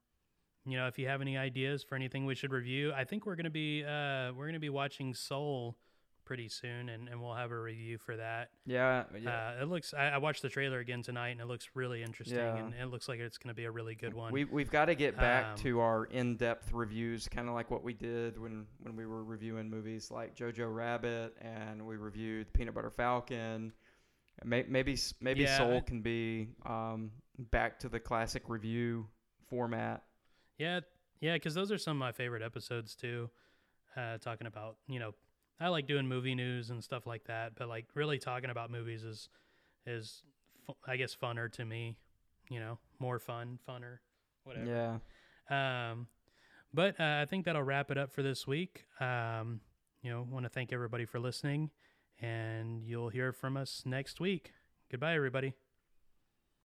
you 0.65 0.77
know, 0.77 0.87
if 0.87 0.97
you 0.97 1.07
have 1.07 1.21
any 1.21 1.37
ideas 1.37 1.83
for 1.83 1.95
anything 1.95 2.25
we 2.25 2.35
should 2.35 2.51
review, 2.51 2.91
I 2.93 3.03
think 3.03 3.25
we're 3.25 3.35
gonna 3.35 3.49
be 3.49 3.83
uh, 3.83 4.33
we're 4.33 4.47
gonna 4.47 4.59
be 4.59 4.69
watching 4.69 5.13
Soul 5.13 5.77
pretty 6.23 6.49
soon, 6.49 6.89
and, 6.89 7.07
and 7.07 7.21
we'll 7.21 7.35
have 7.35 7.51
a 7.51 7.59
review 7.59 7.99
for 7.99 8.15
that. 8.17 8.49
Yeah, 8.65 9.03
yeah. 9.21 9.53
Uh, 9.59 9.61
it 9.61 9.65
looks. 9.69 9.93
I, 9.93 10.07
I 10.07 10.17
watched 10.17 10.41
the 10.41 10.49
trailer 10.49 10.79
again 10.79 11.03
tonight, 11.03 11.29
and 11.29 11.39
it 11.39 11.45
looks 11.45 11.69
really 11.75 12.01
interesting, 12.01 12.37
Yeah. 12.37 12.57
and 12.57 12.73
it 12.73 12.87
looks 12.87 13.07
like 13.07 13.19
it's 13.19 13.37
going 13.37 13.49
to 13.49 13.53
be 13.53 13.65
a 13.65 13.71
really 13.71 13.93
good 13.93 14.15
one. 14.15 14.31
we 14.33 14.43
we've 14.45 14.71
got 14.71 14.85
to 14.85 14.95
get 14.95 15.15
back 15.17 15.45
Um, 15.51 15.57
to 15.57 15.79
our 15.81 16.05
in-depth 16.05 16.73
reviews, 16.73 17.27
kind 17.27 17.47
of 17.47 17.53
like 17.53 17.69
what 17.69 17.83
we 17.83 17.93
did 17.93 18.39
when 18.39 18.65
when 18.81 18.95
we 18.95 19.05
were 19.05 19.23
reviewing 19.23 19.69
movies 19.69 20.09
like 20.09 20.35
Jojo 20.35 20.73
Rabbit, 20.73 21.37
and 21.41 21.85
we 21.85 21.95
reviewed 21.95 22.51
Peanut 22.53 22.73
Butter 22.73 22.89
Falcon. 22.89 23.71
Maybe 24.43 24.97
maybe 25.21 25.41
Yeah, 25.43 25.57
Soul 25.57 25.81
can 25.81 26.01
be 26.01 26.49
um, 26.65 27.11
back 27.51 27.79
to 27.79 27.87
the 27.89 27.99
classic 27.99 28.49
review 28.49 29.07
format. 29.47 30.03
Yeah, 30.57 30.81
yeah, 31.21 31.33
because 31.33 31.53
those 31.53 31.71
are 31.71 31.77
some 31.77 31.97
of 31.97 31.99
my 31.99 32.11
favorite 32.11 32.41
episodes 32.41 32.95
too. 32.95 33.29
Uh, 33.95 34.17
talking 34.17 34.47
about, 34.47 34.77
you 34.87 34.99
know, 34.99 35.13
I 35.59 35.69
like 35.69 35.87
doing 35.87 36.07
movie 36.07 36.35
news 36.35 36.69
and 36.69 36.83
stuff 36.83 37.07
like 37.07 37.25
that, 37.25 37.55
but 37.55 37.69
like 37.69 37.85
really 37.93 38.19
talking 38.19 38.49
about 38.49 38.69
movies 38.69 39.03
is 39.03 39.29
is 39.85 40.23
I 40.87 40.97
guess 40.97 41.15
funner 41.15 41.51
to 41.53 41.65
me. 41.65 41.95
You 42.49 42.59
know, 42.59 42.77
more 42.99 43.19
fun, 43.19 43.59
funner, 43.67 43.97
whatever. 44.43 44.99
Yeah. 45.49 45.91
Um, 45.91 46.07
but 46.73 46.99
uh, 46.99 47.21
I 47.21 47.25
think 47.25 47.45
that'll 47.45 47.63
wrap 47.63 47.89
it 47.89 47.97
up 47.97 48.11
for 48.11 48.21
this 48.21 48.45
week. 48.45 48.85
Um, 48.99 49.61
you 50.01 50.11
know, 50.11 50.27
want 50.29 50.45
to 50.45 50.49
thank 50.49 50.71
everybody 50.71 51.05
for 51.05 51.19
listening, 51.19 51.71
and 52.21 52.83
you'll 52.83 53.09
hear 53.09 53.31
from 53.31 53.57
us 53.57 53.83
next 53.85 54.19
week. 54.19 54.51
Goodbye, 54.91 55.15
everybody. 55.15 55.53